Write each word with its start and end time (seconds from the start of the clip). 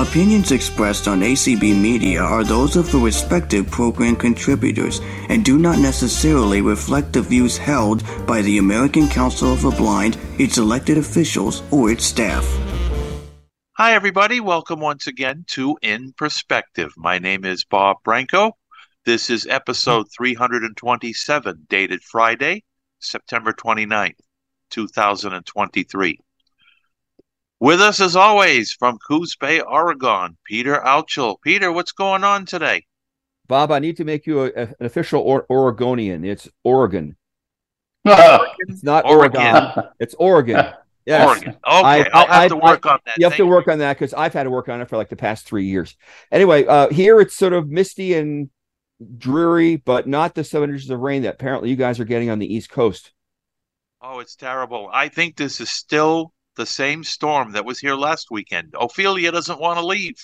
Opinions 0.00 0.50
expressed 0.50 1.08
on 1.08 1.20
ACB 1.20 1.78
Media 1.78 2.22
are 2.22 2.42
those 2.42 2.74
of 2.74 2.90
the 2.90 2.96
respective 2.98 3.70
program 3.70 4.16
contributors 4.16 5.02
and 5.28 5.44
do 5.44 5.58
not 5.58 5.78
necessarily 5.78 6.62
reflect 6.62 7.12
the 7.12 7.20
views 7.20 7.58
held 7.58 8.02
by 8.26 8.40
the 8.40 8.56
American 8.56 9.06
Council 9.08 9.52
of 9.52 9.60
the 9.60 9.70
Blind, 9.70 10.16
its 10.38 10.56
elected 10.56 10.96
officials, 10.96 11.62
or 11.70 11.90
its 11.90 12.04
staff. 12.04 12.46
Hi, 13.76 13.92
everybody. 13.92 14.40
Welcome 14.40 14.80
once 14.80 15.06
again 15.06 15.44
to 15.48 15.76
In 15.82 16.14
Perspective. 16.14 16.94
My 16.96 17.18
name 17.18 17.44
is 17.44 17.64
Bob 17.64 17.98
Branco. 18.02 18.56
This 19.04 19.28
is 19.28 19.46
episode 19.46 20.06
327, 20.16 21.66
dated 21.68 22.02
Friday, 22.02 22.64
September 23.00 23.52
29th, 23.52 24.14
2023. 24.70 26.18
With 27.60 27.82
us, 27.82 28.00
as 28.00 28.16
always, 28.16 28.72
from 28.72 28.98
Coos 28.98 29.36
Bay, 29.36 29.60
Oregon, 29.60 30.38
Peter 30.44 30.76
Altschul. 30.76 31.36
Peter, 31.42 31.70
what's 31.70 31.92
going 31.92 32.24
on 32.24 32.46
today? 32.46 32.86
Bob, 33.48 33.70
I 33.70 33.80
need 33.80 33.98
to 33.98 34.04
make 34.04 34.26
you 34.26 34.44
a, 34.44 34.46
a, 34.46 34.62
an 34.62 34.86
official 34.86 35.20
or- 35.20 35.44
Oregonian. 35.50 36.24
It's 36.24 36.48
Oregon. 36.64 37.16
it's 38.04 38.82
not 38.82 39.04
Oregon. 39.04 39.42
Oregon. 39.42 39.84
It's 40.00 40.14
Oregon. 40.14 40.66
Yes. 41.06 41.26
Oregon. 41.26 41.48
Okay, 41.48 41.58
I, 41.66 41.96
will 41.98 42.04
have 42.12 42.30
I, 42.30 42.48
to 42.48 42.56
work 42.56 42.86
I, 42.86 42.90
on 42.90 42.98
that. 43.06 43.18
You 43.18 43.24
have 43.24 43.32
Thank 43.32 43.38
to 43.38 43.46
work 43.46 43.66
you. 43.66 43.72
on 43.72 43.78
that 43.78 43.98
because 43.98 44.12
I've 44.12 44.34
had 44.34 44.44
to 44.44 44.50
work 44.50 44.68
on 44.68 44.82
it 44.82 44.88
for 44.88 44.98
like 44.98 45.08
the 45.08 45.16
past 45.16 45.46
three 45.46 45.64
years. 45.64 45.96
Anyway, 46.30 46.66
uh, 46.66 46.88
here 46.90 47.20
it's 47.20 47.34
sort 47.34 47.54
of 47.54 47.68
misty 47.68 48.14
and 48.14 48.50
dreary, 49.16 49.76
but 49.76 50.06
not 50.06 50.34
the 50.34 50.44
seven 50.44 50.70
inches 50.70 50.90
of 50.90 51.00
rain 51.00 51.22
that 51.22 51.34
apparently 51.34 51.70
you 51.70 51.74
guys 51.74 51.98
are 51.98 52.04
getting 52.04 52.28
on 52.28 52.38
the 52.38 52.54
East 52.54 52.70
Coast. 52.70 53.12
Oh, 54.00 54.20
it's 54.20 54.36
terrible. 54.36 54.90
I 54.92 55.08
think 55.08 55.36
this 55.36 55.58
is 55.58 55.70
still 55.70 56.32
the 56.60 56.66
same 56.66 57.02
storm 57.02 57.52
that 57.52 57.64
was 57.64 57.78
here 57.78 57.94
last 57.94 58.30
weekend. 58.30 58.74
Ophelia 58.78 59.32
doesn't 59.32 59.58
want 59.58 59.78
to 59.78 59.86
leave. 59.86 60.22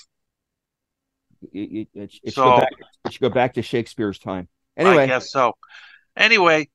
It, 1.50 1.88
it, 1.94 2.12
it, 2.22 2.34
so, 2.34 2.42
should 2.42 2.42
go 2.42 2.58
back, 2.58 2.72
it 3.06 3.12
should 3.12 3.20
go 3.22 3.30
back 3.30 3.55
to 3.55 3.62
Shakespeare's 3.62 4.19
time. 4.19 4.48
Anyway, 4.77 5.05
I 5.05 5.06
guess 5.06 5.33
so. 5.33 5.55
Anyway, 6.14 6.69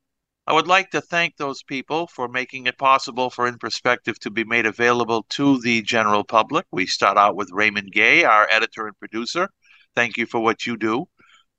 I 0.47 0.53
would 0.53 0.65
like 0.65 0.89
to 0.91 1.01
thank 1.01 1.37
those 1.37 1.61
people 1.61 2.07
for 2.07 2.27
making 2.27 2.65
it 2.65 2.79
possible 2.79 3.29
for 3.29 3.47
In 3.47 3.59
Perspective 3.59 4.19
to 4.21 4.31
be 4.31 4.43
made 4.43 4.65
available 4.65 5.27
to 5.29 5.61
the 5.61 5.83
general 5.83 6.23
public. 6.23 6.65
We 6.71 6.87
start 6.87 7.17
out 7.17 7.35
with 7.35 7.51
Raymond 7.51 7.91
Gay, 7.91 8.23
our 8.23 8.49
editor 8.49 8.87
and 8.87 8.97
producer. 8.97 9.47
Thank 9.95 10.17
you 10.17 10.25
for 10.25 10.39
what 10.39 10.65
you 10.65 10.75
do. 10.75 11.05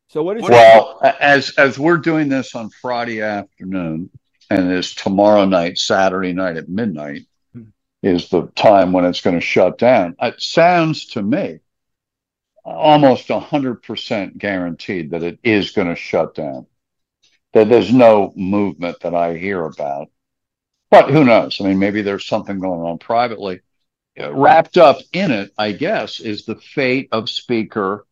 So 0.08 0.24
what 0.24 0.38
is 0.38 0.44
well 0.44 1.00
as 1.20 1.52
as 1.58 1.80
we're 1.80 1.98
doing 1.98 2.30
this 2.30 2.56
on 2.56 2.70
Friday 2.70 3.22
afternoon, 3.22 4.10
and 4.50 4.72
is 4.72 4.94
tomorrow 4.94 5.46
night, 5.46 5.78
Saturday 5.78 6.34
night 6.34 6.58
at 6.58 6.70
midnight, 6.70 7.24
hmm. 7.54 7.64
is 8.02 8.30
the 8.30 8.48
time 8.56 8.92
when 8.92 9.06
it's 9.06 9.22
going 9.22 9.36
to 9.36 9.46
shut 9.46 9.78
down. 9.78 10.16
It 10.22 10.42
sounds 10.42 11.08
to 11.08 11.22
me 11.22 11.60
almost 12.66 13.28
100% 13.28 14.38
guaranteed 14.38 15.12
that 15.12 15.24
it 15.24 15.40
is 15.44 15.72
going 15.72 15.88
to 15.88 15.96
shut 15.96 16.34
down. 16.34 16.66
That 17.54 17.70
there's 17.70 17.94
no 17.94 18.34
movement 18.36 19.00
that 19.02 19.14
I 19.14 19.38
hear 19.38 19.64
about. 19.64 20.10
But 20.90 21.10
who 21.10 21.24
knows? 21.24 21.62
I 21.62 21.66
mean, 21.66 21.80
maybe 21.80 22.02
there's 22.02 22.26
something 22.26 22.60
going 22.60 22.82
on 22.82 22.98
privately. 22.98 23.62
Wrapped 24.18 24.78
up 24.78 24.98
in 25.14 25.32
it, 25.32 25.52
I 25.58 25.74
guess, 25.74 26.20
is 26.20 26.46
the 26.46 26.56
fate 26.56 27.10
of 27.12 27.30
Speaker 27.30 28.06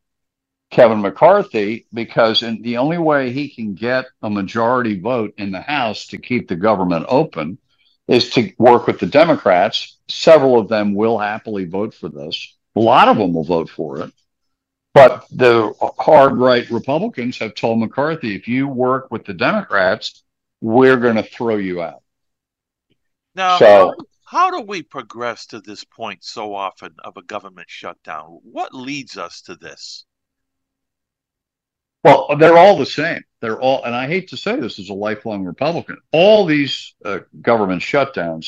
Kevin 0.73 1.01
McCarthy 1.01 1.85
because 1.94 2.41
in, 2.41 2.63
the 2.63 2.78
only 2.78 2.97
way 2.97 3.31
he 3.31 3.47
can 3.47 3.75
get 3.75 4.06
a 4.23 4.29
majority 4.29 5.00
vote 5.00 5.35
in 5.38 5.51
the 5.51 5.61
House 5.61 6.07
to 6.07 6.17
keep 6.17 6.47
the 6.47 6.56
government 6.56 7.06
open 7.09 7.59
is 8.07 8.31
to 8.31 8.51
work 8.57 8.88
with 8.88 9.00
the 9.00 9.06
Democrats. 9.06 10.00
Several 10.07 10.57
of 10.57 10.69
them 10.69 10.95
will 10.95 11.19
happily 11.19 11.66
vote 11.66 11.94
for 11.94 12.09
this. 12.09 12.57
A 12.75 12.79
lot 12.79 13.07
of 13.07 13.17
them 13.17 13.35
will 13.35 13.44
vote 13.44 13.69
for 13.69 14.01
it. 14.01 14.12
But 14.95 15.28
the 15.29 15.73
hard 16.00 16.38
right 16.38 16.67
Republicans 16.72 17.38
have 17.38 17.53
told 17.53 17.79
McCarthy, 17.79 18.35
if 18.35 18.47
you 18.47 18.67
work 18.67 19.12
with 19.12 19.25
the 19.25 19.33
Democrats, 19.35 20.23
we're 20.59 20.97
going 20.97 21.17
to 21.17 21.23
throw 21.23 21.57
you 21.57 21.83
out. 21.83 22.01
Now, 23.35 23.59
so, 23.59 23.94
how, 24.25 24.50
how 24.50 24.51
do 24.51 24.62
we 24.66 24.81
progress 24.81 25.45
to 25.47 25.62
this 25.62 25.83
point 25.83 26.23
so 26.23 26.56
often 26.56 26.95
of 27.03 27.16
a 27.17 27.23
government 27.23 27.69
shutdown? 27.69 28.39
What 28.41 28.73
leads 28.73 29.17
us 29.17 29.41
to 29.44 29.56
this? 29.56 30.06
Well, 32.03 32.35
they're 32.37 32.57
all 32.57 32.77
the 32.77 32.85
same. 32.85 33.23
They're 33.39 33.59
all, 33.59 33.83
and 33.83 33.95
I 33.95 34.07
hate 34.07 34.29
to 34.29 34.37
say 34.37 34.59
this 34.59 34.79
as 34.79 34.89
a 34.89 34.93
lifelong 34.93 35.43
Republican, 35.45 35.97
all 36.11 36.45
these 36.45 36.95
uh, 37.03 37.19
government 37.41 37.81
shutdowns 37.81 38.47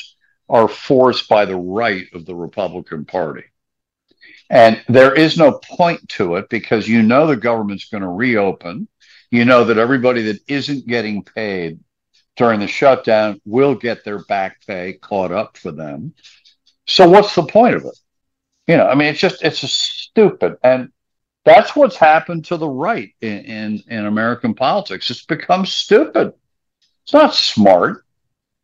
are 0.50 0.68
forced 0.68 1.30
by 1.30 1.46
the 1.46 1.56
right 1.56 2.06
of 2.14 2.26
the 2.26 2.36
Republican 2.36 3.06
Party. 3.06 3.44
And 4.50 4.84
there 4.88 5.14
is 5.14 5.38
no 5.38 5.54
point 5.54 6.08
to 6.10 6.36
it 6.36 6.50
because 6.50 6.88
you 6.88 7.02
know 7.02 7.28
the 7.28 7.36
government's 7.36 7.90
going 7.90 8.04
to 8.04 8.10
reopen. 8.10 8.88
You 9.32 9.46
know 9.46 9.64
that 9.66 9.78
everybody 9.78 10.24
that 10.24 10.40
isn't 10.48 10.88
getting 10.88 11.24
paid 11.24 11.80
during 12.36 12.60
the 12.60 12.68
shutdown 12.68 13.42
will 13.46 13.74
get 13.74 14.04
their 14.04 14.24
back 14.26 14.58
pay 14.68 14.94
caught 14.94 15.32
up 15.32 15.58
for 15.58 15.72
them. 15.72 16.14
So 16.88 17.10
what's 17.10 17.34
the 17.34 17.44
point 17.44 17.76
of 17.76 17.86
it? 17.86 17.98
You 18.68 18.78
know, 18.78 18.88
I 18.88 18.96
mean, 18.96 19.08
it's 19.08 19.20
just, 19.20 19.44
it's 19.44 19.62
just 19.62 19.82
stupid. 19.82 20.58
And 20.64 20.92
that's 21.46 21.76
what's 21.76 21.96
happened 21.96 22.46
to 22.46 22.58
the 22.58 22.68
right 22.68 23.14
in, 23.22 23.40
in, 23.46 23.84
in 23.88 24.06
American 24.06 24.56
politics. 24.56 25.10
It's 25.12 25.26
become 25.26 25.66
stupid. 25.66 26.34
It's 27.04 27.14
not 27.14 27.36
smart. 27.36 28.04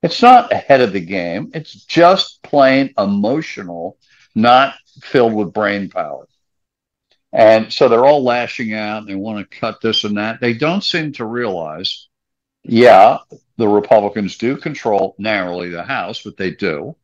It's 0.01 0.21
not 0.21 0.51
ahead 0.51 0.81
of 0.81 0.93
the 0.93 0.99
game. 0.99 1.51
It's 1.53 1.85
just 1.85 2.41
plain 2.41 2.93
emotional, 2.97 3.97
not 4.33 4.73
filled 5.01 5.33
with 5.33 5.53
brain 5.53 5.89
power. 5.89 6.27
And 7.31 7.71
so 7.71 7.87
they're 7.87 8.05
all 8.05 8.23
lashing 8.23 8.73
out. 8.73 9.05
They 9.05 9.15
want 9.15 9.49
to 9.49 9.59
cut 9.59 9.79
this 9.79 10.03
and 10.03 10.17
that. 10.17 10.41
They 10.41 10.53
don't 10.53 10.83
seem 10.83 11.13
to 11.13 11.25
realize, 11.25 12.09
yeah, 12.63 13.19
the 13.57 13.67
Republicans 13.67 14.37
do 14.37 14.57
control 14.57 15.15
narrowly 15.19 15.69
the 15.69 15.83
House, 15.83 16.23
but 16.23 16.35
they 16.35 16.51
do. 16.51 16.95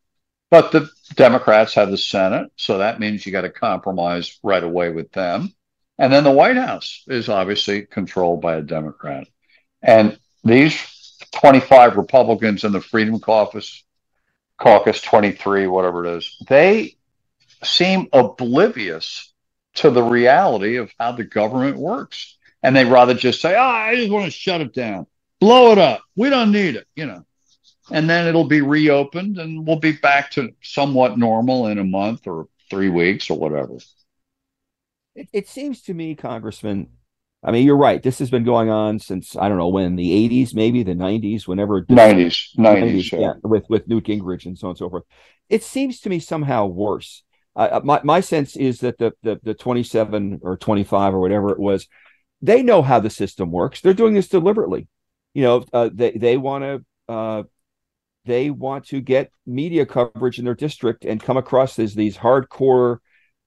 But 0.50 0.72
the 0.72 0.90
Democrats 1.14 1.76
have 1.76 1.92
the 1.92 1.98
Senate. 1.98 2.52
So 2.56 2.80
that 2.80 3.00
means 3.00 3.26
you 3.26 3.32
got 3.32 3.42
to 3.42 3.50
compromise 3.52 4.40
right 4.42 4.64
away 4.64 4.90
with 4.90 5.12
them. 5.12 5.54
And 6.00 6.14
then 6.14 6.24
the 6.24 6.32
White 6.32 6.58
House 6.58 7.04
is 7.08 7.30
obviously 7.30 7.84
controlled 7.84 8.42
by 8.42 8.56
a 8.56 8.62
Democrat. 8.62 9.28
And 9.82 10.20
these 10.44 10.78
25 11.32 11.98
Republicans 11.98 12.64
in 12.64 12.72
the 12.72 12.82
Freedom 12.82 13.20
Caucus, 13.20 13.84
Caucus 14.58 15.02
23, 15.02 15.68
whatever 15.68 16.06
it 16.06 16.18
is, 16.18 16.38
they 16.48 16.98
seem 17.64 18.08
oblivious 18.14 19.34
to 19.76 19.90
the 19.90 20.04
reality 20.04 20.78
of 20.78 20.92
how 21.00 21.12
the 21.12 21.24
government 21.24 21.78
works. 21.78 22.38
And 22.64 22.76
they 22.76 22.86
rather 22.86 23.14
just 23.14 23.42
say, 23.42 23.56
oh, 23.56 23.62
I 23.62 23.96
just 23.96 24.12
want 24.12 24.26
to 24.26 24.32
shut 24.32 24.62
it 24.62 24.74
down, 24.74 25.06
blow 25.40 25.72
it 25.72 25.78
up. 25.78 26.02
We 26.16 26.30
don't 26.30 26.52
need 26.52 26.76
it, 26.76 26.88
you 26.96 27.06
know. 27.06 27.24
And 27.92 28.10
then 28.10 28.28
it'll 28.28 28.48
be 28.48 28.62
reopened 28.62 29.38
and 29.38 29.66
we'll 29.66 29.80
be 29.80 29.94
back 29.94 30.32
to 30.32 30.52
somewhat 30.62 31.18
normal 31.18 31.68
in 31.68 31.78
a 31.78 31.84
month 31.84 32.28
or 32.28 32.48
three 32.70 32.90
weeks 32.90 33.30
or 33.30 33.38
whatever. 33.38 33.78
It, 35.18 35.30
it 35.34 35.48
seems 35.50 35.82
to 35.84 35.94
me, 35.96 36.14
Congressman, 36.14 36.90
I 37.44 37.52
mean, 37.52 37.66
you're 37.66 37.76
right. 37.76 38.02
This 38.02 38.20
has 38.20 38.30
been 38.30 38.44
going 38.44 38.70
on 38.70 39.00
since 39.00 39.36
I 39.36 39.50
don't 39.50 39.58
know 39.58 39.68
when 39.68 39.96
the 39.96 40.30
80s, 40.30 40.54
maybe 40.54 40.84
the 40.84 40.94
90s, 40.94 41.48
whenever 41.48 41.82
90s, 41.84 42.56
90s, 42.56 42.56
90s 42.58 43.12
yeah. 43.12 43.20
yeah, 43.20 43.34
with 43.44 43.66
with 43.68 43.88
Newt 43.88 44.06
Gingrich 44.06 44.46
and 44.46 44.58
so 44.58 44.68
on 44.68 44.72
and 44.72 44.78
so 44.78 44.90
forth. 44.90 45.04
It 45.50 45.64
seems 45.64 46.00
to 46.02 46.10
me 46.10 46.20
somehow 46.20 46.68
worse. 46.68 47.24
Uh, 47.56 47.82
my 47.84 48.00
my 48.04 48.20
sense 48.20 48.56
is 48.56 48.82
that 48.82 49.00
the, 49.00 49.14
the 49.24 49.40
the 49.42 49.54
27 49.56 50.40
or 50.44 50.58
25 50.58 51.16
or 51.16 51.20
whatever 51.20 51.52
it 51.52 51.60
was, 51.60 51.88
they 52.42 52.62
know 52.62 52.84
how 52.84 53.00
the 53.00 53.10
system 53.10 53.52
works. 53.52 53.82
They're 53.82 53.94
doing 53.94 54.14
this 54.14 54.28
deliberately. 54.28 54.88
You 55.34 55.44
know, 55.44 55.66
uh, 55.74 55.90
they 55.92 56.12
they 56.12 56.38
want 56.38 56.64
to 56.64 57.14
uh, 57.14 57.44
they 58.26 58.50
want 58.50 58.88
to 58.88 59.02
get 59.02 59.32
media 59.46 59.86
coverage 59.86 60.38
in 60.38 60.46
their 60.46 60.54
district 60.54 61.06
and 61.06 61.22
come 61.22 61.38
across 61.38 61.80
as 61.80 61.96
these 61.96 62.18
hardcore, 62.18 62.98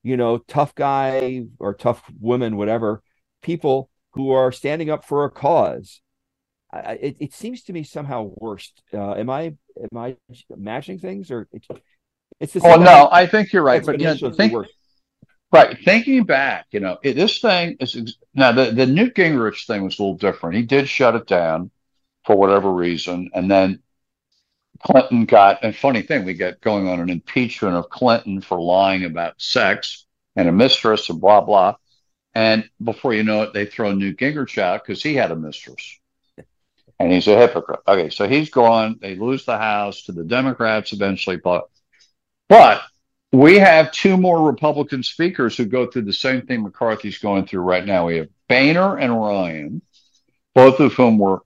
you 0.02 0.16
know, 0.16 0.38
tough 0.38 0.74
guy 0.74 1.44
or 1.58 1.74
tough 1.74 2.02
women, 2.20 2.56
whatever 2.56 3.02
people 3.42 3.90
who 4.12 4.30
are 4.30 4.52
standing 4.52 4.90
up 4.90 5.04
for 5.04 5.24
a 5.24 5.30
cause. 5.30 6.00
I, 6.72 6.92
it, 6.92 7.16
it 7.20 7.34
seems 7.34 7.64
to 7.64 7.72
me 7.72 7.82
somehow 7.82 8.30
worst. 8.36 8.82
Uh, 8.94 9.12
am 9.14 9.28
I 9.28 9.54
am 9.92 9.96
I 9.96 10.16
imagining 10.50 11.00
things 11.00 11.30
or 11.30 11.48
it's, 11.52 11.66
it's 12.38 12.52
the 12.52 12.60
oh 12.64 12.76
no, 12.76 13.08
I 13.10 13.26
think 13.26 13.52
you're 13.52 13.62
right. 13.62 13.84
But 13.84 14.00
yeah, 14.00 14.14
think, 14.14 14.54
right, 15.52 15.76
thinking 15.84 16.24
back, 16.24 16.66
you 16.70 16.80
know, 16.80 16.98
it, 17.02 17.14
this 17.14 17.40
thing 17.40 17.76
is 17.80 18.16
now 18.34 18.52
the 18.52 18.70
the 18.70 18.86
Newt 18.86 19.14
Gingrich 19.14 19.66
thing 19.66 19.82
was 19.82 19.98
a 19.98 20.02
little 20.02 20.16
different. 20.16 20.56
He 20.56 20.62
did 20.62 20.88
shut 20.88 21.16
it 21.16 21.26
down 21.26 21.70
for 22.24 22.36
whatever 22.36 22.72
reason, 22.72 23.30
and 23.34 23.50
then 23.50 23.80
Clinton 24.82 25.26
got. 25.26 25.62
And 25.62 25.74
funny 25.74 26.02
thing, 26.02 26.24
we 26.24 26.34
get 26.34 26.60
going 26.60 26.88
on 26.88 27.00
an 27.00 27.10
impeachment 27.10 27.76
of 27.76 27.90
Clinton 27.90 28.40
for 28.40 28.60
lying 28.60 29.04
about 29.04 29.40
sex 29.40 30.06
and 30.36 30.48
a 30.48 30.52
mistress 30.52 31.10
and 31.10 31.20
blah 31.20 31.40
blah. 31.40 31.76
And 32.34 32.68
before 32.82 33.12
you 33.12 33.22
know 33.22 33.42
it, 33.42 33.52
they 33.52 33.66
throw 33.66 33.92
Newt 33.92 34.18
Gingrich 34.18 34.58
out 34.58 34.84
because 34.84 35.02
he 35.02 35.14
had 35.14 35.30
a 35.30 35.36
mistress. 35.36 35.98
And 36.98 37.10
he's 37.10 37.28
a 37.28 37.36
hypocrite. 37.36 37.80
Okay, 37.88 38.10
so 38.10 38.28
he's 38.28 38.50
gone. 38.50 38.98
They 39.00 39.16
lose 39.16 39.44
the 39.46 39.56
House 39.56 40.02
to 40.02 40.12
the 40.12 40.22
Democrats 40.22 40.92
eventually. 40.92 41.36
But, 41.36 41.68
but 42.48 42.82
we 43.32 43.58
have 43.58 43.90
two 43.90 44.18
more 44.18 44.46
Republican 44.46 45.02
speakers 45.02 45.56
who 45.56 45.64
go 45.64 45.86
through 45.86 46.02
the 46.02 46.12
same 46.12 46.42
thing 46.42 46.62
McCarthy's 46.62 47.18
going 47.18 47.46
through 47.46 47.62
right 47.62 47.84
now. 47.84 48.06
We 48.06 48.18
have 48.18 48.28
Boehner 48.48 48.98
and 48.98 49.18
Ryan, 49.18 49.82
both 50.54 50.78
of 50.80 50.92
whom 50.92 51.18
were 51.18 51.42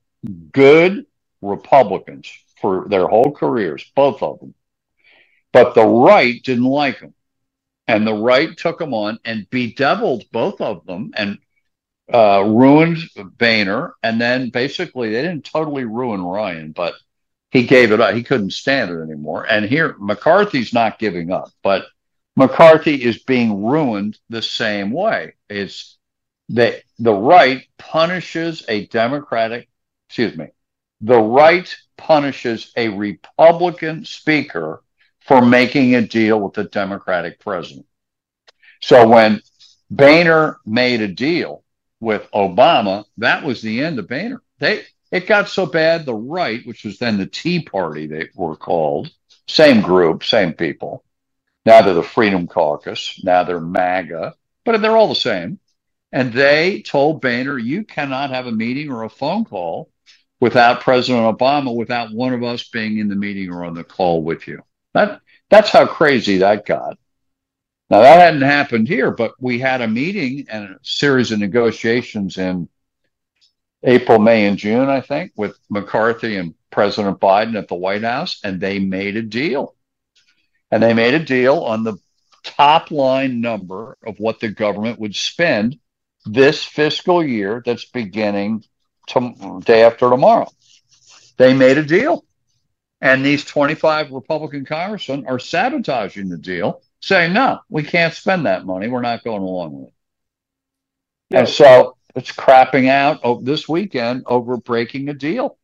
good 0.52 1.06
Republicans 1.40 2.30
for 2.64 2.88
their 2.88 3.06
whole 3.06 3.30
careers, 3.30 3.84
both 3.94 4.22
of 4.22 4.40
them. 4.40 4.54
But 5.52 5.74
the 5.74 5.84
right 5.84 6.42
didn't 6.42 6.64
like 6.64 6.98
them. 6.98 7.12
And 7.86 8.06
the 8.06 8.14
right 8.14 8.56
took 8.56 8.78
them 8.78 8.94
on 8.94 9.18
and 9.22 9.50
bedeviled 9.50 10.24
both 10.32 10.62
of 10.62 10.86
them 10.86 11.12
and 11.14 11.36
uh, 12.10 12.42
ruined 12.42 13.00
Boehner. 13.36 13.96
And 14.02 14.18
then 14.18 14.48
basically, 14.48 15.10
they 15.10 15.20
didn't 15.20 15.44
totally 15.44 15.84
ruin 15.84 16.22
Ryan, 16.22 16.72
but 16.72 16.94
he 17.50 17.66
gave 17.66 17.92
it 17.92 18.00
up. 18.00 18.14
He 18.14 18.22
couldn't 18.22 18.54
stand 18.54 18.90
it 18.90 19.02
anymore. 19.02 19.44
And 19.44 19.66
here, 19.66 19.94
McCarthy's 19.98 20.72
not 20.72 20.98
giving 20.98 21.30
up, 21.30 21.50
but 21.62 21.84
McCarthy 22.34 22.94
is 22.94 23.22
being 23.24 23.66
ruined 23.66 24.18
the 24.30 24.40
same 24.40 24.90
way. 24.90 25.34
It's 25.50 25.98
that 26.48 26.80
the 26.98 27.12
right 27.12 27.66
punishes 27.76 28.64
a 28.70 28.86
Democratic, 28.86 29.68
excuse 30.08 30.34
me, 30.34 30.46
the 31.04 31.20
right 31.20 31.76
punishes 31.98 32.72
a 32.76 32.88
Republican 32.88 34.06
speaker 34.06 34.82
for 35.20 35.44
making 35.44 35.94
a 35.94 36.00
deal 36.00 36.40
with 36.40 36.54
the 36.54 36.64
Democratic 36.64 37.38
president. 37.40 37.84
So 38.80 39.06
when 39.06 39.42
Boehner 39.90 40.58
made 40.64 41.02
a 41.02 41.08
deal 41.08 41.62
with 42.00 42.26
Obama, 42.32 43.04
that 43.18 43.44
was 43.44 43.60
the 43.60 43.84
end 43.84 43.98
of 43.98 44.08
Boehner. 44.08 44.42
They 44.58 44.84
it 45.12 45.26
got 45.26 45.48
so 45.48 45.66
bad 45.66 46.06
the 46.06 46.14
right, 46.14 46.66
which 46.66 46.84
was 46.84 46.98
then 46.98 47.18
the 47.18 47.26
Tea 47.26 47.60
Party, 47.60 48.06
they 48.06 48.30
were 48.34 48.56
called, 48.56 49.12
same 49.46 49.82
group, 49.82 50.24
same 50.24 50.54
people. 50.54 51.04
Now 51.66 51.82
they're 51.82 51.94
the 51.94 52.02
Freedom 52.02 52.46
Caucus. 52.46 53.22
Now 53.22 53.44
they're 53.44 53.60
MAGA, 53.60 54.34
but 54.64 54.80
they're 54.80 54.96
all 54.96 55.08
the 55.08 55.14
same. 55.14 55.60
And 56.12 56.32
they 56.32 56.80
told 56.80 57.20
Boehner, 57.20 57.58
you 57.58 57.84
cannot 57.84 58.30
have 58.30 58.46
a 58.46 58.52
meeting 58.52 58.90
or 58.90 59.02
a 59.02 59.10
phone 59.10 59.44
call 59.44 59.90
without 60.44 60.82
President 60.82 61.24
Obama, 61.38 61.74
without 61.74 62.12
one 62.12 62.34
of 62.34 62.42
us 62.42 62.68
being 62.68 62.98
in 62.98 63.08
the 63.08 63.16
meeting 63.16 63.48
or 63.50 63.64
on 63.64 63.72
the 63.72 63.82
call 63.82 64.22
with 64.22 64.46
you. 64.46 64.62
That 64.92 65.22
that's 65.48 65.70
how 65.70 65.86
crazy 65.86 66.36
that 66.36 66.66
got. 66.66 66.98
Now 67.88 68.02
that 68.02 68.20
hadn't 68.20 68.42
happened 68.42 68.86
here, 68.86 69.10
but 69.10 69.32
we 69.40 69.58
had 69.58 69.80
a 69.80 69.88
meeting 69.88 70.44
and 70.50 70.64
a 70.64 70.78
series 70.82 71.32
of 71.32 71.38
negotiations 71.38 72.36
in 72.36 72.68
April, 73.82 74.18
May, 74.18 74.44
and 74.44 74.58
June, 74.58 74.90
I 74.90 75.00
think, 75.00 75.32
with 75.34 75.58
McCarthy 75.70 76.36
and 76.36 76.54
President 76.70 77.20
Biden 77.20 77.56
at 77.56 77.68
the 77.68 77.74
White 77.74 78.04
House, 78.04 78.40
and 78.44 78.60
they 78.60 78.78
made 78.78 79.16
a 79.16 79.22
deal. 79.22 79.74
And 80.70 80.82
they 80.82 80.92
made 80.92 81.14
a 81.14 81.24
deal 81.24 81.60
on 81.60 81.84
the 81.84 81.96
top 82.42 82.90
line 82.90 83.40
number 83.40 83.96
of 84.06 84.18
what 84.18 84.40
the 84.40 84.50
government 84.50 85.00
would 85.00 85.16
spend 85.16 85.78
this 86.26 86.62
fiscal 86.62 87.24
year 87.24 87.62
that's 87.64 87.86
beginning 87.86 88.62
to, 89.08 89.60
day 89.64 89.82
after 89.82 90.10
tomorrow. 90.10 90.48
They 91.36 91.54
made 91.54 91.78
a 91.78 91.84
deal. 91.84 92.24
And 93.00 93.24
these 93.24 93.44
25 93.44 94.12
Republican 94.12 94.64
congressmen 94.64 95.26
are 95.26 95.38
sabotaging 95.38 96.28
the 96.28 96.38
deal, 96.38 96.80
saying, 97.00 97.34
no, 97.34 97.60
we 97.68 97.82
can't 97.82 98.14
spend 98.14 98.46
that 98.46 98.64
money. 98.64 98.88
We're 98.88 99.02
not 99.02 99.24
going 99.24 99.42
along 99.42 99.72
with 99.74 99.88
it. 99.88 99.94
Yeah. 101.30 101.38
And 101.40 101.48
so 101.48 101.96
it's 102.14 102.32
crapping 102.32 102.88
out 102.88 103.44
this 103.44 103.68
weekend 103.68 104.22
over 104.26 104.56
breaking 104.56 105.08
a 105.08 105.14
deal. 105.14 105.58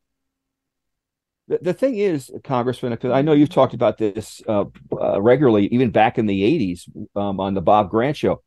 The, 1.49 1.59
the 1.63 1.75
thing 1.75 1.97
is, 1.97 2.31
Congressman, 2.45 2.93
because 2.93 3.13
I 3.13 3.23
know 3.23 3.33
you've 3.33 3.49
talked 3.49 3.75
about 3.75 3.99
this 3.99 4.43
uh, 4.47 4.65
uh, 4.93 5.21
regularly, 5.21 5.67
even 5.69 5.91
back 5.91 6.19
in 6.19 6.27
the 6.27 6.43
80s 6.77 6.89
um, 7.17 7.41
on 7.41 7.55
the 7.55 7.61
Bob 7.61 7.91
Grant 7.91 8.17
show, 8.17 8.43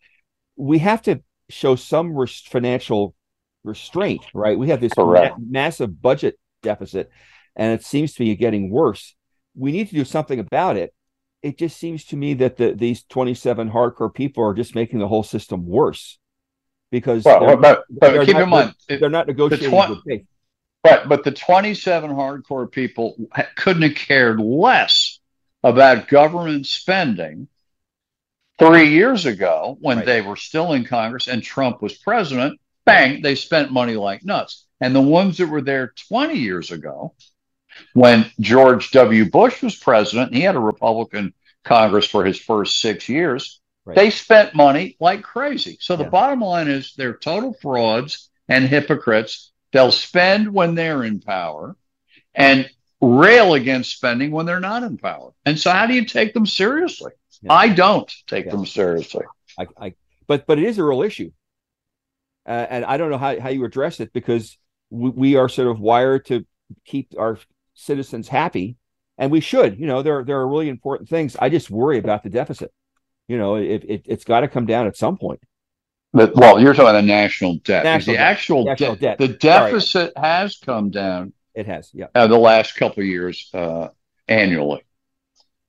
we 0.55 0.77
have 0.79 1.01
to 1.03 1.21
show 1.49 1.75
some 1.75 2.15
res- 2.15 2.41
financial 2.41 3.15
restraint, 3.63 4.23
right? 4.33 4.57
We 4.57 4.69
have 4.69 4.81
this 4.81 4.93
ma- 4.97 5.35
massive 5.37 6.01
budget 6.01 6.39
deficit 6.61 7.11
and 7.55 7.73
it 7.73 7.85
seems 7.85 8.13
to 8.13 8.19
be 8.19 8.35
getting 8.35 8.69
worse. 8.69 9.15
We 9.55 9.71
need 9.71 9.89
to 9.89 9.95
do 9.95 10.05
something 10.05 10.39
about 10.39 10.77
it. 10.77 10.93
It 11.41 11.57
just 11.57 11.77
seems 11.77 12.05
to 12.05 12.15
me 12.15 12.35
that 12.35 12.57
the, 12.57 12.73
these 12.73 13.03
27 13.03 13.69
hardcore 13.69 14.13
people 14.13 14.43
are 14.43 14.53
just 14.53 14.75
making 14.75 14.99
the 14.99 15.07
whole 15.07 15.23
system 15.23 15.65
worse 15.65 16.17
because 16.89 17.25
well, 17.25 17.57
but, 17.57 17.83
but 17.89 18.25
keep 18.25 18.35
not, 18.35 18.43
in 18.43 18.49
mind 18.49 18.75
they're 18.87 19.09
not 19.09 19.27
negotiating 19.27 19.71
the 19.71 20.19
tw- 20.19 20.27
Right, 20.85 21.07
but 21.07 21.23
the 21.23 21.31
27 21.31 22.11
hardcore 22.11 22.69
people 22.69 23.15
couldn't 23.55 23.83
have 23.83 23.95
cared 23.95 24.39
less 24.39 25.19
about 25.63 26.09
government 26.09 26.65
spending 26.65 27.47
three 28.59 28.89
years 28.89 29.25
ago 29.25 29.77
when 29.79 29.97
right. 29.97 30.05
they 30.05 30.21
were 30.21 30.35
still 30.35 30.73
in 30.73 30.83
Congress 30.83 31.29
and 31.29 31.41
Trump 31.41 31.81
was 31.81 31.93
president. 31.93 32.59
Bang, 32.85 33.21
they 33.21 33.35
spent 33.35 33.71
money 33.71 33.95
like 33.95 34.25
nuts. 34.25 34.65
And 34.81 34.95
the 34.95 35.01
ones 35.01 35.37
that 35.37 35.47
were 35.47 35.61
there 35.61 35.93
20 36.09 36.35
years 36.35 36.71
ago 36.71 37.15
when 37.93 38.29
George 38.39 38.91
W. 38.91 39.29
Bush 39.29 39.61
was 39.61 39.75
president, 39.75 40.29
and 40.29 40.37
he 40.37 40.43
had 40.43 40.55
a 40.55 40.59
Republican 40.59 41.33
Congress 41.63 42.05
for 42.05 42.25
his 42.25 42.39
first 42.39 42.79
six 42.79 43.07
years. 43.07 43.61
Right. 43.85 43.95
They 43.95 44.09
spent 44.09 44.55
money 44.55 44.95
like 44.99 45.23
crazy. 45.23 45.77
So 45.79 45.95
the 45.95 46.03
yeah. 46.03 46.09
bottom 46.09 46.41
line 46.41 46.67
is 46.67 46.93
they're 46.95 47.17
total 47.17 47.53
frauds 47.61 48.29
and 48.47 48.65
hypocrites. 48.65 49.51
They'll 49.71 49.91
spend 49.91 50.53
when 50.53 50.75
they're 50.75 51.03
in 51.03 51.19
power 51.19 51.75
and 52.33 52.69
rail 53.01 53.53
against 53.53 53.95
spending 53.95 54.31
when 54.31 54.45
they're 54.45 54.59
not 54.59 54.83
in 54.83 54.97
power. 54.97 55.31
And 55.45 55.59
so 55.59 55.71
how 55.71 55.85
do 55.85 55.93
you 55.93 56.05
take 56.05 56.33
them 56.33 56.45
seriously? 56.45 57.11
Yeah. 57.41 57.53
I 57.53 57.69
don't 57.69 58.11
take 58.27 58.45
yeah. 58.45 58.51
them 58.51 58.65
seriously. 58.65 59.25
I, 59.59 59.67
I, 59.77 59.93
but 60.27 60.45
but 60.45 60.59
it 60.59 60.65
is 60.65 60.77
a 60.77 60.83
real 60.83 61.03
issue. 61.03 61.31
Uh, 62.45 62.65
and 62.69 62.85
I 62.85 62.97
don't 62.97 63.09
know 63.09 63.17
how, 63.17 63.39
how 63.39 63.49
you 63.49 63.63
address 63.65 63.99
it 63.99 64.11
because 64.13 64.57
we, 64.89 65.09
we 65.09 65.35
are 65.35 65.47
sort 65.49 65.69
of 65.69 65.79
wired 65.79 66.25
to 66.25 66.45
keep 66.85 67.13
our 67.17 67.39
citizens 67.73 68.27
happy, 68.27 68.77
and 69.17 69.31
we 69.31 69.39
should. 69.39 69.79
You 69.79 69.87
know, 69.87 70.01
there 70.01 70.23
there 70.23 70.39
are 70.39 70.47
really 70.47 70.69
important 70.69 71.09
things. 71.09 71.35
I 71.39 71.49
just 71.49 71.69
worry 71.69 71.97
about 71.97 72.23
the 72.23 72.29
deficit. 72.29 72.71
You 73.27 73.37
know, 73.37 73.55
it, 73.55 73.85
it 73.87 74.05
has 74.07 74.23
got 74.23 74.41
to 74.41 74.47
come 74.47 74.65
down 74.65 74.87
at 74.87 74.97
some 74.97 75.17
point. 75.17 75.39
But 76.11 76.35
well, 76.35 76.59
you're 76.59 76.73
talking 76.73 76.89
about 76.89 77.01
the 77.01 77.07
national 77.07 77.55
debt. 77.63 77.83
National 77.83 78.13
the 78.13 78.17
debt. 78.17 78.31
actual 78.31 78.65
national 78.65 78.95
de- 78.95 79.01
debt. 79.01 79.17
The 79.17 79.27
deficit 79.29 80.13
Sorry. 80.13 80.27
has 80.27 80.57
come 80.57 80.89
down. 80.91 81.33
It 81.55 81.65
has, 81.65 81.89
yeah. 81.93 82.07
Uh, 82.13 82.27
the 82.27 82.37
last 82.37 82.75
couple 82.75 83.01
of 83.01 83.07
years 83.07 83.49
uh, 83.53 83.89
annually. 84.27 84.83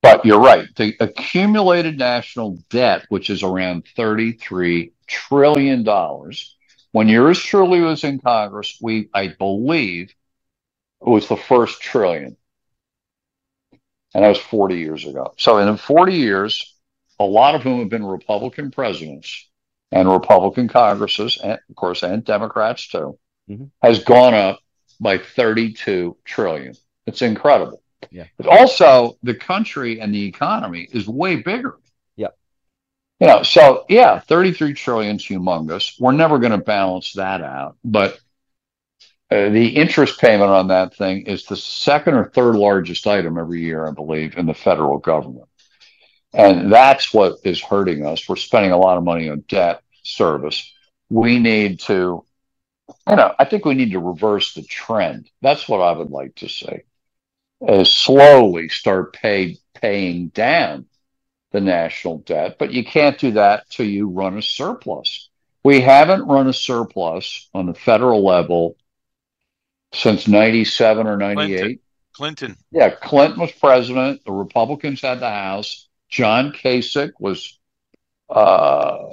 But 0.02 0.26
you're 0.26 0.40
right. 0.40 0.68
The 0.76 0.94
accumulated 1.00 1.98
national 1.98 2.58
debt, 2.68 3.06
which 3.08 3.30
is 3.30 3.42
around 3.42 3.86
$33 3.96 4.92
trillion. 5.06 5.82
When 6.94 7.08
yours 7.08 7.40
truly 7.40 7.80
was 7.80 8.04
in 8.04 8.20
Congress, 8.20 8.78
we, 8.80 9.08
I 9.12 9.26
believe, 9.26 10.14
it 11.00 11.08
was 11.08 11.26
the 11.26 11.36
first 11.36 11.82
trillion. 11.82 12.36
And 14.14 14.22
that 14.22 14.28
was 14.28 14.38
40 14.38 14.76
years 14.76 15.04
ago. 15.04 15.34
So 15.36 15.58
in 15.58 15.76
40 15.76 16.14
years, 16.14 16.72
a 17.18 17.24
lot 17.24 17.56
of 17.56 17.62
whom 17.62 17.80
have 17.80 17.88
been 17.88 18.04
Republican 18.04 18.70
presidents 18.70 19.50
and 19.90 20.08
Republican 20.08 20.68
Congresses, 20.68 21.36
and 21.42 21.58
of 21.68 21.74
course, 21.74 22.04
and 22.04 22.24
Democrats 22.24 22.86
too, 22.86 23.18
mm-hmm. 23.50 23.64
has 23.82 24.04
gone 24.04 24.34
up 24.34 24.60
by 25.00 25.18
32 25.18 26.16
trillion. 26.24 26.76
It's 27.08 27.22
incredible. 27.22 27.82
Yeah. 28.12 28.26
But 28.36 28.46
also, 28.46 29.18
the 29.24 29.34
country 29.34 30.00
and 30.00 30.14
the 30.14 30.26
economy 30.26 30.88
is 30.92 31.08
way 31.08 31.42
bigger. 31.42 31.74
You 33.20 33.28
know, 33.28 33.42
so 33.42 33.84
yeah, 33.88 34.18
33 34.20 34.74
trillion 34.74 35.16
is 35.16 35.22
humongous. 35.22 35.98
We're 36.00 36.12
never 36.12 36.38
going 36.38 36.52
to 36.52 36.58
balance 36.58 37.12
that 37.12 37.42
out. 37.42 37.76
But 37.84 38.18
uh, 39.30 39.48
the 39.48 39.68
interest 39.76 40.20
payment 40.20 40.50
on 40.50 40.68
that 40.68 40.94
thing 40.94 41.26
is 41.26 41.44
the 41.44 41.56
second 41.56 42.14
or 42.14 42.28
third 42.28 42.56
largest 42.56 43.06
item 43.06 43.38
every 43.38 43.62
year, 43.62 43.86
I 43.86 43.92
believe, 43.92 44.36
in 44.36 44.46
the 44.46 44.54
federal 44.54 44.98
government. 44.98 45.48
And 46.32 46.72
that's 46.72 47.14
what 47.14 47.38
is 47.44 47.62
hurting 47.62 48.04
us. 48.04 48.28
We're 48.28 48.36
spending 48.36 48.72
a 48.72 48.76
lot 48.76 48.98
of 48.98 49.04
money 49.04 49.28
on 49.28 49.44
debt 49.48 49.82
service. 50.02 50.72
We 51.08 51.38
need 51.38 51.80
to, 51.80 52.24
you 53.08 53.16
know, 53.16 53.34
I 53.38 53.44
think 53.44 53.64
we 53.64 53.74
need 53.74 53.92
to 53.92 54.00
reverse 54.00 54.52
the 54.52 54.62
trend. 54.62 55.30
That's 55.40 55.68
what 55.68 55.80
I 55.80 55.92
would 55.92 56.10
like 56.10 56.34
to 56.36 56.48
say. 56.48 56.84
Is 57.66 57.94
slowly 57.94 58.68
start 58.68 59.14
pay, 59.14 59.58
paying 59.74 60.28
down 60.28 60.86
the 61.54 61.60
national 61.60 62.18
debt, 62.18 62.56
but 62.58 62.72
you 62.72 62.84
can't 62.84 63.16
do 63.16 63.30
that 63.30 63.70
till 63.70 63.86
you 63.86 64.08
run 64.08 64.36
a 64.36 64.42
surplus. 64.42 65.30
We 65.62 65.80
haven't 65.80 66.26
run 66.26 66.48
a 66.48 66.52
surplus 66.52 67.48
on 67.54 67.66
the 67.66 67.74
federal 67.74 68.24
level 68.24 68.76
since 69.92 70.26
97 70.26 71.06
or 71.06 71.16
98. 71.16 71.56
Clinton. 71.56 71.78
Clinton. 72.12 72.56
Yeah, 72.72 72.90
Clinton 72.90 73.40
was 73.40 73.52
president. 73.52 74.24
The 74.24 74.32
Republicans 74.32 75.00
had 75.00 75.20
the 75.20 75.30
House. 75.30 75.88
John 76.08 76.50
Kasich 76.50 77.12
was 77.20 77.56
uh, 78.28 79.10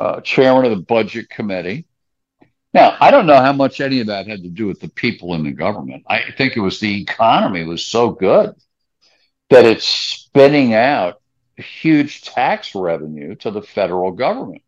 uh, 0.00 0.20
chairman 0.22 0.64
of 0.64 0.76
the 0.76 0.84
budget 0.84 1.30
committee. 1.30 1.86
Now, 2.74 2.96
I 3.00 3.12
don't 3.12 3.26
know 3.26 3.40
how 3.40 3.52
much 3.52 3.80
any 3.80 4.00
of 4.00 4.08
that 4.08 4.26
had 4.26 4.42
to 4.42 4.48
do 4.48 4.66
with 4.66 4.80
the 4.80 4.88
people 4.88 5.34
in 5.34 5.44
the 5.44 5.52
government. 5.52 6.02
I 6.08 6.32
think 6.36 6.56
it 6.56 6.60
was 6.60 6.80
the 6.80 7.00
economy 7.02 7.62
was 7.62 7.84
so 7.84 8.10
good 8.10 8.56
that 9.50 9.64
it's 9.64 9.86
spinning 9.86 10.74
out 10.74 11.22
huge 11.62 12.22
tax 12.22 12.74
revenue 12.74 13.34
to 13.36 13.50
the 13.50 13.62
federal 13.62 14.12
government. 14.12 14.62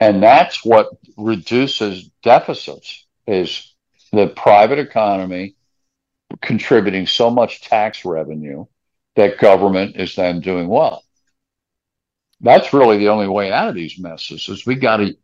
And 0.00 0.22
that's 0.22 0.64
what 0.64 0.88
reduces 1.16 2.10
deficits 2.22 3.06
is 3.26 3.74
the 4.12 4.28
private 4.28 4.78
economy 4.78 5.56
contributing 6.40 7.06
so 7.06 7.30
much 7.30 7.62
tax 7.62 8.04
revenue 8.04 8.66
that 9.16 9.38
government 9.38 9.96
is 9.96 10.14
then 10.16 10.40
doing 10.40 10.68
well. 10.68 11.02
That's 12.40 12.72
really 12.72 12.98
the 12.98 13.08
only 13.08 13.28
way 13.28 13.52
out 13.52 13.68
of 13.68 13.74
these 13.74 13.98
messes 13.98 14.48
is 14.48 14.66
we 14.66 14.74
got 14.74 14.98
to 14.98 15.16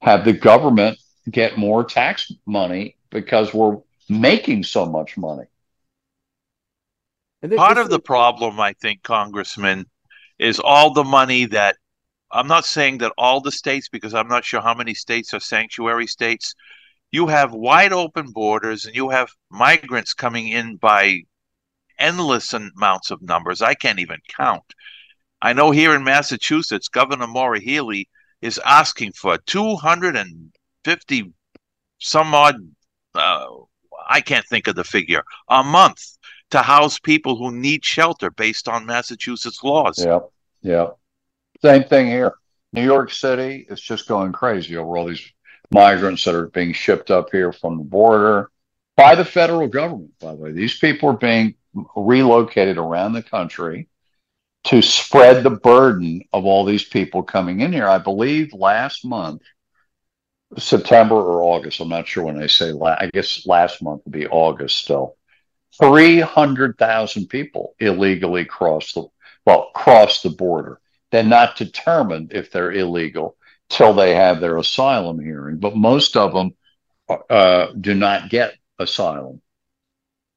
have 0.00 0.24
the 0.24 0.32
government 0.32 0.98
get 1.30 1.56
more 1.58 1.84
tax 1.84 2.32
money 2.46 2.96
because 3.10 3.54
we're 3.54 3.78
making 4.08 4.64
so 4.64 4.86
much 4.86 5.16
money. 5.16 5.44
Part 7.56 7.78
of 7.78 7.90
the 7.90 8.00
problem, 8.00 8.58
I 8.60 8.72
think, 8.74 9.02
Congressman, 9.02 9.86
is 10.38 10.58
all 10.58 10.92
the 10.92 11.04
money 11.04 11.44
that 11.46 11.76
I'm 12.30 12.48
not 12.48 12.64
saying 12.64 12.98
that 12.98 13.12
all 13.16 13.40
the 13.40 13.52
states, 13.52 13.88
because 13.88 14.14
I'm 14.14 14.28
not 14.28 14.44
sure 14.44 14.60
how 14.60 14.74
many 14.74 14.94
states 14.94 15.32
are 15.34 15.40
sanctuary 15.40 16.06
states. 16.06 16.54
You 17.12 17.28
have 17.28 17.52
wide 17.52 17.92
open 17.92 18.32
borders 18.32 18.86
and 18.86 18.96
you 18.96 19.10
have 19.10 19.30
migrants 19.50 20.14
coming 20.14 20.48
in 20.48 20.76
by 20.76 21.20
endless 21.98 22.52
amounts 22.52 23.10
of 23.10 23.22
numbers. 23.22 23.62
I 23.62 23.74
can't 23.74 24.00
even 24.00 24.18
count. 24.36 24.64
I 25.40 25.52
know 25.52 25.70
here 25.70 25.94
in 25.94 26.02
Massachusetts, 26.02 26.88
Governor 26.88 27.26
Maura 27.28 27.60
Healey 27.60 28.08
is 28.40 28.58
asking 28.64 29.12
for 29.12 29.38
250 29.38 31.32
some 31.98 32.34
odd, 32.34 32.56
uh, 33.14 33.46
I 34.08 34.20
can't 34.20 34.46
think 34.46 34.66
of 34.66 34.74
the 34.74 34.84
figure, 34.84 35.22
a 35.48 35.62
month 35.62 36.02
to 36.54 36.62
house 36.62 37.00
people 37.00 37.34
who 37.34 37.50
need 37.50 37.84
shelter 37.84 38.30
based 38.30 38.68
on 38.68 38.86
Massachusetts 38.86 39.64
laws. 39.64 39.98
Yeah, 39.98 40.20
yeah. 40.62 40.90
Same 41.60 41.82
thing 41.82 42.06
here. 42.06 42.34
New 42.72 42.84
York 42.84 43.10
City 43.10 43.66
is 43.68 43.80
just 43.80 44.06
going 44.06 44.30
crazy 44.30 44.76
over 44.76 44.96
all 44.96 45.06
these 45.06 45.32
migrants 45.72 46.22
that 46.24 46.36
are 46.36 46.46
being 46.46 46.72
shipped 46.72 47.10
up 47.10 47.30
here 47.32 47.52
from 47.52 47.76
the 47.76 47.82
border 47.82 48.52
by 48.96 49.16
the 49.16 49.24
federal 49.24 49.66
government, 49.66 50.12
by 50.20 50.30
the 50.30 50.36
way. 50.36 50.52
These 50.52 50.78
people 50.78 51.08
are 51.08 51.16
being 51.16 51.56
relocated 51.96 52.78
around 52.78 53.14
the 53.14 53.22
country 53.24 53.88
to 54.64 54.80
spread 54.80 55.42
the 55.42 55.50
burden 55.50 56.22
of 56.32 56.46
all 56.46 56.64
these 56.64 56.84
people 56.84 57.24
coming 57.24 57.62
in 57.62 57.72
here. 57.72 57.88
I 57.88 57.98
believe 57.98 58.52
last 58.52 59.04
month, 59.04 59.42
September 60.56 61.16
or 61.16 61.42
August, 61.42 61.80
I'm 61.80 61.88
not 61.88 62.06
sure 62.06 62.22
when 62.22 62.40
I 62.40 62.46
say 62.46 62.70
last, 62.70 63.02
I 63.02 63.10
guess 63.12 63.44
last 63.44 63.82
month 63.82 64.02
would 64.04 64.12
be 64.12 64.28
August 64.28 64.76
still. 64.76 65.16
300,000 65.80 67.26
people 67.26 67.74
illegally 67.78 68.44
cross 68.44 68.92
the, 68.92 69.06
well, 69.44 69.70
cross 69.74 70.22
the 70.22 70.30
border. 70.30 70.80
They're 71.10 71.22
not 71.22 71.56
determined 71.56 72.32
if 72.32 72.50
they're 72.50 72.72
illegal 72.72 73.36
till 73.68 73.92
they 73.92 74.14
have 74.14 74.40
their 74.40 74.56
asylum 74.56 75.20
hearing, 75.20 75.58
but 75.58 75.76
most 75.76 76.16
of 76.16 76.32
them 76.32 76.54
uh, 77.30 77.68
do 77.80 77.94
not 77.94 78.30
get 78.30 78.54
asylum. 78.78 79.40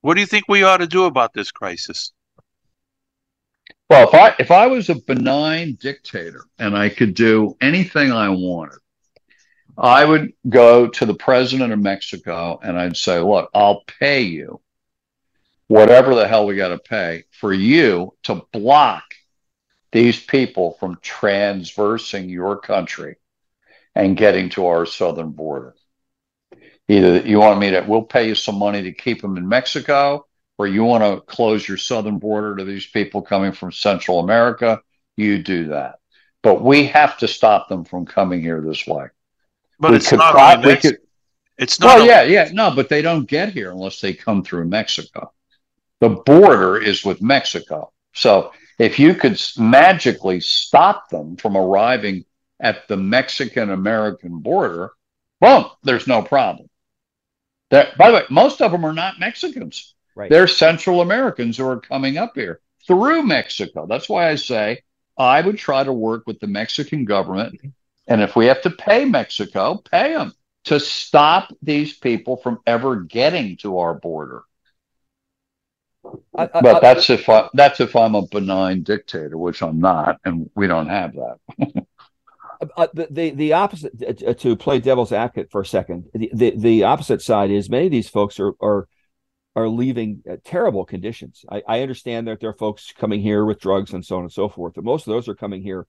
What 0.02 0.16
do 0.16 0.22
you 0.22 0.28
think 0.28 0.46
we 0.48 0.64
ought 0.64 0.78
to 0.78 0.88
do 0.88 1.06
about 1.06 1.34
this 1.34 1.52
crisis? 1.52 2.12
Well, 3.90 4.08
if 4.08 4.14
I 4.14 4.36
if 4.38 4.52
I 4.52 4.68
was 4.68 4.90
a 4.90 4.96
benign 4.96 5.78
dictator 5.80 6.44
and 6.60 6.76
I 6.76 6.90
could 6.90 7.14
do 7.14 7.56
anything 7.62 8.12
I 8.12 8.30
wanted, 8.30 8.80
I 9.78 10.04
would 10.04 10.34
go 10.48 10.88
to 10.88 11.06
the 11.06 11.14
president 11.14 11.72
of 11.72 11.80
Mexico 11.80 12.60
and 12.62 12.78
I'd 12.78 12.98
say, 12.98 13.20
"Look, 13.20 13.50
I'll 13.54 13.84
pay 14.00 14.22
you 14.24 14.62
whatever 15.68 16.16
the 16.16 16.28
hell 16.28 16.46
we 16.46 16.56
got 16.56 16.70
to 16.70 16.80
pay 16.80 17.24
for 17.32 17.54
you 17.54 18.14
to 18.24 18.42
block 18.52 19.04
these 19.92 20.20
people 20.20 20.78
from 20.80 21.00
transversing 21.02 22.30
your 22.30 22.58
country 22.58 23.16
and 23.96 24.18
getting 24.18 24.50
to 24.50 24.68
our 24.68 24.86
southern 24.86 25.32
border." 25.32 25.76
Either 26.90 27.20
you 27.20 27.40
want 27.40 27.60
me 27.60 27.72
to, 27.72 27.82
we'll 27.88 28.02
pay 28.02 28.28
you 28.30 28.36
some 28.36 28.58
money 28.58 28.84
to 28.84 28.94
keep 28.94 29.22
them 29.22 29.36
in 29.36 29.48
Mexico, 29.48 30.26
or 30.58 30.68
you 30.68 30.84
want 30.84 31.04
to 31.04 31.22
close 31.22 31.68
your 31.68 31.78
southern 31.78 32.18
border 32.18 32.56
to 32.56 32.64
these 32.64 32.86
people 32.86 33.22
coming 33.22 33.52
from 33.52 33.72
Central 33.72 34.20
America, 34.20 34.82
you 35.18 35.44
do 35.44 35.68
that. 35.68 36.00
But 36.42 36.64
we 36.64 36.88
have 36.88 37.18
to 37.18 37.28
stop 37.28 37.68
them 37.68 37.84
from 37.84 38.06
coming 38.06 38.42
here 38.42 38.62
this 38.62 38.88
way. 38.88 39.08
But 39.80 39.92
we 39.92 39.98
it's 39.98 40.12
not 40.12 40.64
could, 40.82 41.00
It's 41.58 41.80
not. 41.80 41.98
Well, 41.98 42.08
yeah, 42.08 42.24
yeah, 42.24 42.50
no, 42.54 42.74
but 42.74 42.90
they 42.90 43.02
don't 43.02 43.28
get 43.28 43.52
here 43.52 43.72
unless 43.72 44.00
they 44.00 44.14
come 44.14 44.44
through 44.44 44.66
Mexico. 44.66 45.34
The 46.00 46.10
border 46.10 46.78
is 46.78 47.04
with 47.04 47.22
Mexico. 47.22 47.92
So 48.14 48.52
if 48.80 49.00
you 49.00 49.16
could 49.16 49.42
magically 49.58 50.40
stop 50.40 51.10
them 51.10 51.36
from 51.38 51.58
arriving 51.58 52.26
at 52.60 52.88
the 52.88 52.98
Mexican 52.98 53.72
American 53.72 54.40
border, 54.40 54.92
boom, 55.40 55.66
there's 55.84 56.08
no 56.08 56.22
problem. 56.22 56.70
That, 57.70 57.98
by 57.98 58.10
the 58.10 58.18
way, 58.18 58.24
most 58.30 58.62
of 58.62 58.72
them 58.72 58.86
are 58.86 58.94
not 58.94 59.20
Mexicans. 59.20 59.94
Right. 60.16 60.30
They're 60.30 60.48
Central 60.48 61.02
Americans 61.02 61.58
who 61.58 61.68
are 61.68 61.80
coming 61.80 62.18
up 62.18 62.34
here 62.36 62.62
through 62.88 63.24
Mexico. 63.24 63.86
That's 63.86 64.10
why 64.10 64.30
I 64.30 64.36
say 64.36 64.82
I 65.18 65.42
would 65.42 65.58
try 65.58 65.84
to 65.84 65.94
work 65.94 66.24
with 66.26 66.40
the 66.40 66.48
Mexican 66.48 67.06
government. 67.06 67.60
And 68.08 68.22
if 68.22 68.36
we 68.36 68.46
have 68.46 68.62
to 68.62 68.70
pay 68.70 69.06
Mexico, 69.06 69.82
pay 69.92 70.14
them 70.14 70.34
to 70.66 70.80
stop 70.80 71.54
these 71.62 71.98
people 71.98 72.38
from 72.38 72.60
ever 72.66 72.96
getting 72.96 73.58
to 73.58 73.80
our 73.80 73.94
border. 73.94 74.44
I, 76.38 76.44
I, 76.54 76.62
but 76.62 76.82
that's 76.82 77.10
I, 77.10 77.14
if 77.14 77.30
I, 77.30 77.50
that's 77.54 77.80
if 77.80 77.96
I'm 77.96 78.16
a 78.16 78.26
benign 78.28 78.84
dictator, 78.84 79.38
which 79.38 79.62
I'm 79.62 79.80
not, 79.80 80.20
and 80.26 80.50
we 80.56 80.68
don't 80.68 80.88
have 80.88 81.14
that. 81.14 81.86
uh, 82.78 82.88
the, 82.94 83.32
the 83.32 83.54
opposite 83.54 83.94
uh, 84.28 84.34
to 84.34 84.56
play 84.56 84.80
devil's 84.80 85.12
advocate 85.12 85.52
for 85.52 85.62
a 85.62 85.66
second 85.66 86.06
the, 86.14 86.32
the, 86.34 86.54
the 86.58 86.84
opposite 86.84 87.22
side 87.22 87.52
is 87.52 87.70
many 87.70 87.86
of 87.86 87.92
these 87.92 88.10
folks 88.10 88.40
are 88.40 88.54
are 88.62 88.88
are 89.56 89.68
leaving 89.68 90.22
uh, 90.30 90.36
terrible 90.44 90.86
conditions. 90.86 91.44
I, 91.50 91.64
I 91.68 91.82
understand 91.82 92.28
that 92.28 92.40
there 92.40 92.52
are 92.52 92.54
folks 92.54 92.94
coming 92.96 93.22
here 93.22 93.44
with 93.44 93.60
drugs 93.60 93.92
and 93.94 94.06
so 94.06 94.18
on 94.18 94.24
and 94.24 94.32
so 94.32 94.50
forth 94.50 94.74
but 94.76 94.84
most 94.84 95.08
of 95.08 95.14
those 95.14 95.28
are 95.28 95.36
coming 95.36 95.62
here 95.62 95.88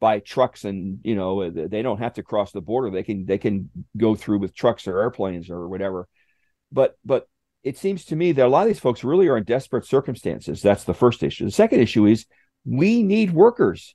by 0.00 0.18
trucks 0.18 0.64
and 0.64 0.98
you 1.04 1.14
know 1.14 1.42
uh, 1.42 1.50
they 1.52 1.82
don't 1.82 1.98
have 1.98 2.14
to 2.14 2.22
cross 2.22 2.50
the 2.52 2.62
border. 2.62 2.90
They 2.90 3.02
can 3.02 3.26
they 3.26 3.38
can 3.38 3.70
go 3.96 4.16
through 4.16 4.38
with 4.38 4.54
trucks 4.54 4.88
or 4.88 4.98
airplanes 4.98 5.50
or 5.50 5.68
whatever. 5.68 6.08
But 6.72 6.96
but 7.04 7.28
it 7.62 7.76
seems 7.76 8.04
to 8.06 8.16
me 8.16 8.32
that 8.32 8.46
a 8.46 8.48
lot 8.48 8.62
of 8.62 8.68
these 8.68 8.80
folks 8.80 9.04
really 9.04 9.28
are 9.28 9.36
in 9.36 9.44
desperate 9.44 9.86
circumstances 9.86 10.62
that's 10.62 10.84
the 10.84 10.94
first 10.94 11.22
issue 11.22 11.44
the 11.44 11.50
second 11.50 11.80
issue 11.80 12.06
is 12.06 12.26
we 12.64 13.02
need 13.02 13.32
workers 13.32 13.94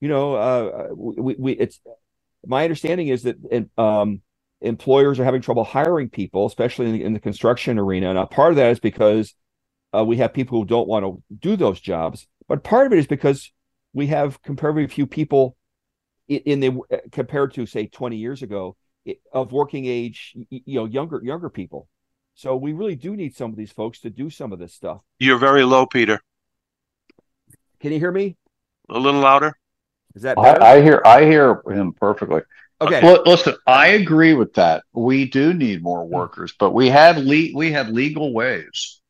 you 0.00 0.08
know, 0.08 0.34
uh, 0.34 0.88
we, 0.94 1.34
we 1.38 1.52
it's 1.52 1.80
my 2.46 2.62
understanding 2.62 3.08
is 3.08 3.24
that 3.24 3.68
um, 3.76 4.20
employers 4.60 5.18
are 5.18 5.24
having 5.24 5.42
trouble 5.42 5.64
hiring 5.64 6.08
people, 6.08 6.46
especially 6.46 6.86
in 6.86 6.92
the, 6.92 7.04
in 7.04 7.12
the 7.14 7.20
construction 7.20 7.78
arena. 7.78 8.10
And 8.10 8.30
part 8.30 8.52
of 8.52 8.56
that 8.56 8.70
is 8.70 8.80
because 8.80 9.34
uh, 9.96 10.04
we 10.04 10.18
have 10.18 10.32
people 10.32 10.58
who 10.58 10.64
don't 10.64 10.88
want 10.88 11.04
to 11.04 11.22
do 11.36 11.56
those 11.56 11.80
jobs, 11.80 12.26
but 12.46 12.62
part 12.62 12.86
of 12.86 12.92
it 12.92 12.98
is 12.98 13.06
because 13.06 13.50
we 13.92 14.06
have 14.08 14.40
comparatively 14.42 14.86
few 14.86 15.06
people 15.06 15.56
in, 16.28 16.38
in 16.38 16.60
the 16.60 16.80
uh, 16.92 16.98
compared 17.10 17.54
to 17.54 17.66
say 17.66 17.86
20 17.86 18.16
years 18.16 18.42
ago 18.42 18.76
of 19.32 19.52
working 19.52 19.86
age, 19.86 20.36
you 20.50 20.78
know, 20.78 20.84
younger 20.84 21.20
younger 21.24 21.50
people. 21.50 21.88
So 22.38 22.54
we 22.54 22.72
really 22.72 22.94
do 22.94 23.16
need 23.16 23.34
some 23.34 23.50
of 23.50 23.56
these 23.56 23.72
folks 23.72 23.98
to 24.02 24.10
do 24.10 24.30
some 24.30 24.52
of 24.52 24.60
this 24.60 24.72
stuff. 24.72 25.00
You're 25.18 25.38
very 25.38 25.64
low, 25.64 25.86
Peter. 25.86 26.20
Can 27.80 27.90
you 27.90 27.98
hear 27.98 28.12
me? 28.12 28.36
A 28.88 28.96
little 28.96 29.20
louder. 29.20 29.58
Is 30.14 30.22
that 30.22 30.36
better? 30.36 30.62
I, 30.62 30.74
I 30.74 30.80
hear 30.80 31.02
I 31.04 31.24
hear 31.24 31.60
him 31.68 31.94
perfectly. 31.94 32.42
Okay. 32.80 33.00
Uh, 33.00 33.16
L- 33.16 33.22
listen, 33.26 33.56
I 33.66 33.88
agree 33.88 34.34
with 34.34 34.54
that. 34.54 34.84
We 34.92 35.28
do 35.28 35.52
need 35.52 35.82
more 35.82 36.06
workers, 36.06 36.54
but 36.56 36.70
we 36.70 36.88
had 36.88 37.18
le- 37.18 37.56
we 37.56 37.72
have 37.72 37.88
legal 37.88 38.32
ways 38.32 39.00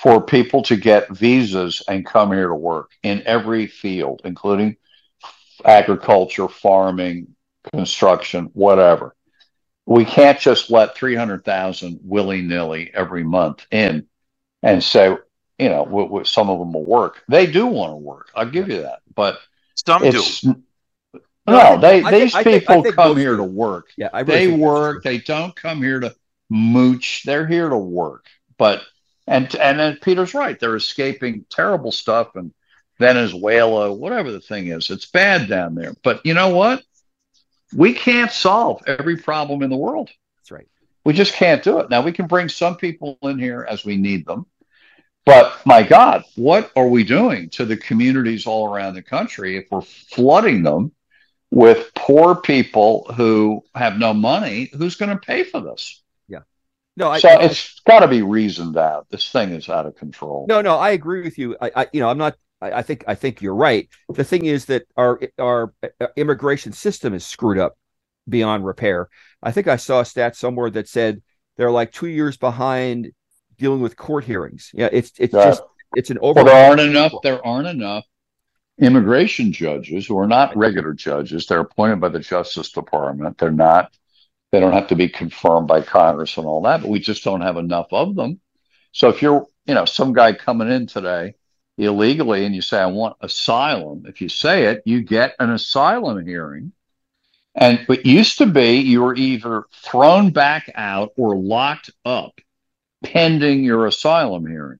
for 0.00 0.20
people 0.20 0.62
to 0.62 0.76
get 0.76 1.10
visas 1.10 1.82
and 1.88 2.06
come 2.06 2.30
here 2.30 2.46
to 2.46 2.54
work 2.54 2.92
in 3.02 3.20
every 3.26 3.66
field, 3.66 4.20
including 4.24 4.76
agriculture, 5.64 6.46
farming, 6.46 7.34
construction, 7.72 8.50
whatever. 8.52 9.15
We 9.86 10.04
can't 10.04 10.38
just 10.38 10.70
let 10.70 10.96
300,000 10.96 12.00
willy 12.02 12.42
nilly 12.42 12.90
every 12.92 13.22
month 13.22 13.66
in 13.70 14.06
and 14.62 14.82
say, 14.82 15.16
you 15.58 15.68
know, 15.68 15.84
w- 15.84 16.06
w- 16.06 16.24
some 16.24 16.50
of 16.50 16.58
them 16.58 16.72
will 16.72 16.84
work. 16.84 17.22
They 17.28 17.46
do 17.46 17.66
want 17.66 17.92
to 17.92 17.96
work. 17.96 18.30
I'll 18.34 18.50
give 18.50 18.68
you 18.68 18.82
that. 18.82 18.98
But 19.14 19.38
Some 19.86 20.02
do. 20.02 20.22
no, 20.44 21.22
No, 21.46 21.78
they 21.78 22.02
I 22.02 22.10
think- 22.10 22.22
these 22.22 22.34
I 22.34 22.42
think- 22.42 22.56
I 22.56 22.58
people 22.66 22.82
think 22.82 22.94
come 22.96 23.16
here 23.16 23.32
do. 23.32 23.36
to 23.38 23.44
work. 23.44 23.90
Yeah, 23.96 24.08
I 24.12 24.20
really 24.20 24.46
They 24.48 24.56
work. 24.56 25.02
They 25.04 25.18
don't 25.18 25.54
come 25.54 25.82
here 25.82 26.00
to 26.00 26.14
mooch. 26.50 27.22
They're 27.24 27.46
here 27.46 27.68
to 27.68 27.78
work. 27.78 28.26
But 28.58 28.82
and 29.28 29.54
and 29.56 29.78
then 29.78 29.98
Peter's 30.02 30.34
right. 30.34 30.58
They're 30.58 30.76
escaping 30.76 31.44
terrible 31.50 31.92
stuff 31.92 32.34
in 32.36 32.52
Venezuela, 32.98 33.92
whatever 33.92 34.32
the 34.32 34.40
thing 34.40 34.68
is. 34.68 34.90
It's 34.90 35.06
bad 35.06 35.48
down 35.48 35.74
there. 35.74 35.94
But 36.02 36.24
you 36.26 36.34
know 36.34 36.48
what? 36.48 36.82
We 37.74 37.92
can't 37.92 38.30
solve 38.30 38.82
every 38.86 39.16
problem 39.16 39.62
in 39.62 39.70
the 39.70 39.76
world. 39.76 40.10
That's 40.38 40.50
right. 40.50 40.68
We 41.04 41.12
just 41.12 41.34
can't 41.34 41.62
do 41.62 41.78
it. 41.80 41.90
Now 41.90 42.02
we 42.02 42.12
can 42.12 42.26
bring 42.26 42.48
some 42.48 42.76
people 42.76 43.18
in 43.22 43.38
here 43.38 43.66
as 43.68 43.84
we 43.84 43.96
need 43.96 44.26
them. 44.26 44.46
But 45.24 45.64
my 45.66 45.82
God, 45.82 46.24
what 46.36 46.70
are 46.76 46.86
we 46.86 47.02
doing 47.02 47.50
to 47.50 47.64
the 47.64 47.76
communities 47.76 48.46
all 48.46 48.72
around 48.72 48.94
the 48.94 49.02
country 49.02 49.56
if 49.56 49.66
we're 49.70 49.80
flooding 49.80 50.62
them 50.62 50.92
with 51.50 51.92
poor 51.94 52.36
people 52.36 53.12
who 53.16 53.64
have 53.74 53.98
no 53.98 54.14
money? 54.14 54.70
Who's 54.76 54.94
going 54.94 55.10
to 55.10 55.16
pay 55.18 55.42
for 55.42 55.60
this? 55.60 56.00
Yeah. 56.28 56.40
No, 56.96 57.08
I, 57.10 57.18
so 57.18 57.28
I- 57.28 57.42
it's 57.44 57.80
got 57.80 58.00
to 58.00 58.08
be 58.08 58.22
reasoned 58.22 58.76
out. 58.76 59.08
This 59.10 59.28
thing 59.30 59.50
is 59.50 59.68
out 59.68 59.86
of 59.86 59.96
control. 59.96 60.46
no, 60.48 60.62
no, 60.62 60.76
I 60.76 60.90
agree 60.90 61.22
with 61.22 61.38
you. 61.38 61.56
I, 61.60 61.72
I 61.74 61.86
you 61.92 62.00
know, 62.00 62.08
I'm 62.08 62.18
not. 62.18 62.36
I, 62.60 62.72
I 62.72 62.82
think 62.82 63.04
I 63.06 63.14
think 63.14 63.42
you're 63.42 63.54
right. 63.54 63.88
The 64.08 64.24
thing 64.24 64.46
is 64.46 64.66
that 64.66 64.84
our 64.96 65.20
our 65.38 65.72
uh, 66.00 66.06
immigration 66.16 66.72
system 66.72 67.14
is 67.14 67.24
screwed 67.26 67.58
up 67.58 67.76
beyond 68.28 68.64
repair. 68.64 69.08
I 69.42 69.52
think 69.52 69.68
I 69.68 69.76
saw 69.76 70.00
a 70.00 70.04
stat 70.04 70.36
somewhere 70.36 70.70
that 70.70 70.88
said 70.88 71.22
they're 71.56 71.70
like 71.70 71.92
two 71.92 72.08
years 72.08 72.36
behind 72.36 73.12
dealing 73.58 73.80
with 73.80 73.96
court 73.96 74.24
hearings. 74.24 74.70
Yeah, 74.74 74.88
it's 74.92 75.12
it's 75.18 75.34
Yeah. 75.34 75.44
just 75.46 75.62
it's 75.94 76.10
an 76.10 76.18
over. 76.20 76.42
Well, 76.42 76.46
there 76.46 76.68
aren't 76.68 76.80
enough. 76.80 77.12
There 77.22 77.44
aren't 77.46 77.68
enough 77.68 78.04
immigration 78.78 79.52
judges 79.52 80.06
who 80.06 80.18
are 80.18 80.26
not 80.26 80.56
regular 80.56 80.92
judges. 80.92 81.46
They're 81.46 81.60
appointed 81.60 82.00
by 82.00 82.10
the 82.10 82.18
Justice 82.20 82.70
Department. 82.72 83.38
They're 83.38 83.50
not. 83.50 83.96
They 84.52 84.60
don't 84.60 84.72
have 84.72 84.88
to 84.88 84.94
be 84.96 85.08
confirmed 85.08 85.66
by 85.66 85.82
Congress 85.82 86.36
and 86.36 86.46
all 86.46 86.62
that. 86.62 86.82
But 86.82 86.90
we 86.90 87.00
just 87.00 87.24
don't 87.24 87.40
have 87.40 87.56
enough 87.56 87.88
of 87.90 88.14
them. 88.14 88.40
So 88.92 89.08
if 89.08 89.22
you're, 89.22 89.46
you 89.66 89.74
know, 89.74 89.84
some 89.84 90.12
guy 90.12 90.32
coming 90.32 90.70
in 90.70 90.86
today 90.86 91.34
illegally 91.78 92.44
and 92.44 92.54
you 92.54 92.62
say, 92.62 92.78
I 92.78 92.86
want 92.86 93.16
asylum, 93.20 94.04
if 94.06 94.20
you 94.20 94.28
say 94.28 94.66
it, 94.66 94.82
you 94.84 95.02
get 95.02 95.34
an 95.38 95.50
asylum 95.50 96.24
hearing. 96.26 96.72
And 97.54 97.86
it 97.88 98.04
used 98.04 98.38
to 98.38 98.46
be 98.46 98.76
you 98.80 99.02
were 99.02 99.14
either 99.14 99.64
thrown 99.72 100.30
back 100.30 100.70
out 100.74 101.12
or 101.16 101.36
locked 101.36 101.90
up 102.04 102.40
pending 103.02 103.64
your 103.64 103.86
asylum 103.86 104.46
hearing. 104.46 104.78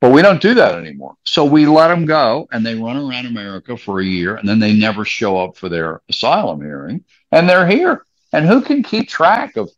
But 0.00 0.12
we 0.12 0.22
don't 0.22 0.40
do 0.40 0.54
that 0.54 0.76
anymore. 0.76 1.16
So 1.24 1.44
we 1.44 1.66
let 1.66 1.88
them 1.88 2.06
go 2.06 2.48
and 2.52 2.64
they 2.64 2.76
run 2.76 2.96
around 2.96 3.26
America 3.26 3.76
for 3.76 4.00
a 4.00 4.04
year 4.04 4.36
and 4.36 4.48
then 4.48 4.60
they 4.60 4.72
never 4.72 5.04
show 5.04 5.38
up 5.38 5.56
for 5.56 5.68
their 5.68 6.02
asylum 6.08 6.60
hearing 6.60 7.04
and 7.32 7.48
they're 7.48 7.66
here. 7.66 8.04
And 8.32 8.46
who 8.46 8.60
can 8.60 8.82
keep 8.82 9.08
track 9.08 9.56
of 9.56 9.70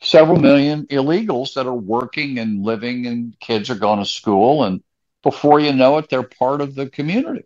several 0.00 0.38
million 0.38 0.86
illegals 0.86 1.54
that 1.54 1.66
are 1.66 1.74
working 1.74 2.38
and 2.38 2.62
living 2.62 3.06
and 3.06 3.38
kids 3.40 3.70
are 3.70 3.74
going 3.74 3.98
to 3.98 4.04
school 4.04 4.64
and 4.64 4.82
before 5.26 5.58
you 5.60 5.72
know 5.72 5.98
it 5.98 6.08
they're 6.08 6.22
part 6.22 6.60
of 6.60 6.74
the 6.74 6.88
community. 6.98 7.44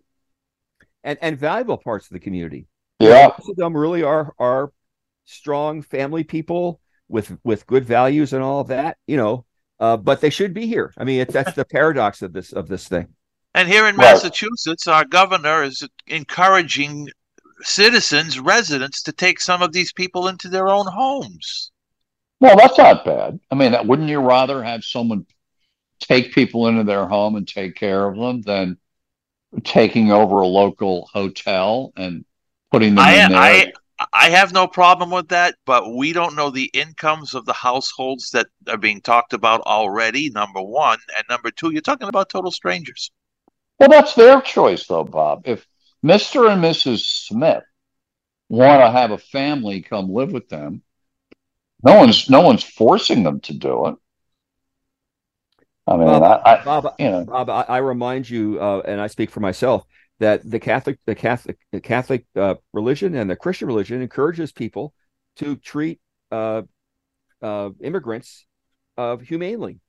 and 1.05 1.19
and 1.23 1.39
valuable 1.39 1.79
parts 1.79 2.07
of 2.07 2.13
the 2.13 2.21
community. 2.21 2.67
Yeah. 2.99 3.31
most 3.39 3.49
of 3.51 3.57
them 3.57 3.77
really 3.77 4.03
are 4.03 4.35
are 4.39 4.73
strong 5.25 5.83
family 5.83 6.25
people 6.25 6.81
with 7.09 7.37
with 7.45 7.67
good 7.67 7.85
values 7.85 8.33
and 8.33 8.43
all 8.43 8.61
of 8.61 8.69
that. 8.69 8.99
You 9.07 9.17
know, 9.17 9.47
uh, 9.79 9.97
but 9.97 10.21
they 10.21 10.31
should 10.31 10.55
be 10.55 10.67
here. 10.67 10.93
I 10.99 11.05
mean, 11.05 11.21
it's 11.21 11.33
that's 11.33 11.55
the 11.55 11.65
paradox 11.65 12.23
of 12.23 12.33
this 12.33 12.53
of 12.53 12.69
this 12.69 12.89
thing. 12.89 13.09
And 13.55 13.69
here 13.69 13.87
in 13.87 13.97
Right. 13.97 14.15
Massachusetts, 14.15 14.89
our 14.89 15.05
governor 15.05 15.63
is 15.63 15.87
encouraging 16.07 17.09
citizens, 17.63 18.41
residents, 18.41 19.03
to 19.05 19.13
take 19.13 19.41
some 19.41 19.63
of 19.63 19.73
these 19.73 19.93
people 19.93 20.29
into 20.29 20.49
their 20.49 20.69
own 20.69 20.87
homes. 20.87 21.73
Well, 22.41 22.57
that's 22.57 22.79
not 22.79 23.05
bad. 23.05 23.39
I 23.51 23.55
mean, 23.55 23.75
wouldn't 23.87 24.09
you 24.09 24.21
rather 24.21 24.63
have 24.63 24.83
someone 24.85 25.27
take 26.01 26.35
people 26.35 26.67
into 26.67 26.85
their 26.85 27.07
home 27.07 27.37
and 27.37 27.47
take 27.47 27.77
care 27.77 28.07
of 28.07 28.17
them 28.17 28.43
than 28.43 28.79
taking 29.65 30.11
over 30.11 30.41
a 30.41 30.47
local 30.47 31.09
hotel 31.13 31.93
and 31.97 32.25
putting 32.71 32.95
them 32.95 33.07
in 33.09 33.33
there? 33.33 33.41
I, 33.41 33.73
I, 33.99 34.07
I 34.13 34.31
have 34.31 34.53
no 34.53 34.67
problem 34.67 35.11
with 35.11 35.29
that, 35.29 35.57
but 35.67 35.95
we 35.95 36.13
don't 36.13 36.35
know 36.35 36.51
the 36.51 36.71
incomes 36.73 37.35
of 37.35 37.45
the 37.45 37.53
households 37.53 38.31
that 38.31 38.47
are 38.69 38.79
being 38.79 39.01
talked 39.01 39.33
about 39.33 39.61
already. 39.63 40.31
Number 40.31 40.63
one, 40.63 40.99
and 41.17 41.25
number 41.29 41.51
two, 41.51 41.71
you're 41.71 41.83
talking 41.83 42.09
about 42.09 42.31
total 42.31 42.51
strangers. 42.51 43.11
Well, 43.79 43.89
that's 43.89 44.15
their 44.15 44.41
choice, 44.41 44.87
though, 44.87 45.05
Bob. 45.05 45.43
If 45.47 45.67
Mr. 46.05 46.51
and 46.51 46.63
Mrs. 46.63 47.01
Smith 47.01 47.65
want 48.49 48.81
to 48.83 48.91
have 48.91 49.11
a 49.11 49.19
family 49.19 49.83
come 49.83 50.13
live 50.13 50.33
with 50.33 50.49
them, 50.49 50.83
no 51.83 51.97
one's 51.97 52.29
no 52.29 52.43
one's 52.43 52.65
forcing 52.65 53.23
them 53.23 53.41
to 53.41 53.55
do 53.55 53.87
it. 53.87 53.95
I 55.91 55.97
mean, 55.97 56.07
Bob, 56.07 56.43
I, 56.45 56.55
I 56.55 56.65
Bob, 56.65 56.95
you 56.99 57.11
know, 57.11 57.25
Bob, 57.25 57.51
I, 57.51 57.63
I 57.63 57.79
remind 57.79 58.31
you, 58.31 58.61
uh, 58.61 58.83
and 58.87 59.01
I 59.01 59.09
speak 59.09 59.31
for 59.31 59.41
myself, 59.41 59.85
that 60.21 60.49
the 60.49 60.61
Catholic, 60.61 60.99
the 61.05 61.15
Catholic, 61.15 61.59
the 61.73 61.81
Catholic 61.81 62.27
uh, 62.37 62.55
religion 62.73 63.15
and 63.17 63.29
the 63.29 63.37
Christian 63.37 63.67
religion 63.67 64.01
encourages 64.01 64.53
people 64.53 64.95
to 65.37 65.57
treat 65.57 66.01
uh, 66.31 66.63
uh, 67.43 67.71
immigrants 67.83 68.47
uh, 68.97 69.17
humanely. 69.17 69.81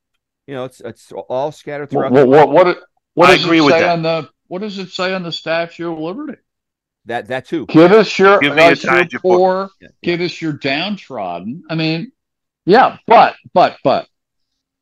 You 0.47 0.55
know, 0.55 0.65
it's 0.65 0.81
it's 0.81 1.11
all 1.11 1.51
scattered 1.51 1.89
throughout. 1.89 2.11
what 2.11 2.27
what 2.27 2.49
what, 2.51 2.77
what 3.13 3.29
I 3.29 3.35
does 3.35 3.45
agree 3.45 3.59
it 3.59 3.61
with 3.61 3.73
say 3.73 3.81
that. 3.81 3.89
on 3.91 4.01
the 4.01 4.29
what 4.47 4.61
does 4.61 4.79
it 4.79 4.89
say 4.89 5.13
on 5.13 5.23
the 5.23 5.31
Statue 5.31 5.91
of 5.93 5.99
Liberty? 5.99 6.39
that 7.05 7.27
that 7.27 7.45
too. 7.45 7.65
Give 7.67 7.91
us 7.91 8.17
your, 8.17 8.39
Give 8.39 8.57
us 8.57 8.83
your 8.83 9.05
poor- 9.21 9.37
poor, 9.37 9.69
Yeah, 9.79 9.87
yeah. 9.87 9.87
give 10.03 10.21
us 10.21 10.41
your 10.41 10.53
downtrodden. 10.53 11.63
I 11.69 11.75
mean, 11.75 12.11
yeah, 12.65 12.97
but 13.07 13.35
but 13.53 13.77
but 13.83 14.07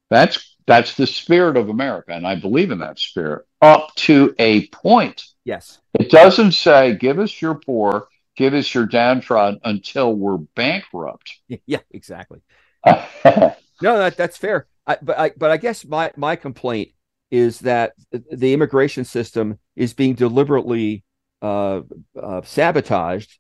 that's 0.09 0.57
that's 0.69 0.93
the 0.93 1.07
spirit 1.07 1.57
of 1.57 1.69
America, 1.69 2.13
and 2.13 2.27
I 2.27 2.35
believe 2.35 2.69
in 2.69 2.77
that 2.77 2.99
spirit 2.99 3.47
up 3.59 3.95
to 3.95 4.35
a 4.37 4.67
point. 4.67 5.25
Yes. 5.43 5.79
It 5.99 6.11
doesn't 6.11 6.51
say 6.51 6.95
give 6.95 7.17
us 7.17 7.41
your 7.41 7.55
poor, 7.55 8.07
give 8.35 8.53
us 8.53 8.71
your 8.71 8.85
downtrodden 8.85 9.59
until 9.63 10.13
we're 10.13 10.37
bankrupt. 10.37 11.33
Yeah. 11.65 11.79
Exactly. 11.91 12.41
No, 13.81 13.97
that 13.97 14.17
that's 14.17 14.35
fair. 14.37 14.67
I, 14.85 14.97
but 15.01 15.17
I 15.17 15.31
but 15.37 15.51
I 15.51 15.57
guess 15.57 15.85
my 15.85 16.11
my 16.17 16.35
complaint 16.35 16.89
is 17.31 17.59
that 17.59 17.93
the 18.11 18.53
immigration 18.53 19.05
system 19.05 19.57
is 19.77 19.93
being 19.93 20.15
deliberately 20.15 21.05
uh, 21.41 21.81
uh, 22.21 22.41
sabotaged 22.43 23.39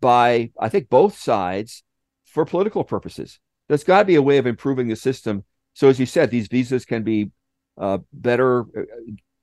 by 0.00 0.50
I 0.60 0.68
think 0.68 0.90
both 0.90 1.16
sides 1.16 1.82
for 2.26 2.44
political 2.44 2.84
purposes. 2.84 3.38
There's 3.68 3.84
got 3.84 4.00
to 4.00 4.04
be 4.04 4.16
a 4.16 4.22
way 4.22 4.36
of 4.36 4.46
improving 4.46 4.88
the 4.88 4.96
system. 4.96 5.44
So 5.74 5.88
as 5.88 5.98
you 5.98 6.06
said, 6.06 6.30
these 6.30 6.48
visas 6.48 6.84
can 6.84 7.02
be 7.02 7.30
uh, 7.78 7.98
better 8.12 8.64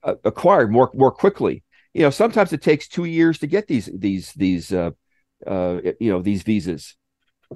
uh, 0.02 0.14
acquired 0.24 0.70
more 0.70 0.90
more 0.94 1.10
quickly. 1.10 1.62
You 1.94 2.02
know, 2.02 2.10
sometimes 2.10 2.52
it 2.52 2.62
takes 2.62 2.86
two 2.88 3.04
years 3.04 3.38
to 3.40 3.46
get 3.46 3.66
these 3.66 3.90
these 3.92 4.32
these 4.34 4.72
uh, 4.72 4.90
uh, 5.46 5.80
you 5.98 6.10
know 6.12 6.22
these 6.22 6.42
visas. 6.42 6.96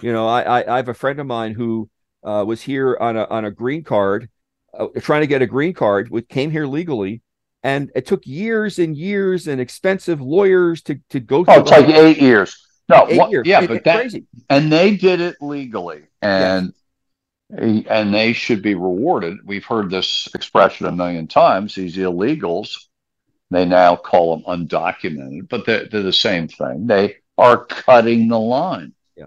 You 0.02 0.12
know, 0.12 0.26
I, 0.26 0.42
I 0.42 0.74
I 0.74 0.76
have 0.76 0.88
a 0.88 0.94
friend 0.94 1.20
of 1.20 1.26
mine 1.26 1.52
who 1.52 1.88
uh, 2.24 2.44
was 2.46 2.60
here 2.62 2.96
on 3.00 3.16
a 3.16 3.24
on 3.26 3.44
a 3.44 3.50
green 3.50 3.84
card, 3.84 4.28
uh, 4.76 4.88
trying 5.00 5.20
to 5.20 5.26
get 5.28 5.42
a 5.42 5.46
green 5.46 5.72
card, 5.72 6.10
which 6.10 6.28
came 6.28 6.50
here 6.50 6.66
legally, 6.66 7.22
and 7.62 7.92
it 7.94 8.06
took 8.06 8.26
years 8.26 8.80
and 8.80 8.96
years 8.96 9.46
and 9.46 9.60
expensive 9.60 10.20
lawyers 10.20 10.82
to 10.82 10.98
to 11.10 11.20
go 11.20 11.38
oh, 11.40 11.44
through. 11.44 11.54
it's 11.62 11.70
like 11.70 11.88
eight 11.88 12.20
years. 12.20 12.60
No, 12.88 13.06
Eight 13.08 13.18
what- 13.18 13.30
years. 13.30 13.46
yeah, 13.46 13.62
It- 13.62 13.68
but 13.68 13.84
that 13.84 14.00
crazy. 14.00 14.24
and 14.50 14.70
they 14.70 14.96
did 14.96 15.20
it 15.20 15.37
legally, 15.40 16.02
and 16.20 16.72
and 17.50 18.14
they 18.14 18.33
should 18.33 18.62
be 18.62 18.74
rewarded. 18.74 19.38
We've 19.44 19.64
heard 19.64 19.90
this 19.90 20.28
expression 20.35 20.87
a 20.87 20.92
million 20.92 21.26
times. 21.26 21.74
These 21.74 21.96
illegals, 21.96 22.87
they 23.50 23.64
now 23.64 23.96
call 23.96 24.37
them 24.37 24.66
undocumented, 24.68 25.48
but 25.48 25.66
they're, 25.66 25.87
they're 25.87 26.02
the 26.02 26.12
same 26.12 26.48
thing. 26.48 26.87
They 26.87 27.16
are 27.37 27.64
cutting 27.64 28.28
the 28.28 28.38
line. 28.38 28.94
Yeah. 29.16 29.26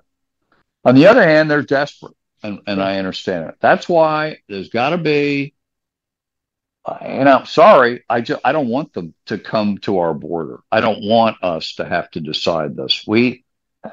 On 0.84 0.95
the 0.95 1.08
other 1.08 1.23
hand, 1.23 1.49
they're 1.49 1.62
desperate, 1.62 2.15
and 2.43 2.60
and 2.67 2.82
I 2.82 2.97
understand 2.97 3.49
it. 3.49 3.56
That's 3.60 3.88
why 3.88 4.39
there's 4.47 4.69
got 4.69 4.91
to 4.91 4.97
be. 4.97 5.53
And 7.01 7.27
I'm 7.27 7.45
sorry, 7.45 8.06
I 8.10 8.21
just 8.21 8.39
I 8.45 8.53
don't 8.53 8.69
want 8.69 8.93
them 8.93 9.13
to 9.25 9.38
come 9.38 9.77
to 9.80 9.99
our 9.99 10.13
border. 10.13 10.62
I 10.71 10.80
don't 10.80 11.03
want 11.03 11.43
us 11.43 11.75
to 11.75 11.86
have 11.86 12.10
to 12.12 12.21
decide 12.21 12.77
this. 12.77 13.03
We 13.06 13.43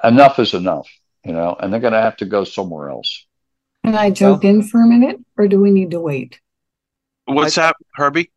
enough 0.05 0.39
is 0.39 0.55
enough, 0.55 0.89
you 1.25 1.33
know, 1.33 1.57
and 1.59 1.73
they're 1.73 1.81
going 1.81 1.93
to 1.93 2.01
have 2.01 2.19
to 2.19 2.25
go 2.25 2.45
somewhere 2.45 2.91
else. 2.91 3.27
Can 3.85 3.95
I 3.95 4.11
jump 4.11 4.45
in 4.45 4.63
for 4.63 4.81
a 4.81 4.87
minute, 4.87 5.21
or 5.37 5.47
do 5.47 5.61
we 5.61 5.71
need 5.71 5.91
to 5.91 6.01
wait? 6.01 6.41
What's 7.27 7.57
that, 7.57 7.77
Herbie? 7.95 8.31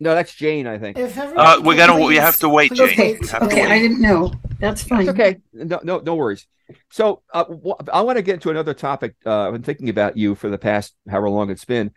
No, 0.00 0.14
that's 0.14 0.34
Jane, 0.34 0.66
I 0.66 0.78
think. 0.78 0.98
Uh, 0.98 1.58
we 1.62 1.74
could 1.74 1.76
gotta. 1.76 2.04
We 2.04 2.16
have 2.16 2.38
to 2.38 2.48
wait, 2.48 2.72
Jane. 2.72 2.88
Okay, 2.88 3.16
We 3.20 3.28
have 3.28 3.40
to 3.40 3.46
okay, 3.46 3.66
I 3.66 3.78
didn't 3.78 4.00
know. 4.00 4.32
That's 4.58 4.82
fine. 4.82 5.02
It's 5.02 5.10
okay. 5.10 5.36
No, 5.52 5.80
no, 5.82 5.98
no 5.98 6.14
worries. 6.14 6.46
So 6.90 7.22
uh, 7.32 7.44
wh- 7.44 7.82
I 7.92 8.00
want 8.00 8.16
to 8.16 8.22
get 8.22 8.34
into 8.34 8.50
another 8.50 8.74
topic. 8.74 9.14
Uh, 9.24 9.46
I've 9.46 9.52
been 9.52 9.62
thinking 9.62 9.90
about 9.90 10.16
you 10.16 10.34
for 10.34 10.48
the 10.48 10.58
past 10.58 10.94
however 11.08 11.28
long 11.30 11.50
it's 11.50 11.64
been. 11.64 11.92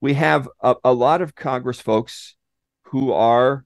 We 0.00 0.14
have 0.14 0.48
a, 0.60 0.76
a 0.84 0.92
lot 0.92 1.22
of 1.22 1.34
Congress 1.34 1.80
folks 1.80 2.36
who 2.84 3.12
are 3.12 3.64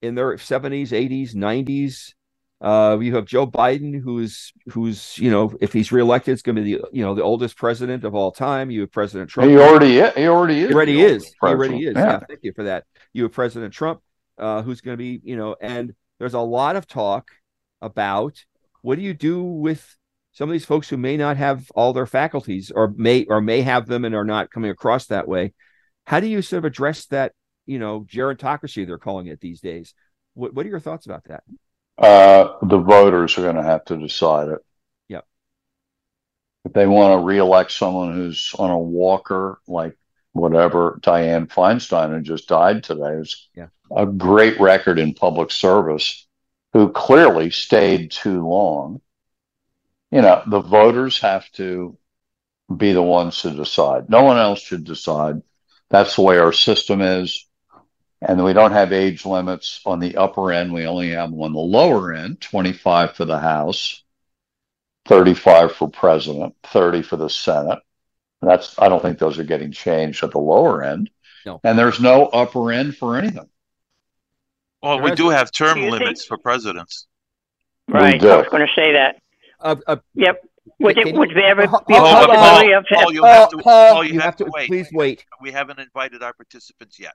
in 0.00 0.14
their 0.14 0.36
70s, 0.38 0.90
80s, 0.90 1.34
90s. 1.34 2.14
Uh, 2.62 2.96
you 3.00 3.16
have 3.16 3.26
Joe 3.26 3.44
Biden, 3.44 4.00
who's 4.00 4.52
who's 4.68 5.18
you 5.18 5.32
know 5.32 5.52
if 5.60 5.72
he's 5.72 5.90
reelected, 5.90 6.32
it's 6.32 6.42
going 6.42 6.54
to 6.54 6.62
be 6.62 6.74
the 6.74 6.84
you 6.92 7.02
know 7.02 7.16
the 7.16 7.22
oldest 7.22 7.56
president 7.56 8.04
of 8.04 8.14
all 8.14 8.30
time. 8.30 8.70
You 8.70 8.82
have 8.82 8.92
President 8.92 9.28
Trump. 9.28 9.50
He 9.50 9.58
already 9.58 9.98
is. 9.98 10.14
He 10.14 10.28
already 10.28 10.60
is. 10.60 10.68
He 10.68 10.74
already 10.74 11.00
is. 11.02 11.24
He 11.24 11.34
already 11.42 11.84
is. 11.86 11.96
Yeah. 11.96 12.20
thank 12.20 12.40
you 12.42 12.52
for 12.52 12.62
that. 12.64 12.84
You 13.12 13.24
have 13.24 13.32
President 13.32 13.74
Trump, 13.74 14.00
uh, 14.38 14.62
who's 14.62 14.80
going 14.80 14.96
to 14.96 14.98
be, 14.98 15.20
you 15.24 15.36
know, 15.36 15.56
and 15.60 15.92
there's 16.20 16.34
a 16.34 16.40
lot 16.40 16.76
of 16.76 16.86
talk 16.86 17.32
about 17.80 18.44
what 18.82 18.94
do 18.94 19.02
you 19.02 19.12
do 19.12 19.42
with 19.42 19.96
some 20.30 20.48
of 20.48 20.52
these 20.52 20.64
folks 20.64 20.88
who 20.88 20.96
may 20.96 21.16
not 21.16 21.36
have 21.36 21.68
all 21.74 21.92
their 21.92 22.06
faculties, 22.06 22.70
or 22.70 22.94
may 22.96 23.24
or 23.24 23.40
may 23.40 23.62
have 23.62 23.86
them 23.86 24.04
and 24.04 24.14
are 24.14 24.24
not 24.24 24.52
coming 24.52 24.70
across 24.70 25.06
that 25.06 25.26
way. 25.26 25.52
How 26.06 26.20
do 26.20 26.28
you 26.28 26.42
sort 26.42 26.58
of 26.58 26.64
address 26.64 27.06
that, 27.06 27.32
you 27.66 27.80
know, 27.80 28.06
gerontocracy 28.08 28.86
they're 28.86 28.98
calling 28.98 29.26
it 29.26 29.40
these 29.40 29.60
days? 29.60 29.94
What 30.34 30.54
What 30.54 30.64
are 30.64 30.68
your 30.68 30.78
thoughts 30.78 31.06
about 31.06 31.24
that? 31.24 31.42
Uh, 32.02 32.56
the 32.62 32.78
voters 32.78 33.38
are 33.38 33.42
going 33.42 33.56
to 33.56 33.62
have 33.62 33.84
to 33.84 33.96
decide 33.96 34.48
it. 34.48 34.58
Yep. 35.08 35.24
If 36.64 36.72
they 36.72 36.86
want 36.86 37.20
to 37.20 37.24
reelect 37.24 37.70
someone 37.70 38.12
who's 38.12 38.52
on 38.58 38.70
a 38.70 38.78
walker, 38.78 39.60
like 39.68 39.96
whatever 40.32 40.98
Dianne 41.02 41.48
Feinstein 41.48 42.10
who 42.10 42.20
just 42.20 42.48
died 42.48 42.82
today, 42.82 43.14
is 43.20 43.48
Yeah. 43.54 43.68
a 43.94 44.06
great 44.06 44.58
record 44.60 44.98
in 44.98 45.14
public 45.14 45.52
service, 45.52 46.26
who 46.72 46.90
clearly 46.90 47.50
stayed 47.50 48.10
too 48.10 48.46
long. 48.48 49.00
You 50.10 50.22
know, 50.22 50.42
the 50.46 50.60
voters 50.60 51.20
have 51.20 51.50
to 51.52 51.96
be 52.74 52.92
the 52.92 53.02
ones 53.02 53.42
to 53.42 53.50
decide. 53.50 54.10
No 54.10 54.22
one 54.24 54.38
else 54.38 54.60
should 54.60 54.84
decide. 54.84 55.42
That's 55.90 56.16
the 56.16 56.22
way 56.22 56.38
our 56.38 56.52
system 56.52 57.00
is. 57.00 57.46
And 58.24 58.44
we 58.44 58.52
don't 58.52 58.72
have 58.72 58.92
age 58.92 59.26
limits 59.26 59.80
on 59.84 59.98
the 59.98 60.16
upper 60.16 60.52
end. 60.52 60.72
We 60.72 60.86
only 60.86 61.10
have 61.10 61.30
them 61.30 61.40
on 61.42 61.52
the 61.52 61.58
lower 61.58 62.12
end 62.14 62.40
25 62.40 63.16
for 63.16 63.24
the 63.24 63.38
House, 63.38 64.02
35 65.06 65.72
for 65.74 65.88
president, 65.90 66.54
30 66.64 67.02
for 67.02 67.16
the 67.16 67.28
Senate. 67.28 67.80
That's, 68.40 68.78
I 68.78 68.88
don't 68.88 69.02
think 69.02 69.18
those 69.18 69.38
are 69.38 69.44
getting 69.44 69.72
changed 69.72 70.22
at 70.22 70.30
the 70.30 70.38
lower 70.38 70.82
end. 70.84 71.10
No. 71.44 71.60
And 71.64 71.76
there's 71.78 72.00
no 72.00 72.26
upper 72.26 72.70
end 72.70 72.96
for 72.96 73.16
anything. 73.16 73.48
Well, 74.82 75.00
we 75.00 75.14
do 75.14 75.28
have 75.28 75.50
term 75.50 75.74
Do 75.74 75.80
you 75.80 75.90
think- 75.90 76.00
limits 76.02 76.24
for 76.24 76.38
presidents. 76.38 77.06
Right. 77.88 78.22
I 78.22 78.36
was 78.36 78.48
going 78.48 78.66
to 78.66 78.72
say 78.74 78.92
that. 78.92 79.16
Uh, 79.60 79.76
uh, 79.86 79.96
Yep. 80.14 80.44
Would 80.78 80.98
it, 80.98 81.14
would 81.16 81.30
there 81.30 81.44
ever 81.46 81.62
be 81.66 81.94
a 81.94 82.00
hold 82.00 82.30
on, 82.30 82.36
possibility 82.36 82.72
of, 82.72 82.84
Paul, 82.88 83.12
you 83.12 83.20
Paul, 83.20 83.28
have 83.32 83.48
to. 83.50 83.56
Paul, 83.58 83.92
Paul, 83.94 84.04
you 84.04 84.20
have 84.20 84.36
to 84.36 84.44
wait. 84.44 84.68
please 84.68 84.88
wait. 84.92 85.24
We 85.40 85.50
haven't 85.50 85.80
invited 85.80 86.22
our 86.22 86.32
participants 86.32 86.98
yet. 87.00 87.14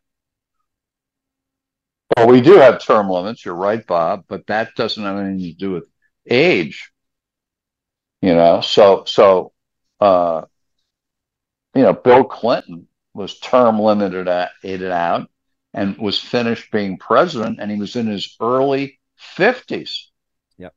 Well, 2.15 2.28
we 2.28 2.41
do 2.41 2.58
have 2.58 2.82
term 2.82 3.10
limits. 3.10 3.43
You're 3.43 3.56
right, 3.56 3.86
Bob, 3.86 4.26
but 4.28 4.48
that 4.48 4.76
doesn't 4.76 5.04
have 5.04 5.17
anything 5.17 5.52
to 5.52 5.58
do 5.58 5.72
with 5.72 5.88
age. 6.30 6.91
You 8.22 8.34
know, 8.34 8.62
so 8.62 9.04
so 9.06 9.54
uh 10.00 10.43
you 11.76 11.84
know, 11.84 11.93
Bill 11.93 12.24
Clinton 12.24 12.88
was 13.13 13.39
term 13.39 13.80
limited 13.80 14.28
at 14.28 14.52
it 14.63 14.82
out 14.84 15.30
and 15.74 15.98
was 15.98 16.20
finished 16.20 16.72
being 16.72 16.98
president 16.98 17.60
and 17.60 17.70
he 17.70 17.78
was 17.78 17.96
in 17.96 18.08
his 18.08 18.36
early 18.39 19.00
50s. 19.38 20.06
Yep. 20.58 20.74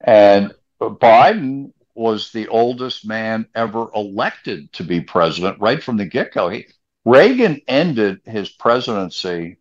And 0.00 0.54
Biden 0.80 1.72
was 1.94 2.30
the 2.30 2.48
oldest 2.48 3.06
man 3.06 3.46
ever 3.54 3.88
elected 3.94 4.72
to 4.74 4.84
be 4.84 5.00
president 5.00 5.58
right 5.60 5.82
from 5.82 5.96
the 5.96 6.04
get-go. 6.04 6.48
He, 6.50 6.66
Reagan 7.04 7.60
ended 7.66 8.20
his 8.24 8.48
presidency 8.48 9.56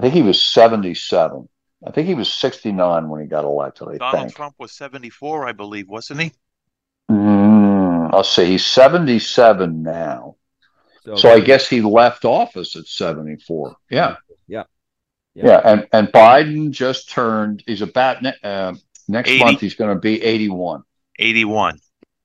I 0.00 0.02
think 0.04 0.14
he 0.14 0.22
was 0.22 0.42
77. 0.42 1.46
I 1.86 1.90
think 1.90 2.08
he 2.08 2.14
was 2.14 2.32
69 2.32 3.08
when 3.10 3.20
he 3.20 3.26
got 3.26 3.44
elected, 3.44 3.88
I 3.88 3.96
Donald 3.98 4.22
think. 4.28 4.34
Trump 4.34 4.54
was 4.58 4.72
74, 4.72 5.46
I 5.46 5.52
believe, 5.52 5.88
wasn't 5.88 6.20
he? 6.20 6.32
Mm, 7.10 8.08
I'll 8.10 8.24
see. 8.24 8.46
He's 8.46 8.64
77 8.64 9.82
now. 9.82 10.36
So, 11.04 11.16
So 11.16 11.30
I 11.30 11.40
guess 11.40 11.68
he 11.68 11.82
left 11.82 12.24
office 12.24 12.76
at 12.76 12.86
74. 12.86 13.76
Yeah. 13.90 14.16
Yeah. 14.48 14.64
Yeah. 15.34 15.46
Yeah. 15.46 15.60
And, 15.64 15.88
and 15.92 16.08
Biden 16.08 16.70
just 16.70 17.10
turned, 17.10 17.62
he's 17.66 17.82
about, 17.82 18.22
ne- 18.22 18.32
uh, 18.42 18.72
next 19.06 19.28
80. 19.28 19.44
month, 19.44 19.60
he's 19.60 19.74
going 19.74 19.94
to 19.94 20.00
be 20.00 20.22
81. 20.22 20.82
81. 21.18 21.78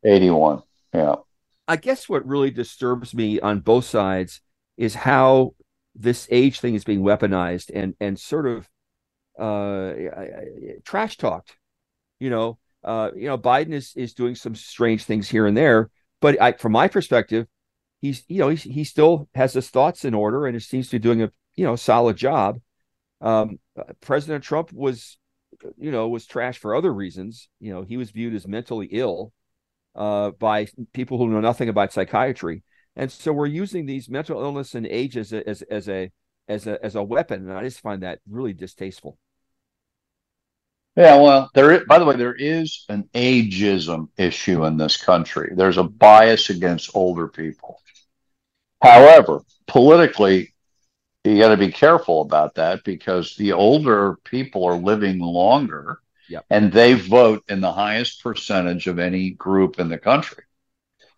81. 0.06 0.64
Yeah. 0.94 1.16
I 1.68 1.76
guess 1.76 2.08
what 2.08 2.26
really 2.26 2.52
disturbs 2.52 3.14
me 3.14 3.42
on 3.42 3.60
both 3.60 3.84
sides 3.84 4.40
is 4.78 4.96
how 4.96 5.55
this 5.96 6.28
age 6.30 6.60
thing 6.60 6.76
is 6.76 6.84
being 6.84 7.02
weaponized 7.02 7.72
and 7.74 7.96
and 8.00 8.20
sort 8.20 8.46
of 8.48 8.70
uh 9.40 9.94
trash 10.84 11.18
talked. 11.18 11.58
You 12.20 12.30
know, 12.30 12.60
uh, 12.84 13.12
you 13.16 13.28
know, 13.28 13.38
Biden 13.38 13.74
is 13.74 13.94
is 13.96 14.14
doing 14.14 14.36
some 14.36 14.56
strange 14.56 15.04
things 15.04 15.28
here 15.28 15.48
and 15.48 15.58
there, 15.58 15.90
but 16.22 16.40
I, 16.42 16.54
from 16.54 16.72
my 16.72 16.88
perspective, 16.88 17.48
he's 18.02 18.24
you 18.28 18.40
know 18.40 18.50
he's, 18.50 18.64
he 18.64 18.84
still 18.84 19.28
has 19.34 19.54
his 19.54 19.70
thoughts 19.70 20.06
in 20.06 20.14
order 20.14 20.46
and 20.46 20.56
it 20.56 20.62
seems 20.62 20.90
to 20.90 21.00
be 21.00 21.04
doing 21.04 21.24
a 21.24 21.32
you 21.56 21.66
know 21.66 21.76
solid 21.76 22.16
job. 22.16 22.60
Um, 23.22 23.60
President 24.02 24.44
Trump 24.44 24.72
was, 24.72 25.18
you 25.78 25.92
know, 25.92 26.08
was 26.10 26.26
trash 26.26 26.60
for 26.60 26.76
other 26.76 26.94
reasons. 26.94 27.50
You 27.60 27.74
know, 27.74 27.82
he 27.82 27.98
was 27.98 28.12
viewed 28.12 28.36
as 28.36 28.48
mentally 28.48 28.88
ill 28.92 29.34
uh, 29.96 30.32
by 30.32 30.68
people 30.94 31.18
who 31.18 31.30
know 31.30 31.40
nothing 31.42 31.70
about 31.70 31.94
psychiatry, 31.94 32.64
and 32.96 33.12
so 33.12 33.34
we're 33.34 33.46
using 33.48 33.86
these 33.86 34.10
mental 34.10 34.42
illness 34.42 34.76
and 34.76 34.86
age 34.88 35.18
as 35.18 35.34
a, 35.34 35.48
as 35.48 35.62
as 35.64 35.90
a 35.90 36.12
as 36.48 36.68
a 36.68 36.84
as 36.84 36.96
a 36.96 37.04
weapon, 37.04 37.50
and 37.50 37.58
I 37.58 37.64
just 37.64 37.82
find 37.82 38.04
that 38.04 38.20
really 38.30 38.54
distasteful. 38.54 39.18
Yeah, 40.96 41.18
well, 41.18 41.50
there. 41.54 41.72
Is, 41.72 41.84
by 41.88 42.00
the 42.00 42.06
way, 42.06 42.16
there 42.16 42.36
is 42.36 42.86
an 42.88 43.10
ageism 43.14 44.08
issue 44.18 44.66
in 44.66 44.78
this 44.78 44.96
country. 44.96 45.52
There's 45.56 45.78
a 45.78 45.84
bias 45.84 46.50
against 46.50 46.96
older 46.96 47.28
people. 47.28 47.82
However, 48.82 49.42
politically, 49.68 50.54
you 51.24 51.40
got 51.40 51.50
to 51.50 51.58
be 51.58 51.72
careful 51.72 52.22
about 52.22 52.56
that 52.56 52.84
because 52.86 53.36
the 53.38 53.54
older 53.54 54.18
people 54.26 54.66
are 54.66 54.78
living 54.78 55.20
longer, 55.20 56.00
Yep. 56.28 56.46
and 56.50 56.72
they 56.72 56.94
vote 56.94 57.44
in 57.50 57.62
the 57.62 57.74
highest 57.74 58.24
percentage 58.24 58.88
of 58.88 59.00
any 59.00 59.32
group 59.32 59.80
in 59.80 59.90
the 59.90 59.98
country. 60.00 60.44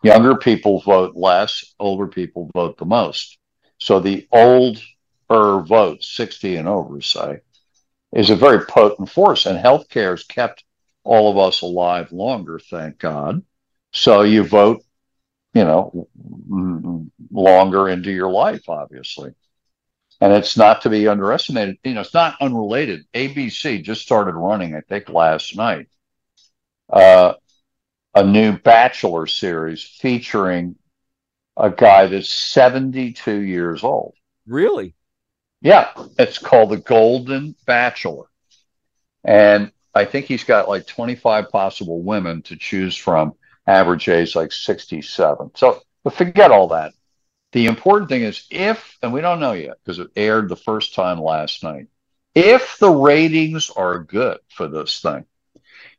Younger 0.03 0.35
people 0.35 0.81
vote 0.81 1.15
less. 1.15 1.73
Older 1.79 2.07
people 2.07 2.49
vote 2.53 2.77
the 2.77 2.85
most. 2.85 3.37
So 3.79 3.99
the 3.99 4.27
older 4.31 4.79
vote, 5.29 6.03
sixty 6.03 6.55
and 6.55 6.67
over, 6.67 7.01
say 7.01 7.39
is 8.13 8.29
a 8.29 8.35
very 8.35 8.65
potent 8.65 9.09
force, 9.09 9.45
and 9.45 9.57
healthcare 9.57 10.11
has 10.11 10.23
kept 10.23 10.63
all 11.03 11.31
of 11.31 11.37
us 11.37 11.61
alive 11.61 12.11
longer, 12.11 12.59
thank 12.59 12.99
God. 12.99 13.43
So 13.93 14.21
you 14.21 14.43
vote, 14.43 14.83
you 15.53 15.63
know, 15.63 16.07
longer 17.31 17.89
into 17.89 18.11
your 18.11 18.29
life, 18.29 18.67
obviously. 18.67 19.33
And 20.19 20.33
it's 20.33 20.57
not 20.57 20.81
to 20.81 20.89
be 20.89 21.07
underestimated. 21.07 21.77
You 21.83 21.93
know, 21.93 22.01
it's 22.01 22.13
not 22.13 22.41
unrelated. 22.41 23.05
ABC 23.13 23.83
just 23.83 24.01
started 24.01 24.33
running, 24.35 24.75
I 24.75 24.81
think, 24.81 25.09
last 25.09 25.55
night, 25.55 25.87
uh, 26.91 27.33
a 28.17 28.23
new 28.23 28.57
Bachelor 28.57 29.27
series 29.27 29.83
featuring 29.83 30.75
a 31.55 31.69
guy 31.69 32.07
that's 32.07 32.29
72 32.29 33.31
years 33.31 33.83
old. 33.83 34.15
Really? 34.47 34.95
Yeah, 35.61 35.91
it's 36.17 36.39
called 36.39 36.71
The 36.71 36.77
Golden 36.77 37.53
Bachelor. 37.67 38.25
And 39.23 39.71
I 39.93 40.05
think 40.05 40.25
he's 40.25 40.43
got 40.43 40.67
like 40.67 40.87
25 40.87 41.51
possible 41.51 42.01
women 42.01 42.41
to 42.43 42.55
choose 42.55 42.95
from, 42.95 43.35
average 43.67 44.09
age 44.09 44.35
like 44.35 44.51
67. 44.51 45.51
So, 45.55 45.83
but 46.03 46.13
forget 46.13 46.49
all 46.49 46.69
that. 46.69 46.93
The 47.51 47.67
important 47.67 48.09
thing 48.09 48.23
is 48.23 48.47
if, 48.49 48.97
and 49.03 49.13
we 49.13 49.21
don't 49.21 49.39
know 49.39 49.53
yet 49.53 49.77
because 49.83 49.99
it 49.99 50.09
aired 50.15 50.49
the 50.49 50.55
first 50.55 50.95
time 50.95 51.21
last 51.21 51.63
night, 51.63 51.85
if 52.33 52.79
the 52.79 52.89
ratings 52.89 53.69
are 53.69 53.99
good 53.99 54.39
for 54.49 54.67
this 54.67 55.01
thing, 55.01 55.25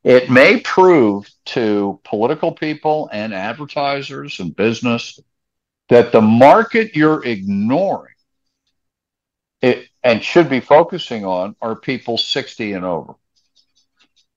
it 0.04 0.30
may 0.30 0.60
prove 0.60 1.28
to 1.46 2.00
political 2.04 2.52
people 2.52 3.08
and 3.12 3.34
advertisers 3.34 4.40
and 4.40 4.54
business 4.54 5.18
that 5.88 6.12
the 6.12 6.20
market 6.20 6.94
you're 6.94 7.24
ignoring 7.24 8.14
it 9.60 9.88
and 10.04 10.22
should 10.22 10.48
be 10.48 10.60
focusing 10.60 11.24
on 11.24 11.56
are 11.60 11.74
people 11.74 12.16
60 12.16 12.74
and 12.74 12.84
over 12.84 13.14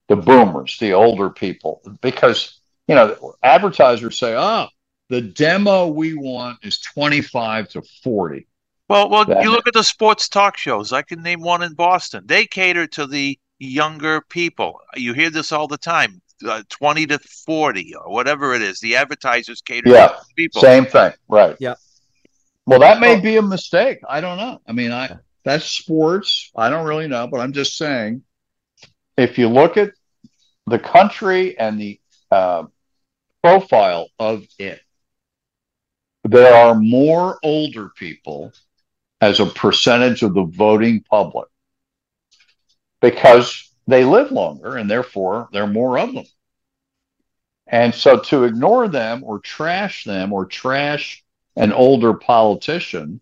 the 0.08 0.16
boomers 0.16 0.78
the 0.78 0.92
older 0.92 1.30
people 1.30 1.80
because 2.00 2.60
you 2.88 2.94
know 2.94 3.34
advertisers 3.42 4.18
say 4.18 4.34
oh 4.36 4.66
the 5.10 5.20
demo 5.20 5.86
we 5.88 6.14
want 6.14 6.58
is 6.62 6.80
25 6.80 7.68
to 7.68 7.82
40 8.02 8.46
Well, 8.88 9.10
well, 9.10 9.24
That- 9.26 9.42
you 9.42 9.50
look 9.50 9.66
at 9.66 9.74
the 9.74 9.84
sports 9.84 10.28
talk 10.28 10.56
shows. 10.56 10.92
I 10.92 11.02
can 11.02 11.22
name 11.22 11.40
one 11.40 11.62
in 11.62 11.74
Boston. 11.74 12.24
They 12.26 12.46
cater 12.46 12.86
to 12.88 13.06
the 13.06 13.38
younger 13.62 14.20
people. 14.20 14.80
You 14.94 15.12
hear 15.12 15.30
this 15.30 15.52
all 15.52 15.68
the 15.68 15.78
time. 15.78 16.20
Uh, 16.46 16.62
20 16.70 17.06
to 17.06 17.18
40 17.20 17.94
or 17.94 18.12
whatever 18.12 18.52
it 18.52 18.62
is. 18.62 18.80
The 18.80 18.96
advertisers 18.96 19.62
cater 19.62 19.90
Yeah, 19.90 20.08
to 20.08 20.16
people. 20.36 20.60
Same 20.60 20.86
thing, 20.86 21.12
right? 21.28 21.56
Yeah. 21.60 21.74
Well, 22.66 22.80
that 22.80 23.00
may 23.00 23.20
be 23.20 23.36
a 23.36 23.42
mistake. 23.42 24.00
I 24.08 24.20
don't 24.20 24.38
know. 24.38 24.60
I 24.66 24.72
mean, 24.72 24.90
I 24.90 25.18
that's 25.44 25.64
sports. 25.64 26.50
I 26.56 26.68
don't 26.68 26.86
really 26.86 27.06
know, 27.06 27.28
but 27.28 27.40
I'm 27.40 27.52
just 27.52 27.76
saying, 27.76 28.22
if 29.16 29.38
you 29.38 29.48
look 29.48 29.76
at 29.76 29.92
the 30.66 30.78
country 30.78 31.56
and 31.58 31.80
the 31.80 32.00
uh, 32.32 32.64
profile 33.42 34.08
of 34.18 34.44
it, 34.58 34.80
there 36.24 36.54
are 36.54 36.74
more 36.74 37.38
older 37.44 37.90
people 37.90 38.52
as 39.20 39.38
a 39.38 39.46
percentage 39.46 40.22
of 40.22 40.34
the 40.34 40.44
voting 40.44 41.04
public 41.08 41.46
because 43.02 43.70
they 43.86 44.04
live 44.04 44.32
longer 44.32 44.76
and 44.78 44.90
therefore 44.90 45.50
there 45.52 45.64
are 45.64 45.68
more 45.68 45.98
of 45.98 46.14
them. 46.14 46.24
And 47.66 47.94
so 47.94 48.18
to 48.18 48.44
ignore 48.44 48.88
them 48.88 49.22
or 49.24 49.40
trash 49.40 50.04
them 50.04 50.32
or 50.32 50.46
trash 50.46 51.22
an 51.56 51.72
older 51.72 52.14
politician 52.14 53.20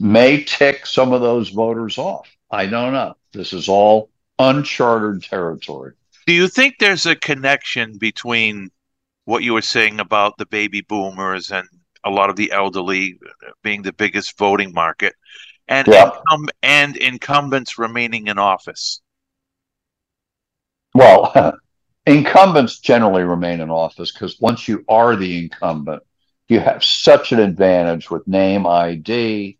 may 0.00 0.42
tick 0.42 0.86
some 0.86 1.12
of 1.12 1.20
those 1.20 1.50
voters 1.50 1.98
off. 1.98 2.28
I 2.50 2.66
don't 2.66 2.92
know. 2.92 3.14
This 3.32 3.52
is 3.52 3.68
all 3.68 4.10
uncharted 4.38 5.22
territory. 5.22 5.92
Do 6.26 6.32
you 6.32 6.48
think 6.48 6.76
there's 6.78 7.06
a 7.06 7.14
connection 7.14 7.98
between 7.98 8.70
what 9.24 9.42
you 9.42 9.54
were 9.54 9.62
saying 9.62 10.00
about 10.00 10.36
the 10.38 10.46
baby 10.46 10.80
boomers 10.80 11.50
and 11.50 11.68
a 12.04 12.10
lot 12.10 12.30
of 12.30 12.36
the 12.36 12.50
elderly 12.50 13.18
being 13.62 13.82
the 13.82 13.92
biggest 13.92 14.36
voting 14.38 14.72
market 14.72 15.14
and 15.68 15.86
Yeah. 15.86 16.10
incum- 16.30 16.48
and 16.62 16.96
incumbents 16.96 17.78
remaining 17.78 18.26
in 18.28 18.38
office? 18.38 19.00
Well, 20.94 21.58
incumbents 22.06 22.78
generally 22.80 23.22
remain 23.22 23.60
in 23.60 23.70
office 23.70 24.12
because 24.12 24.40
once 24.40 24.68
you 24.68 24.84
are 24.88 25.16
the 25.16 25.44
incumbent, 25.44 26.02
you 26.48 26.60
have 26.60 26.84
such 26.84 27.32
an 27.32 27.40
advantage 27.40 28.10
with 28.10 28.26
name 28.26 28.66
ID 28.66 29.58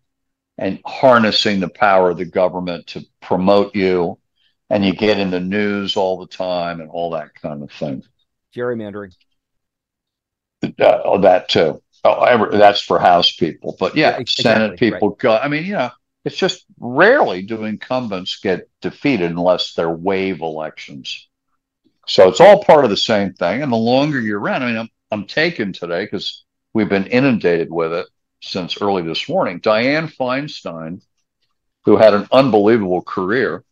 and 0.58 0.80
harnessing 0.84 1.60
the 1.60 1.68
power 1.68 2.10
of 2.10 2.18
the 2.18 2.24
government 2.24 2.88
to 2.88 3.02
promote 3.20 3.74
you. 3.74 4.18
And 4.68 4.84
you 4.84 4.94
get 4.94 5.18
in 5.18 5.30
the 5.30 5.40
news 5.40 5.96
all 5.96 6.18
the 6.18 6.26
time 6.26 6.80
and 6.80 6.90
all 6.90 7.10
that 7.10 7.34
kind 7.34 7.62
of 7.62 7.70
thing. 7.70 8.02
Gerrymandering. 8.54 9.14
Uh, 10.62 11.18
that 11.18 11.48
too. 11.48 11.82
Oh, 12.04 12.24
every, 12.24 12.58
that's 12.58 12.80
for 12.80 12.98
House 12.98 13.32
people, 13.32 13.76
but 13.78 13.96
yeah, 13.96 14.18
Yeah, 14.18 14.24
Senate 14.26 14.72
exactly, 14.72 14.90
people 14.90 15.10
go. 15.10 15.36
I 15.36 15.48
mean, 15.48 15.64
you 15.64 15.74
know, 15.74 15.90
it's 16.24 16.36
just 16.36 16.64
rarely 16.78 17.42
do 17.42 17.64
incumbents 17.64 18.40
get 18.40 18.68
defeated 18.80 19.30
unless 19.30 19.74
they're 19.74 19.90
wave 19.90 20.40
elections. 20.40 21.28
So 22.08 22.28
it's 22.28 22.40
all 22.40 22.64
part 22.64 22.84
of 22.84 22.90
the 22.90 22.96
same 22.96 23.34
thing. 23.34 23.62
And 23.62 23.72
the 23.72 23.76
longer 23.76 24.20
you're 24.20 24.40
around, 24.40 24.62
I 24.62 24.66
mean, 24.66 24.76
I'm 24.78 24.88
I'm 25.12 25.26
taken 25.26 25.72
today 25.72 26.04
because 26.04 26.44
we've 26.72 26.88
been 26.88 27.06
inundated 27.06 27.70
with 27.70 27.92
it 27.92 28.06
since 28.40 28.80
early 28.80 29.02
this 29.02 29.28
morning. 29.28 29.60
Dianne 29.60 30.12
Feinstein, 30.12 31.02
who 31.84 31.96
had 31.96 32.14
an 32.14 32.28
unbelievable 32.32 33.02
career 33.02 33.62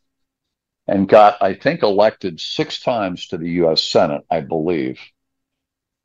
and 0.86 1.08
got, 1.08 1.40
I 1.40 1.54
think, 1.54 1.82
elected 1.82 2.40
six 2.40 2.80
times 2.80 3.28
to 3.28 3.38
the 3.38 3.48
U.S. 3.50 3.82
Senate, 3.82 4.22
I 4.30 4.40
believe 4.40 5.00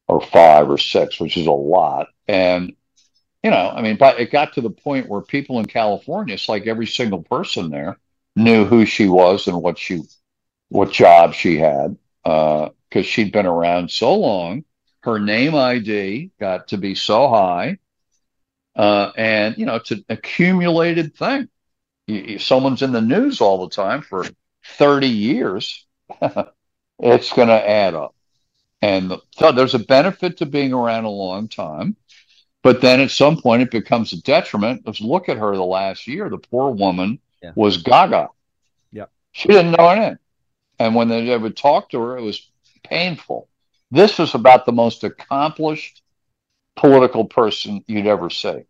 or 0.07 0.21
five 0.21 0.69
or 0.69 0.77
six, 0.77 1.19
which 1.19 1.37
is 1.37 1.47
a 1.47 1.51
lot. 1.51 2.07
And, 2.27 2.73
you 3.43 3.51
know, 3.51 3.71
I 3.75 3.81
mean, 3.81 3.97
but 3.97 4.19
it 4.19 4.31
got 4.31 4.53
to 4.53 4.61
the 4.61 4.69
point 4.71 5.09
where 5.09 5.21
people 5.21 5.59
in 5.59 5.65
California, 5.65 6.33
it's 6.35 6.49
like 6.49 6.67
every 6.67 6.87
single 6.87 7.23
person 7.23 7.69
there 7.71 7.97
knew 8.35 8.65
who 8.65 8.85
she 8.85 9.07
was 9.07 9.47
and 9.47 9.61
what 9.61 9.77
she, 9.79 10.01
what 10.69 10.91
job 10.91 11.33
she 11.33 11.57
had, 11.57 11.97
because 12.23 13.05
she'd 13.05 13.31
been 13.31 13.45
around 13.45 13.91
so 13.91 14.15
long. 14.15 14.63
Her 15.03 15.19
name 15.19 15.55
ID 15.55 16.31
got 16.39 16.69
to 16.69 16.77
be 16.77 16.95
so 16.95 17.29
high, 17.29 17.77
uh, 18.75 19.11
and 19.17 19.57
you 19.57 19.65
know, 19.65 19.75
it's 19.75 19.91
an 19.91 20.05
accumulated 20.09 21.15
thing. 21.15 21.49
You, 22.07 22.15
you- 22.21 22.39
someone's 22.39 22.81
in 22.81 22.91
the 22.91 23.01
news 23.01 23.41
all 23.41 23.67
the 23.67 23.75
time 23.75 24.01
for 24.01 24.25
thirty 24.65 25.09
years. 25.09 25.85
it's 26.99 27.33
going 27.33 27.47
to 27.49 27.69
add 27.69 27.93
up. 27.95 28.15
And 28.81 29.13
so 29.31 29.51
there's 29.51 29.73
a 29.73 29.79
benefit 29.79 30.38
to 30.38 30.45
being 30.45 30.73
around 30.73 31.05
a 31.05 31.09
long 31.09 31.47
time. 31.47 31.95
But 32.63 32.81
then 32.81 32.99
at 32.99 33.11
some 33.11 33.41
point 33.41 33.61
it 33.61 33.71
becomes 33.71 34.11
a 34.13 34.21
detriment. 34.21 34.83
Let's 34.85 35.01
look 35.01 35.29
at 35.29 35.38
her 35.38 35.55
the 35.55 35.63
last 35.63 36.07
year. 36.07 36.29
The 36.29 36.38
poor 36.38 36.71
woman 36.71 37.19
Yeah. 37.41 37.51
was 37.55 37.77
gaga. 37.77 38.29
Yeah. 38.91 39.05
She 39.31 39.47
didn't 39.49 39.71
know 39.71 39.89
anything. 39.89 40.17
And 40.79 40.95
when 40.95 41.07
they 41.07 41.38
would 41.38 41.55
talk 41.55 41.89
to 41.91 41.99
her, 42.01 42.17
it 42.17 42.21
was 42.21 42.49
painful. 42.83 43.47
This 43.91 44.19
is 44.19 44.33
about 44.33 44.65
the 44.65 44.71
most 44.71 45.03
accomplished 45.03 46.01
political 46.75 47.25
person 47.25 47.83
you'd 47.88 48.07
ever 48.07 48.29
see 48.29 48.63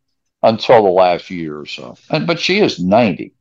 until 0.43 0.83
the 0.83 0.89
last 0.89 1.29
year 1.29 1.59
or 1.59 1.65
so. 1.65 1.97
And 2.09 2.27
but 2.27 2.39
she 2.39 2.59
is 2.59 2.79
90. 2.79 3.33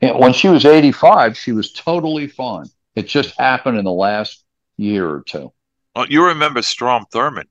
And 0.00 0.18
when 0.18 0.32
she 0.32 0.48
was 0.48 0.64
85, 0.64 1.36
she 1.36 1.52
was 1.52 1.72
totally 1.72 2.26
fine. 2.26 2.66
It 2.94 3.06
just 3.08 3.38
happened 3.38 3.78
in 3.78 3.84
the 3.84 3.92
last 3.92 4.44
year 4.78 5.08
or 5.08 5.22
two. 5.22 5.52
Well, 5.94 6.06
you 6.08 6.24
remember 6.24 6.62
Strom 6.62 7.04
Thurmond. 7.12 7.48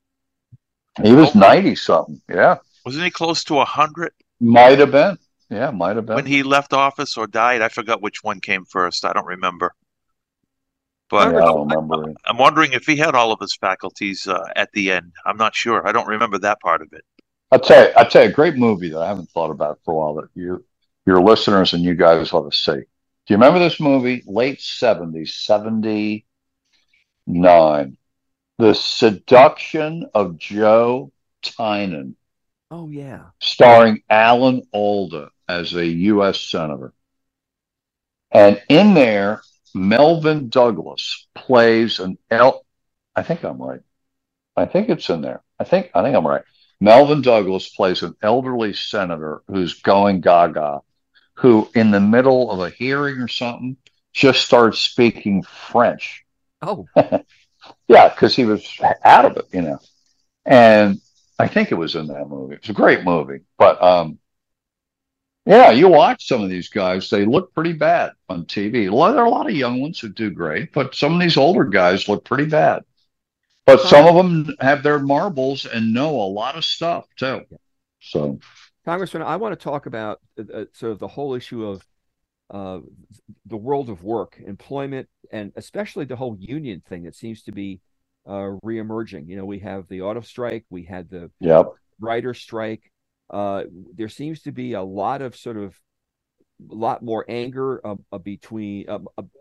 He 1.03 1.13
was 1.13 1.35
90 1.35 1.75
something. 1.75 2.21
Yeah. 2.27 2.57
Wasn't 2.85 3.03
he 3.03 3.11
close 3.11 3.43
to 3.45 3.53
100 3.55 4.11
Might 4.39 4.79
have 4.79 4.91
been. 4.91 5.17
Yeah, 5.49 5.69
might 5.71 5.95
have 5.95 6.05
been. 6.05 6.15
when 6.15 6.25
he 6.25 6.41
left 6.43 6.73
office 6.73 7.15
or 7.17 7.27
died? 7.27 7.61
I 7.61 7.69
forgot 7.69 8.01
which 8.01 8.23
one 8.23 8.39
came 8.41 8.65
first. 8.65 9.05
I 9.05 9.13
don't 9.13 9.25
remember. 9.27 9.73
yeah, 11.11 11.19
But 11.19 11.35
I 11.35 11.39
don't 11.39 11.69
remember. 11.69 12.13
I'm 12.25 12.37
wondering 12.37 12.73
if 12.73 12.85
he 12.85 12.95
had 12.97 13.15
all 13.15 13.31
of 13.31 13.39
his 13.39 13.55
faculties 13.55 14.27
uh, 14.27 14.47
at 14.55 14.71
the 14.73 14.91
end. 14.91 15.13
I'm 15.25 15.37
not 15.37 15.55
sure. 15.55 15.87
I 15.87 15.91
don't 15.91 16.07
remember 16.07 16.37
that 16.39 16.59
part 16.59 16.81
of 16.81 16.91
it. 16.93 17.03
I'll 17.51 17.59
tell 17.59 17.87
you, 17.87 17.93
I'll 17.95 18.09
tell 18.09 18.23
you 18.23 18.29
a 18.29 18.33
great 18.33 18.55
movie 18.55 18.89
that 18.89 18.99
I 18.99 19.07
haven't 19.07 19.29
thought 19.29 19.51
about 19.51 19.79
for 19.85 19.93
a 19.93 19.97
while 19.97 20.15
that 20.15 20.29
you, 20.35 20.65
your 21.05 21.21
listeners 21.21 21.73
and 21.73 21.83
you 21.83 21.95
guys 21.95 22.33
ought 22.33 22.49
to 22.51 22.57
see. 22.57 22.73
Do 22.73 23.33
you 23.33 23.35
remember 23.37 23.59
this 23.59 23.79
movie? 23.79 24.23
Late 24.25 24.59
70s, 24.59 26.25
79. 27.27 27.97
The 28.57 28.73
Seduction 28.73 30.09
of 30.13 30.37
Joe 30.37 31.11
Tynan, 31.43 32.15
Oh 32.71 32.87
yeah. 32.89 33.25
starring 33.39 34.01
Alan 34.09 34.63
Alda 34.73 35.29
as 35.47 35.73
a 35.73 35.85
U.S. 35.85 36.39
Senator. 36.39 36.93
And 38.31 38.61
in 38.69 38.93
there, 38.93 39.41
Melvyn 39.75 40.49
Douglas 40.49 41.27
plays 41.35 41.99
an 41.99 42.17
el. 42.31 42.65
I 43.15 43.23
think 43.23 43.43
I'm 43.43 43.61
right. 43.61 43.81
I 44.55 44.65
think 44.65 44.89
it's 44.89 45.09
in 45.09 45.21
there. 45.21 45.43
I 45.59 45.63
think 45.63 45.91
I 45.93 46.01
think 46.01 46.15
I'm 46.15 46.27
right. 46.27 46.43
Melvyn 46.81 47.21
Douglas 47.21 47.69
plays 47.69 48.03
an 48.03 48.15
elderly 48.21 48.73
senator 48.73 49.41
who's 49.47 49.81
going 49.81 50.21
gaga, 50.21 50.81
who 51.35 51.69
in 51.75 51.91
the 51.91 51.99
middle 51.99 52.51
of 52.51 52.59
a 52.59 52.69
hearing 52.69 53.17
or 53.17 53.27
something 53.27 53.77
just 54.13 54.43
starts 54.45 54.79
speaking 54.79 55.43
French. 55.43 56.23
Oh, 56.61 56.87
Yeah, 57.87 58.09
because 58.09 58.35
he 58.35 58.45
was 58.45 58.79
out 59.03 59.25
of 59.25 59.37
it, 59.37 59.45
you 59.51 59.61
know. 59.61 59.79
And 60.45 60.99
I 61.39 61.47
think 61.47 61.71
it 61.71 61.75
was 61.75 61.95
in 61.95 62.07
that 62.07 62.27
movie. 62.27 62.55
It's 62.55 62.69
a 62.69 62.73
great 62.73 63.03
movie, 63.03 63.41
but 63.57 63.81
um, 63.81 64.19
yeah, 65.45 65.71
you 65.71 65.87
watch 65.87 66.27
some 66.27 66.43
of 66.43 66.49
these 66.49 66.69
guys; 66.69 67.09
they 67.09 67.25
look 67.25 67.53
pretty 67.53 67.73
bad 67.73 68.11
on 68.29 68.45
TV. 68.45 68.89
There 68.89 69.23
are 69.23 69.25
a 69.25 69.29
lot 69.29 69.49
of 69.49 69.55
young 69.55 69.81
ones 69.81 69.99
who 69.99 70.09
do 70.09 70.29
great, 70.29 70.73
but 70.73 70.95
some 70.95 71.13
of 71.13 71.19
these 71.19 71.37
older 71.37 71.63
guys 71.65 72.07
look 72.07 72.25
pretty 72.25 72.45
bad. 72.45 72.83
But 73.65 73.81
some 73.81 74.07
of 74.07 74.15
them 74.15 74.55
have 74.61 74.81
their 74.81 74.99
marbles 74.99 75.65
and 75.65 75.93
know 75.93 76.21
a 76.21 76.23
lot 76.31 76.57
of 76.57 76.63
stuff 76.63 77.05
too. 77.17 77.41
So 77.99 78.39
Congressman, 78.85 79.23
I 79.23 79.35
want 79.35 79.57
to 79.57 79.61
talk 79.61 79.85
about 79.85 80.21
uh, 80.39 80.43
uh, 80.53 80.65
sort 80.71 80.93
of 80.93 80.99
the 80.99 81.07
whole 81.09 81.33
issue 81.33 81.65
of 81.65 81.85
uh, 82.49 82.79
the 83.45 83.57
world 83.57 83.89
of 83.89 84.03
work, 84.03 84.39
employment, 84.45 85.09
and 85.31 85.51
especially 85.55 86.05
the 86.05 86.15
whole 86.15 86.37
union 86.39 86.81
thing 86.87 87.03
that 87.03 87.15
seems 87.15 87.43
to 87.43 87.51
be 87.51 87.81
uh, 88.25 88.55
reemerging. 88.63 89.27
You 89.27 89.37
know, 89.37 89.45
we 89.45 89.59
have 89.59 89.87
the 89.87 90.01
auto 90.01 90.21
strike, 90.21 90.65
we 90.69 90.83
had 90.83 91.09
the 91.09 91.31
yep. 91.39 91.67
writer 91.99 92.33
strike. 92.33 92.91
Uh, 93.29 93.63
there 93.95 94.09
seems 94.09 94.41
to 94.43 94.51
be 94.51 94.73
a 94.73 94.81
lot 94.81 95.21
of 95.21 95.35
sort 95.35 95.57
of 95.57 95.75
a 96.71 96.75
lot 96.75 97.03
more 97.03 97.23
anger 97.27 97.85
uh, 97.85 97.95
uh, 98.11 98.17
between 98.17 98.87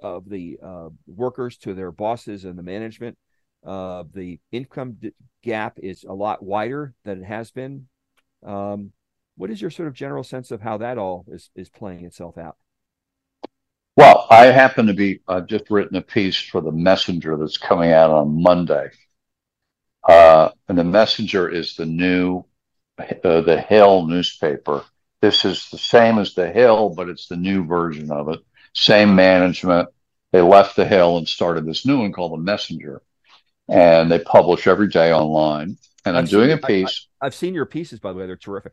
of 0.03 0.29
the 0.29 0.59
uh, 0.63 0.89
workers 1.07 1.57
to 1.59 1.75
their 1.75 1.91
bosses 1.91 2.45
and 2.45 2.59
the 2.59 2.63
management. 2.63 3.17
Uh, 3.65 4.05
the 4.13 4.39
income 4.53 4.97
gap 5.43 5.79
is 5.83 6.05
a 6.05 6.13
lot 6.13 6.43
wider 6.43 6.95
than 7.05 7.23
it 7.23 7.27
has 7.27 7.51
been. 7.51 7.89
Um, 8.45 8.93
what 9.37 9.51
is 9.51 9.61
your 9.61 9.71
sort 9.71 9.89
of 9.89 9.95
general 9.95 10.23
sense 10.23 10.51
of 10.51 10.61
how 10.61 10.79
that 10.79 10.99
all 10.99 11.25
is 11.29 11.51
is 11.55 11.69
playing 11.69 12.05
itself 12.05 12.39
out? 12.39 12.57
I 14.29 14.47
happen 14.47 14.87
to 14.87 14.95
be, 14.95 15.21
I've 15.29 15.47
just 15.47 15.71
written 15.71 15.97
a 15.97 16.03
piece 16.03 16.37
for 16.37 16.61
the 16.61 16.73
Messenger 16.73 17.37
that's 17.37 17.59
coming 17.59 17.93
out 17.93 18.11
on 18.11 18.43
Monday. 18.43 18.91
Uh, 20.07 20.51
and 20.69 20.79
the 20.79 20.85
Messenger 20.85 21.49
is 21.49 21.77
the 21.77 21.87
new, 21.87 22.45
uh, 22.99 23.41
the 23.41 23.65
Hill 23.69 24.07
newspaper. 24.07 24.85
This 25.21 25.45
is 25.45 25.69
the 25.71 25.79
same 25.79 26.19
as 26.19 26.35
the 26.35 26.49
Hill, 26.49 26.91
but 26.91 27.09
it's 27.09 27.29
the 27.29 27.37
new 27.37 27.65
version 27.65 28.11
of 28.11 28.29
it. 28.29 28.41
Same 28.75 29.15
management. 29.17 29.89
They 30.33 30.41
left 30.41 30.77
the 30.77 30.87
Hill 30.87 31.19
and 31.19 31.29
started 31.29 31.67
this 31.67 31.87
new 31.87 32.01
one 32.01 32.13
called 32.13 32.33
the 32.33 32.43
Messenger. 32.43 33.03
And 33.69 34.11
they 34.11 34.19
publish 34.19 34.67
every 34.67 34.89
day 34.89 35.13
online. 35.13 35.79
And 36.05 36.17
I've 36.17 36.25
I'm 36.25 36.31
doing 36.31 36.53
a 36.53 36.59
piece. 36.59 37.09
I, 37.21 37.27
have 37.27 37.35
seen 37.35 37.55
your 37.55 37.67
pieces, 37.67 37.99
by 37.99 38.13
the 38.13 38.19
way. 38.19 38.27
They're 38.27 38.37
terrific. 38.37 38.73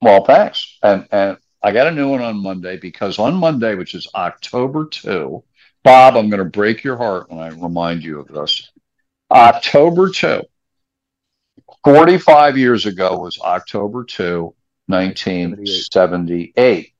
Well, 0.00 0.24
thanks. 0.24 0.78
And, 0.82 1.06
and 1.12 1.36
I 1.62 1.72
got 1.72 1.86
a 1.86 1.92
new 1.92 2.08
one 2.08 2.22
on 2.22 2.42
Monday 2.42 2.76
because 2.76 3.18
on 3.18 3.34
Monday, 3.34 3.76
which 3.76 3.94
is 3.94 4.08
October 4.14 4.86
2, 4.86 5.44
Bob, 5.84 6.16
I'm 6.16 6.28
going 6.28 6.42
to 6.42 6.44
break 6.44 6.82
your 6.82 6.96
heart 6.96 7.30
when 7.30 7.38
I 7.38 7.48
remind 7.48 8.02
you 8.02 8.20
of 8.20 8.28
this. 8.28 8.70
October 9.30 10.10
2, 10.10 10.42
45 11.84 12.58
years 12.58 12.86
ago 12.86 13.18
was 13.18 13.38
October 13.40 14.04
2, 14.04 14.54
1978. 14.86 16.94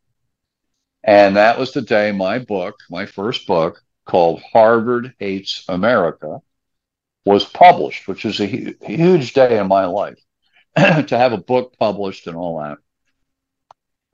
And 1.04 1.36
that 1.36 1.58
was 1.58 1.72
the 1.72 1.82
day 1.82 2.12
my 2.12 2.38
book, 2.38 2.76
my 2.88 3.06
first 3.06 3.46
book 3.46 3.82
called 4.04 4.40
Harvard 4.52 5.14
Hates 5.18 5.64
America, 5.68 6.40
was 7.24 7.44
published, 7.44 8.06
which 8.06 8.24
is 8.24 8.40
a 8.40 8.46
hu- 8.46 8.74
huge 8.80 9.32
day 9.32 9.58
in 9.58 9.66
my 9.66 9.86
life 9.86 10.20
to 10.76 11.18
have 11.18 11.32
a 11.32 11.38
book 11.38 11.76
published 11.78 12.28
and 12.28 12.36
all 12.36 12.60
that. 12.60 12.78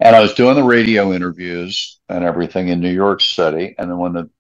And 0.00 0.14
I 0.14 0.20
was 0.20 0.34
doing 0.34 0.54
the 0.54 0.62
radio 0.62 1.12
interviews 1.12 1.98
and 2.08 2.24
everything 2.24 2.68
in 2.68 2.80
New 2.80 2.92
York 2.92 3.20
City. 3.20 3.74
And 3.78 3.90
then 3.90 3.98
when 3.98 4.12
the 4.12 4.30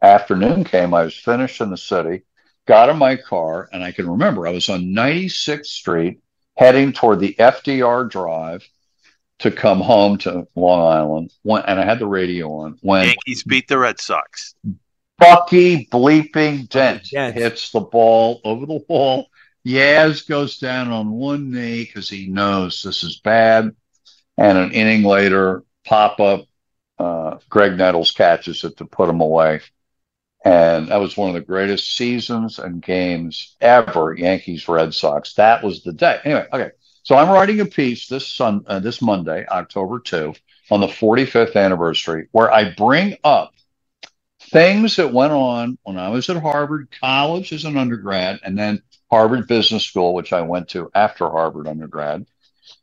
afternoon 0.00 0.64
came, 0.64 0.94
I 0.94 1.04
was 1.04 1.14
finished 1.14 1.60
in 1.60 1.70
the 1.70 1.76
city, 1.76 2.22
got 2.66 2.88
in 2.88 2.96
my 2.96 3.16
car, 3.16 3.68
and 3.72 3.82
I 3.82 3.92
can 3.92 4.08
remember 4.08 4.46
I 4.46 4.52
was 4.52 4.68
on 4.68 4.94
96th 4.94 5.66
Street 5.66 6.20
heading 6.56 6.92
toward 6.92 7.20
the 7.20 7.34
FDR 7.38 8.10
Drive 8.10 8.66
to 9.40 9.50
come 9.50 9.80
home 9.80 10.18
to 10.18 10.46
Long 10.54 10.80
Island. 10.80 11.32
When, 11.42 11.62
and 11.62 11.78
I 11.78 11.84
had 11.84 11.98
the 11.98 12.06
radio 12.06 12.50
on. 12.60 12.78
When 12.80 13.06
Yankees 13.06 13.42
beat 13.42 13.68
the 13.68 13.78
Red 13.78 14.00
Sox. 14.00 14.54
Bucky 15.18 15.86
bleeping 15.86 16.68
Dent 16.68 17.02
oh, 17.04 17.08
yes. 17.12 17.34
hits 17.34 17.70
the 17.70 17.80
ball 17.80 18.40
over 18.44 18.66
the 18.66 18.80
wall. 18.88 19.28
Yaz 19.66 20.26
goes 20.26 20.58
down 20.58 20.90
on 20.90 21.10
one 21.10 21.50
knee 21.50 21.84
because 21.84 22.08
he 22.08 22.28
knows 22.28 22.82
this 22.82 23.04
is 23.04 23.18
bad 23.18 23.76
and 24.36 24.58
an 24.58 24.72
inning 24.72 25.02
later, 25.02 25.64
pop 25.84 26.20
up, 26.20 26.46
uh, 26.98 27.38
Graig 27.50 27.76
Nettles 27.76 28.12
catches 28.12 28.64
it 28.64 28.76
to 28.78 28.84
put 28.84 29.08
him 29.08 29.20
away. 29.20 29.60
And 30.44 30.88
that 30.88 30.96
was 30.96 31.16
one 31.16 31.28
of 31.28 31.34
the 31.34 31.40
greatest 31.40 31.96
seasons 31.96 32.58
and 32.58 32.82
games 32.82 33.56
ever, 33.60 34.14
Yankees 34.16 34.66
Red 34.68 34.92
Sox. 34.92 35.34
That 35.34 35.62
was 35.62 35.82
the 35.82 35.92
day. 35.92 36.18
Anyway, 36.24 36.46
okay. 36.52 36.70
So 37.04 37.16
I'm 37.16 37.30
writing 37.30 37.60
a 37.60 37.66
piece 37.66 38.06
this 38.08 38.26
sun 38.26 38.64
uh, 38.66 38.78
this 38.78 39.02
Monday, 39.02 39.44
October 39.46 40.00
2, 40.00 40.34
on 40.70 40.80
the 40.80 40.86
45th 40.86 41.56
anniversary, 41.56 42.28
where 42.32 42.52
I 42.52 42.72
bring 42.74 43.16
up 43.24 43.52
things 44.50 44.96
that 44.96 45.12
went 45.12 45.32
on 45.32 45.78
when 45.82 45.98
I 45.98 46.10
was 46.10 46.28
at 46.28 46.36
Harvard 46.36 46.94
College 47.00 47.52
as 47.52 47.64
an 47.64 47.76
undergrad, 47.76 48.40
and 48.44 48.58
then 48.58 48.82
Harvard 49.10 49.46
Business 49.46 49.84
School, 49.84 50.14
which 50.14 50.32
I 50.32 50.42
went 50.42 50.68
to 50.70 50.90
after 50.94 51.28
Harvard 51.28 51.68
undergrad, 51.68 52.26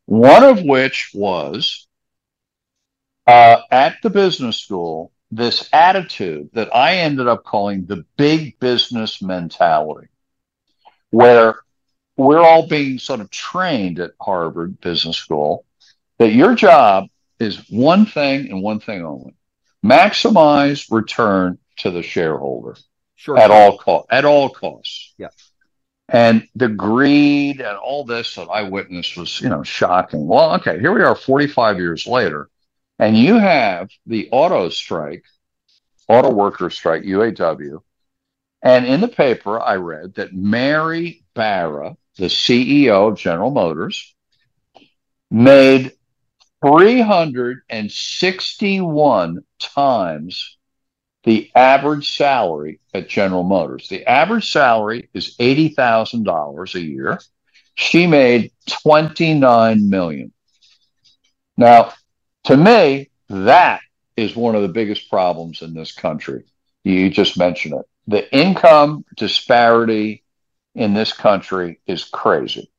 one 0.09 0.43
of 0.43 0.63
which 0.63 1.11
was 1.13 1.87
uh, 3.27 3.61
at 3.69 3.97
the 4.01 4.09
business 4.09 4.57
school, 4.57 5.11
this 5.29 5.69
attitude 5.71 6.49
that 6.53 6.75
I 6.75 6.95
ended 6.95 7.27
up 7.27 7.43
calling 7.43 7.85
the 7.85 8.03
big 8.17 8.59
business 8.59 9.21
mentality, 9.21 10.07
where 11.11 11.59
we're 12.17 12.41
all 12.41 12.67
being 12.67 12.97
sort 12.97 13.19
of 13.19 13.29
trained 13.29 13.99
at 13.99 14.13
Harvard 14.19 14.81
Business 14.81 15.15
School 15.15 15.63
that 16.17 16.33
your 16.33 16.55
job 16.55 17.05
is 17.39 17.69
one 17.69 18.07
thing 18.07 18.49
and 18.49 18.63
one 18.63 18.79
thing 18.79 19.05
only 19.05 19.35
maximize 19.85 20.91
return 20.91 21.59
to 21.77 21.91
the 21.91 22.01
shareholder 22.01 22.75
sure. 23.15 23.37
at 23.37 23.51
all 23.51 23.77
cost 23.77 24.07
at 24.09 24.25
all 24.25 24.49
costs. 24.49 25.13
Yeah. 25.19 25.29
And 26.11 26.47
the 26.55 26.69
greed 26.69 27.61
and 27.61 27.77
all 27.77 28.03
this 28.03 28.33
that 28.35 28.47
I 28.47 28.63
witnessed 28.63 29.15
was, 29.15 29.39
you 29.41 29.49
know, 29.49 29.61
shocking. 29.61 30.27
Well, 30.27 30.55
okay, 30.55 30.79
here 30.79 30.91
we 30.91 31.03
are 31.03 31.13
45 31.15 31.77
years 31.77 32.07
later, 32.07 32.49
and 32.97 33.15
you 33.15 33.37
have 33.37 33.91
the 34.07 34.27
auto 34.31 34.69
strike, 34.69 35.23
auto 36.07 36.31
worker 36.31 36.71
strike, 36.71 37.03
UAW. 37.03 37.83
And 38.63 38.87
in 38.87 39.01
the 39.01 39.07
paper, 39.07 39.61
I 39.61 39.75
read 39.75 40.15
that 40.15 40.33
Mary 40.33 41.23
Barra, 41.35 41.95
the 42.17 42.25
CEO 42.25 43.11
of 43.11 43.17
General 43.17 43.51
Motors, 43.51 44.15
made 45.29 45.91
361 46.65 49.43
times 49.59 50.57
the 51.29 51.51
average 51.53 52.17
salary 52.17 52.79
at 52.91 53.07
General 53.07 53.43
Motors. 53.43 53.87
The 53.87 54.03
average 54.09 54.51
salary 54.51 55.09
is 55.13 55.37
$80,000 55.37 56.73
a 56.73 56.81
year. 56.81 57.19
She 57.75 58.07
made 58.07 58.51
29 58.83 59.91
million. 59.91 60.33
Now, 61.55 61.93
to 62.45 62.57
me, 62.57 63.11
that 63.29 63.81
is 64.17 64.35
one 64.35 64.55
of 64.55 64.63
the 64.63 64.69
biggest 64.69 65.07
problems 65.07 65.61
in 65.61 65.75
this 65.75 65.91
country. 65.91 66.45
You 66.83 67.11
just 67.11 67.37
mentioned 67.37 67.75
it. 67.75 67.85
The 68.07 68.35
income 68.35 69.05
disparity 69.15 70.23
in 70.73 70.95
this 70.95 71.13
country 71.13 71.79
is 71.85 72.05
crazy. 72.05 72.71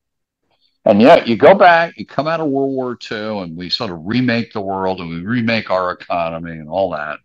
And 0.85 1.01
yet 1.01 1.29
you 1.29 1.37
go 1.37 1.55
back, 1.55 1.97
you 1.97 2.05
come 2.05 2.27
out 2.27 2.41
of 2.41 2.49
World 2.49 2.73
War 2.73 2.99
II, 3.09 3.43
and 3.43 3.57
we 3.57 3.71
sort 3.71 3.93
of 3.93 4.01
remake 4.03 4.53
the 4.53 4.61
world 4.61 4.99
and 4.99 5.09
we 5.09 5.21
remake 5.21 5.71
our 5.71 5.93
economy 5.93 6.51
and 6.51 6.69
all 6.69 6.91
that. 6.91 7.21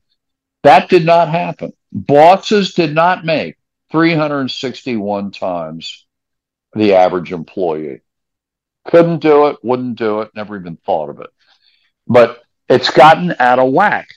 That 0.65 0.89
did 0.89 1.05
not 1.05 1.29
happen. 1.29 1.73
Bosses 1.91 2.73
did 2.73 2.95
not 2.95 3.23
make 3.23 3.55
361 3.91 5.29
times 5.29 6.07
the 6.73 6.95
average 6.95 7.31
employee. 7.31 8.01
Couldn't 8.85 9.19
do 9.19 9.45
it, 9.45 9.57
wouldn't 9.61 9.99
do 9.99 10.21
it, 10.21 10.31
never 10.33 10.57
even 10.57 10.77
thought 10.77 11.11
of 11.11 11.19
it. 11.19 11.29
But 12.07 12.41
it's 12.67 12.89
gotten 12.89 13.35
out 13.37 13.59
of 13.59 13.71
whack 13.73 14.07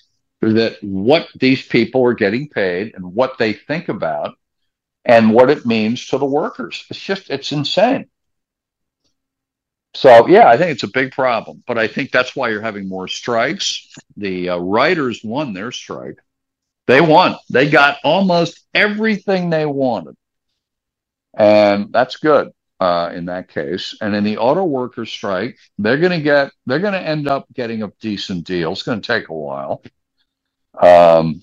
that 0.40 0.78
what 0.80 1.28
these 1.38 1.60
people 1.60 2.02
are 2.06 2.14
getting 2.14 2.48
paid 2.48 2.94
and 2.94 3.14
what 3.14 3.36
they 3.36 3.52
think 3.52 3.90
about 3.90 4.34
and 5.04 5.34
what 5.34 5.50
it 5.50 5.66
means 5.66 6.06
to 6.06 6.16
the 6.16 6.24
workers. 6.24 6.86
It's 6.88 6.98
just, 6.98 7.28
it's 7.28 7.52
insane. 7.52 8.06
So, 9.92 10.28
yeah, 10.28 10.48
I 10.48 10.56
think 10.56 10.70
it's 10.70 10.82
a 10.82 10.88
big 10.88 11.12
problem. 11.12 11.62
But 11.66 11.76
I 11.76 11.88
think 11.88 12.10
that's 12.10 12.34
why 12.34 12.48
you're 12.48 12.62
having 12.62 12.88
more 12.88 13.06
strikes. 13.06 13.92
The 14.16 14.48
uh, 14.48 14.56
writers 14.56 15.22
won 15.22 15.52
their 15.52 15.72
strike. 15.72 16.16
They 16.88 17.02
won. 17.02 17.36
They 17.50 17.68
got 17.68 17.98
almost 18.02 18.64
everything 18.72 19.50
they 19.50 19.66
wanted. 19.66 20.16
And 21.34 21.92
that's 21.92 22.16
good 22.16 22.50
uh, 22.80 23.10
in 23.14 23.26
that 23.26 23.48
case. 23.48 23.94
And 24.00 24.16
in 24.16 24.24
the 24.24 24.38
auto 24.38 24.64
workers 24.64 25.10
strike, 25.10 25.58
they're 25.76 25.98
going 25.98 26.18
to 26.18 26.22
get, 26.22 26.50
they're 26.64 26.78
going 26.78 26.94
to 26.94 27.00
end 27.00 27.28
up 27.28 27.46
getting 27.52 27.82
a 27.82 27.92
decent 28.00 28.46
deal. 28.46 28.72
It's 28.72 28.84
going 28.84 29.02
to 29.02 29.06
take 29.06 29.28
a 29.28 29.34
while. 29.34 29.82
Um, 30.80 31.42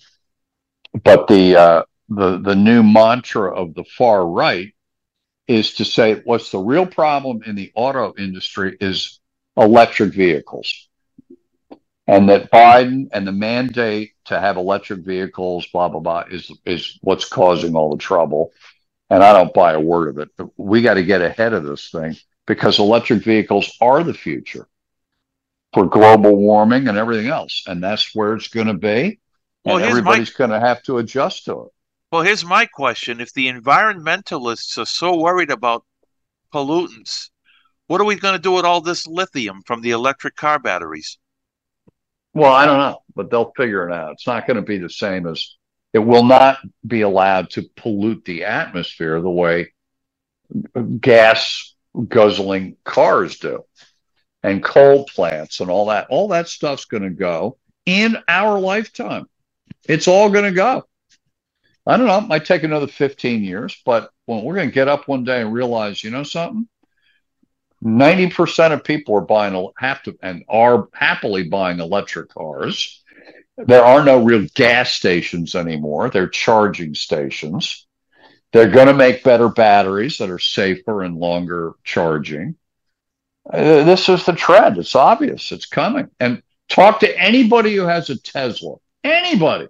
but 1.03 1.27
the, 1.27 1.55
uh, 1.55 1.83
the, 2.09 2.39
the 2.39 2.55
new 2.55 2.81
mantra 2.81 3.53
of 3.53 3.75
the 3.75 3.83
far 3.83 4.27
right 4.27 4.73
is 5.47 5.75
to 5.75 5.85
say 5.85 6.21
what's 6.23 6.49
the 6.49 6.57
real 6.57 6.87
problem 6.87 7.43
in 7.45 7.53
the 7.53 7.71
auto 7.75 8.15
industry 8.17 8.75
is 8.81 9.19
electric 9.55 10.11
vehicles 10.11 10.89
and 12.07 12.29
that 12.29 12.51
Biden 12.51 13.07
and 13.13 13.25
the 13.27 13.31
mandate 13.31 14.13
to 14.25 14.39
have 14.39 14.57
electric 14.57 14.99
vehicles, 15.01 15.67
blah 15.67 15.89
blah 15.89 15.99
blah, 15.99 16.23
is 16.29 16.51
is 16.65 16.99
what's 17.01 17.25
causing 17.27 17.75
all 17.75 17.89
the 17.91 17.97
trouble. 18.03 18.51
And 19.09 19.23
I 19.23 19.33
don't 19.33 19.53
buy 19.53 19.73
a 19.73 19.79
word 19.79 20.09
of 20.09 20.17
it. 20.17 20.29
But 20.37 20.49
we 20.57 20.81
got 20.81 20.95
to 20.95 21.03
get 21.03 21.21
ahead 21.21 21.53
of 21.53 21.63
this 21.63 21.89
thing 21.91 22.15
because 22.47 22.79
electric 22.79 23.23
vehicles 23.23 23.71
are 23.81 24.03
the 24.03 24.13
future. 24.13 24.67
for 25.73 25.85
global 25.85 26.35
warming 26.37 26.87
and 26.87 26.97
everything 26.97 27.27
else. 27.27 27.63
And 27.67 27.83
that's 27.83 28.15
where 28.15 28.33
it's 28.33 28.47
going 28.47 28.67
to 28.67 28.73
be. 28.75 29.19
Well, 29.65 29.75
and 29.75 29.83
here's 29.83 29.93
my- 29.95 29.99
everybody's 29.99 30.29
going 30.29 30.51
to 30.51 30.59
have 30.59 30.81
to 30.83 30.99
adjust 30.99 31.43
to 31.45 31.63
it. 31.65 31.71
Well, 32.11 32.21
here's 32.21 32.45
my 32.45 32.65
question. 32.65 33.19
If 33.19 33.33
the 33.33 33.47
environmentalists 33.51 34.77
are 34.77 34.85
so 34.85 35.17
worried 35.17 35.51
about 35.51 35.83
pollutants, 36.53 37.29
what 37.87 37.99
are 37.99 38.05
we 38.05 38.15
going 38.15 38.35
to 38.35 38.41
do 38.41 38.53
with 38.53 38.63
all 38.63 38.79
this 38.79 39.05
lithium 39.05 39.61
from 39.65 39.81
the 39.81 39.91
electric 39.91 40.35
car 40.37 40.59
batteries? 40.59 41.17
Well, 42.35 42.51
I 42.51 42.65
don't 42.65 42.79
know, 42.79 42.99
but 43.15 43.31
they'll 43.31 43.53
figure 43.55 43.89
it 43.89 43.93
out. 43.93 44.11
It's 44.11 44.27
not 44.27 44.45
going 44.45 44.57
to 44.57 44.61
be 44.61 44.77
the 44.77 44.89
same 44.89 45.25
as 45.25 45.55
it 45.93 45.99
will 45.99 46.25
not 46.25 46.59
be 46.85 47.01
allowed 47.01 47.49
to 47.51 47.63
pollute 47.77 48.25
the 48.25 48.43
atmosphere 48.43 49.21
the 49.21 49.29
way 49.29 49.71
gas 50.99 51.73
guzzling 52.09 52.75
cars 52.83 53.39
do 53.39 53.63
and 54.43 54.61
coal 54.61 55.05
plants 55.05 55.61
and 55.61 55.71
all 55.71 55.85
that. 55.85 56.07
All 56.09 56.27
that 56.27 56.49
stuff's 56.49 56.83
going 56.83 57.03
to 57.03 57.09
go 57.09 57.57
in 57.85 58.17
our 58.27 58.59
lifetime. 58.59 59.27
It's 59.87 60.09
all 60.09 60.29
going 60.29 60.43
to 60.43 60.51
go. 60.51 60.83
I 61.87 61.95
don't 61.95 62.07
know. 62.07 62.17
It 62.17 62.27
might 62.27 62.43
take 62.43 62.63
another 62.63 62.87
15 62.87 63.45
years, 63.45 63.81
but 63.85 64.09
when 64.25 64.43
we're 64.43 64.55
going 64.55 64.69
to 64.69 64.75
get 64.75 64.89
up 64.89 65.07
one 65.07 65.23
day 65.23 65.39
and 65.39 65.53
realize, 65.53 66.03
you 66.03 66.11
know 66.11 66.23
something? 66.23 66.67
90% 67.85 68.71
of 68.71 68.83
people 68.83 69.15
are 69.15 69.21
buying 69.21 69.69
have 69.77 70.01
to 70.03 70.17
and 70.23 70.43
are 70.49 70.87
happily 70.93 71.43
buying 71.43 71.79
electric 71.79 72.29
cars. 72.29 73.03
There 73.57 73.85
are 73.85 74.03
no 74.03 74.23
real 74.23 74.47
gas 74.55 74.91
stations 74.91 75.55
anymore. 75.55 76.09
They're 76.09 76.27
charging 76.27 76.95
stations. 76.95 77.85
They're 78.51 78.69
going 78.69 78.87
to 78.87 78.93
make 78.93 79.23
better 79.23 79.49
batteries 79.49 80.17
that 80.17 80.29
are 80.29 80.39
safer 80.39 81.03
and 81.03 81.17
longer 81.17 81.73
charging. 81.83 82.55
Uh, 83.47 83.83
this 83.83 84.09
is 84.09 84.25
the 84.25 84.33
trend. 84.33 84.77
It's 84.77 84.95
obvious. 84.95 85.51
It's 85.51 85.67
coming. 85.67 86.09
And 86.19 86.41
talk 86.67 87.01
to 87.01 87.19
anybody 87.19 87.75
who 87.75 87.83
has 87.83 88.09
a 88.09 88.19
Tesla. 88.19 88.77
Anybody. 89.03 89.67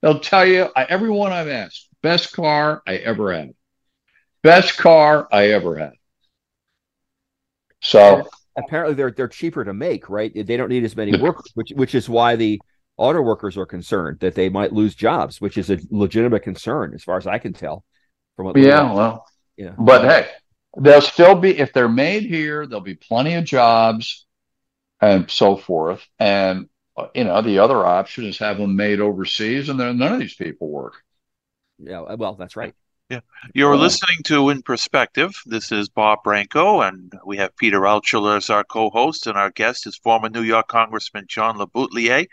They'll 0.00 0.20
tell 0.20 0.46
you, 0.46 0.68
I, 0.74 0.84
everyone 0.84 1.32
I've 1.32 1.48
asked, 1.48 1.88
best 2.02 2.32
car 2.32 2.82
I 2.86 2.96
ever 2.96 3.34
had. 3.34 3.54
Best 4.42 4.78
car 4.78 5.28
I 5.30 5.48
ever 5.50 5.76
had. 5.76 5.92
So 7.80 8.28
apparently 8.56 8.94
they're 8.94 9.10
they're 9.10 9.28
cheaper 9.28 9.64
to 9.64 9.74
make, 9.74 10.08
right? 10.08 10.32
They 10.34 10.56
don't 10.56 10.68
need 10.68 10.84
as 10.84 10.96
many 10.96 11.14
workers, 11.14 11.50
which 11.54 11.70
which 11.74 11.94
is 11.94 12.08
why 12.08 12.36
the 12.36 12.60
auto 12.96 13.22
workers 13.22 13.56
are 13.56 13.66
concerned 13.66 14.20
that 14.20 14.34
they 14.34 14.48
might 14.48 14.72
lose 14.72 14.94
jobs, 14.94 15.40
which 15.40 15.56
is 15.58 15.70
a 15.70 15.78
legitimate 15.90 16.42
concern 16.42 16.92
as 16.94 17.02
far 17.02 17.16
as 17.16 17.26
I 17.26 17.38
can 17.38 17.52
tell. 17.52 17.84
From 18.36 18.46
what 18.46 18.56
yeah, 18.56 18.92
well, 18.92 19.26
yeah, 19.56 19.74
but 19.78 20.04
hey, 20.04 20.28
they'll 20.78 21.00
still 21.00 21.34
be 21.34 21.58
if 21.58 21.72
they're 21.72 21.88
made 21.88 22.24
here, 22.24 22.66
there'll 22.66 22.80
be 22.80 22.94
plenty 22.94 23.34
of 23.34 23.44
jobs 23.44 24.26
and 25.00 25.30
so 25.30 25.56
forth. 25.56 26.06
And 26.18 26.68
uh, 26.96 27.08
you 27.14 27.24
know, 27.24 27.40
the 27.42 27.58
other 27.58 27.84
option 27.84 28.24
is 28.24 28.38
have 28.38 28.58
them 28.58 28.76
made 28.76 29.00
overseas, 29.00 29.68
and 29.68 29.78
then 29.78 29.98
none 29.98 30.12
of 30.12 30.20
these 30.20 30.34
people 30.34 30.68
work. 30.68 30.94
yeah. 31.78 32.00
Well, 32.00 32.34
that's 32.34 32.56
right. 32.56 32.74
You're 33.54 33.74
Wow. 33.74 33.80
listening 33.80 34.18
to 34.24 34.50
In 34.50 34.62
Perspective. 34.62 35.34
This 35.46 35.72
is 35.72 35.88
Bob 35.88 36.22
Branco, 36.22 36.80
and 36.82 37.12
we 37.24 37.38
have 37.38 37.56
Peter 37.56 37.80
Altschuler 37.80 38.36
as 38.36 38.50
our 38.50 38.62
co-host, 38.62 39.26
and 39.26 39.36
our 39.36 39.50
guest 39.50 39.86
is 39.86 39.96
former 39.96 40.28
New 40.28 40.42
York 40.42 40.68
Congressman 40.68 41.26
John 41.28 41.56
LeBoutillier. 41.58 42.26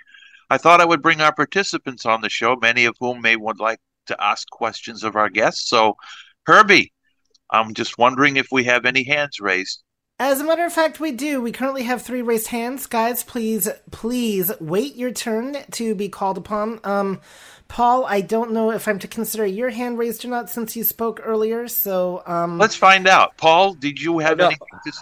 I 0.49 0.57
thought 0.57 0.81
I 0.81 0.85
would 0.85 1.01
bring 1.01 1.21
our 1.21 1.33
participants 1.33 2.05
on 2.05 2.21
the 2.21 2.29
show, 2.29 2.55
many 2.55 2.85
of 2.85 2.95
whom 2.99 3.21
may 3.21 3.35
would 3.35 3.59
like 3.59 3.79
to 4.05 4.23
ask 4.23 4.47
questions 4.49 5.03
of 5.03 5.15
our 5.15 5.29
guests. 5.29 5.67
So, 5.67 5.97
Herbie, 6.45 6.93
I'm 7.49 7.73
just 7.73 7.97
wondering 7.97 8.37
if 8.37 8.47
we 8.51 8.63
have 8.65 8.85
any 8.85 9.03
hands 9.03 9.39
raised. 9.39 9.83
As 10.19 10.41
a 10.41 10.43
matter 10.43 10.65
of 10.65 10.73
fact, 10.73 10.99
we 10.99 11.11
do. 11.11 11.41
We 11.41 11.51
currently 11.51 11.83
have 11.83 12.01
three 12.01 12.23
raised 12.23 12.47
hands. 12.47 12.87
Guys, 12.87 13.23
please, 13.23 13.69
please 13.91 14.51
wait 14.59 14.95
your 14.95 15.11
turn 15.11 15.57
to 15.71 15.93
be 15.93 16.09
called 16.09 16.39
upon. 16.39 16.79
Um, 16.83 17.21
Paul, 17.67 18.03
I 18.05 18.21
don't 18.21 18.51
know 18.51 18.71
if 18.71 18.87
I'm 18.87 18.97
to 18.99 19.07
consider 19.07 19.45
your 19.45 19.69
hand 19.69 19.99
raised 19.99 20.25
or 20.25 20.29
not 20.29 20.49
since 20.49 20.75
you 20.75 20.83
spoke 20.83 21.21
earlier. 21.23 21.67
So, 21.67 22.23
um, 22.25 22.57
Let's 22.57 22.75
find 22.75 23.07
out. 23.07 23.37
Paul, 23.37 23.75
did 23.75 24.01
you 24.01 24.17
have 24.19 24.37
No. 24.39 24.45
anything 24.47 24.67
to 24.85 24.89
s- 24.89 25.01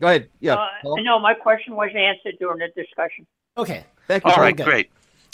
Go 0.00 0.06
ahead. 0.08 0.28
Yeah. 0.38 0.54
Uh, 0.54 0.68
no, 0.98 1.18
my 1.18 1.34
question 1.34 1.74
was 1.74 1.90
answered 1.96 2.36
during 2.38 2.58
the 2.58 2.68
discussion. 2.80 3.26
okay. 3.56 3.84
Thank 4.06 4.22
you. 4.24 4.30
All 4.30 4.34
Paul. 4.36 4.44
right, 4.44 4.56
good. 4.56 4.66
great. 4.66 4.90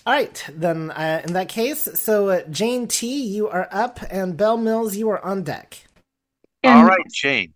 All 0.06 0.12
right, 0.14 0.44
then 0.54 0.92
uh, 0.92 1.22
in 1.26 1.32
that 1.34 1.48
case, 1.48 1.82
so 2.00 2.28
uh, 2.30 2.42
Jane 2.50 2.86
T, 2.88 3.22
you 3.24 3.48
are 3.48 3.68
up, 3.70 3.98
and 4.10 4.34
Bell 4.36 4.56
Mills, 4.56 4.96
you 4.96 5.10
are 5.10 5.22
on 5.22 5.42
deck. 5.42 5.78
All 6.64 6.70
And- 6.70 6.86
right, 6.88 7.04
Jane. 7.12 7.52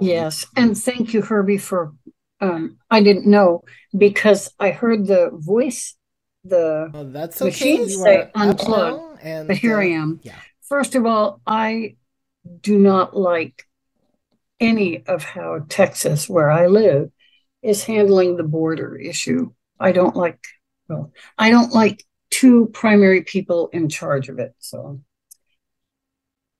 Yes, 0.00 0.46
and 0.56 0.76
thank 0.76 1.14
you, 1.14 1.22
Herbie, 1.22 1.58
for, 1.58 1.94
um, 2.40 2.78
I 2.90 3.02
didn't 3.02 3.26
know 3.26 3.62
because 3.96 4.52
I 4.58 4.70
heard 4.70 5.06
the 5.06 5.30
voice, 5.32 5.96
the, 6.44 6.90
Well, 6.92 7.04
that's 7.06 7.40
okay. 7.40 7.48
Machines 7.50 7.92
You 7.92 7.98
say 7.98 8.30
unplug, 8.34 9.18
and 9.22 9.48
but 9.48 9.56
here 9.56 9.78
uh, 9.78 9.82
I 9.82 9.86
am. 9.86 10.20
Yeah. 10.22 10.34
First 10.68 10.94
of 10.94 11.06
all, 11.06 11.40
I 11.46 11.96
do 12.60 12.78
not 12.78 13.16
like 13.16 13.64
any 14.60 15.04
of 15.06 15.22
how 15.22 15.60
Texas, 15.68 16.28
where 16.28 16.50
I 16.50 16.66
live, 16.66 17.10
is 17.62 17.84
handling 17.84 18.36
the 18.36 18.44
border 18.44 18.96
issue. 18.96 19.52
I 19.80 19.92
don't 19.92 20.16
like, 20.16 20.44
well, 20.88 21.12
I 21.38 21.50
don't 21.50 21.72
like 21.72 22.04
two 22.30 22.66
primary 22.72 23.22
people 23.22 23.68
in 23.72 23.88
charge 23.88 24.28
of 24.28 24.38
it. 24.38 24.54
So 24.58 25.00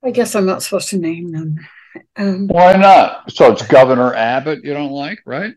I 0.02 0.10
guess 0.10 0.34
I'm 0.34 0.46
not 0.46 0.62
supposed 0.62 0.90
to 0.90 0.98
name 0.98 1.32
them. 1.32 1.58
Um, 2.16 2.48
Why 2.48 2.74
not? 2.74 3.30
So 3.32 3.52
it's 3.52 3.66
Governor 3.66 4.14
Abbott 4.14 4.64
you 4.64 4.72
don't 4.72 4.90
like, 4.90 5.20
right? 5.26 5.54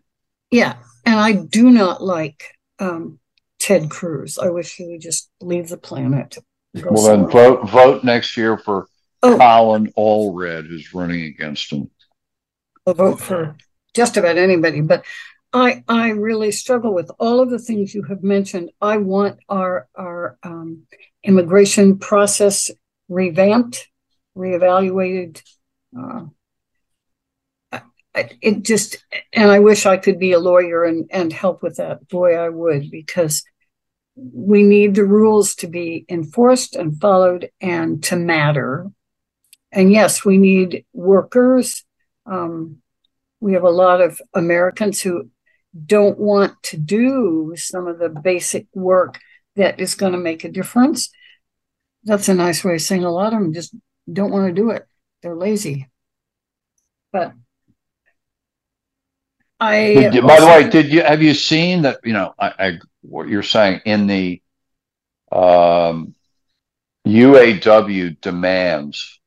yeah, 0.51 0.75
and 1.05 1.19
I 1.19 1.31
do 1.33 1.71
not 1.71 2.03
like 2.03 2.43
um, 2.79 3.19
Ted 3.59 3.89
Cruz. 3.89 4.38
I 4.38 4.49
wish 4.49 4.75
he 4.75 4.88
would 4.88 5.01
just 5.01 5.29
leave 5.41 5.69
the 5.69 5.77
planet. 5.77 6.38
Well, 6.75 7.03
then 7.07 7.27
vote 7.29 7.67
vote 7.69 8.03
next 8.03 8.38
year 8.38 8.57
for 8.57 8.88
Oh. 9.23 9.38
Colin 9.38 9.91
Allred, 9.97 10.67
who's 10.67 10.93
running 10.93 11.23
against 11.23 11.71
him. 11.71 11.89
I'll 12.85 12.93
vote 12.93 13.19
for 13.19 13.55
just 13.95 14.15
about 14.15 14.38
anybody, 14.38 14.81
but 14.81 15.03
I 15.51 15.83
I 15.88 16.09
really 16.09 16.51
struggle 16.51 16.93
with 16.93 17.09
all 17.19 17.39
of 17.39 17.49
the 17.49 17.59
things 17.59 17.95
you 17.95 18.03
have 18.03 18.23
mentioned. 18.23 18.69
I 18.79 18.97
want 18.97 19.39
our 19.49 19.88
our 19.95 20.38
um, 20.43 20.83
immigration 21.23 21.97
process 21.97 22.69
revamped, 23.09 23.89
reevaluated. 24.38 25.41
Uh, 25.97 26.25
it 28.41 28.63
just 28.63 28.97
and 29.33 29.51
I 29.51 29.59
wish 29.59 29.85
I 29.85 29.97
could 29.97 30.19
be 30.19 30.31
a 30.31 30.39
lawyer 30.39 30.83
and 30.83 31.09
and 31.11 31.31
help 31.31 31.61
with 31.61 31.77
that. 31.77 32.07
Boy, 32.07 32.35
I 32.35 32.49
would 32.49 32.89
because 32.89 33.43
we 34.15 34.63
need 34.63 34.95
the 34.95 35.05
rules 35.05 35.55
to 35.55 35.67
be 35.67 36.05
enforced 36.09 36.75
and 36.75 36.99
followed 36.99 37.51
and 37.61 38.03
to 38.05 38.15
matter. 38.15 38.88
And 39.71 39.91
yes, 39.91 40.25
we 40.25 40.38
need 40.38 40.85
workers. 40.93 41.83
Um, 42.25 42.77
we 43.39 43.53
have 43.53 43.63
a 43.63 43.69
lot 43.69 44.01
of 44.01 44.19
Americans 44.33 45.01
who 45.01 45.29
don't 45.85 46.17
want 46.17 46.53
to 46.63 46.77
do 46.77 47.53
some 47.55 47.88
of 47.88 47.99
the 47.99 48.09
basic 48.09 48.65
work 48.73 49.19
that 49.55 49.79
is 49.79 49.93
going 49.93 50.13
to 50.13 50.17
make 50.17 50.43
a 50.43 50.51
difference. 50.51 51.11
That's 52.03 52.29
a 52.29 52.33
nice 52.33 52.63
way 52.63 52.75
of 52.75 52.81
saying 52.81 53.03
a 53.03 53.11
lot 53.11 53.33
of 53.33 53.39
them 53.39 53.53
just 53.53 53.75
don't 54.11 54.31
want 54.31 54.47
to 54.47 54.61
do 54.61 54.71
it. 54.71 54.88
They're 55.22 55.36
lazy. 55.36 55.88
But 57.11 57.34
I, 59.59 60.09
Did 60.11 60.22
by 60.28 60.39
the 60.39 60.45
way, 60.45 60.70
did 60.70 60.91
you 60.91 61.01
have 61.01 61.22
you 61.22 61.34
seen 61.34 61.82
that? 61.84 61.99
You 62.03 62.13
know, 62.13 62.34
I, 62.38 62.53
I 62.59 62.80
what 63.01 63.28
you're 63.28 63.41
saying 63.43 63.82
in 63.86 64.05
the 64.05 64.41
um, 65.32 66.13
UAW 67.07 68.22
demands 68.22 69.20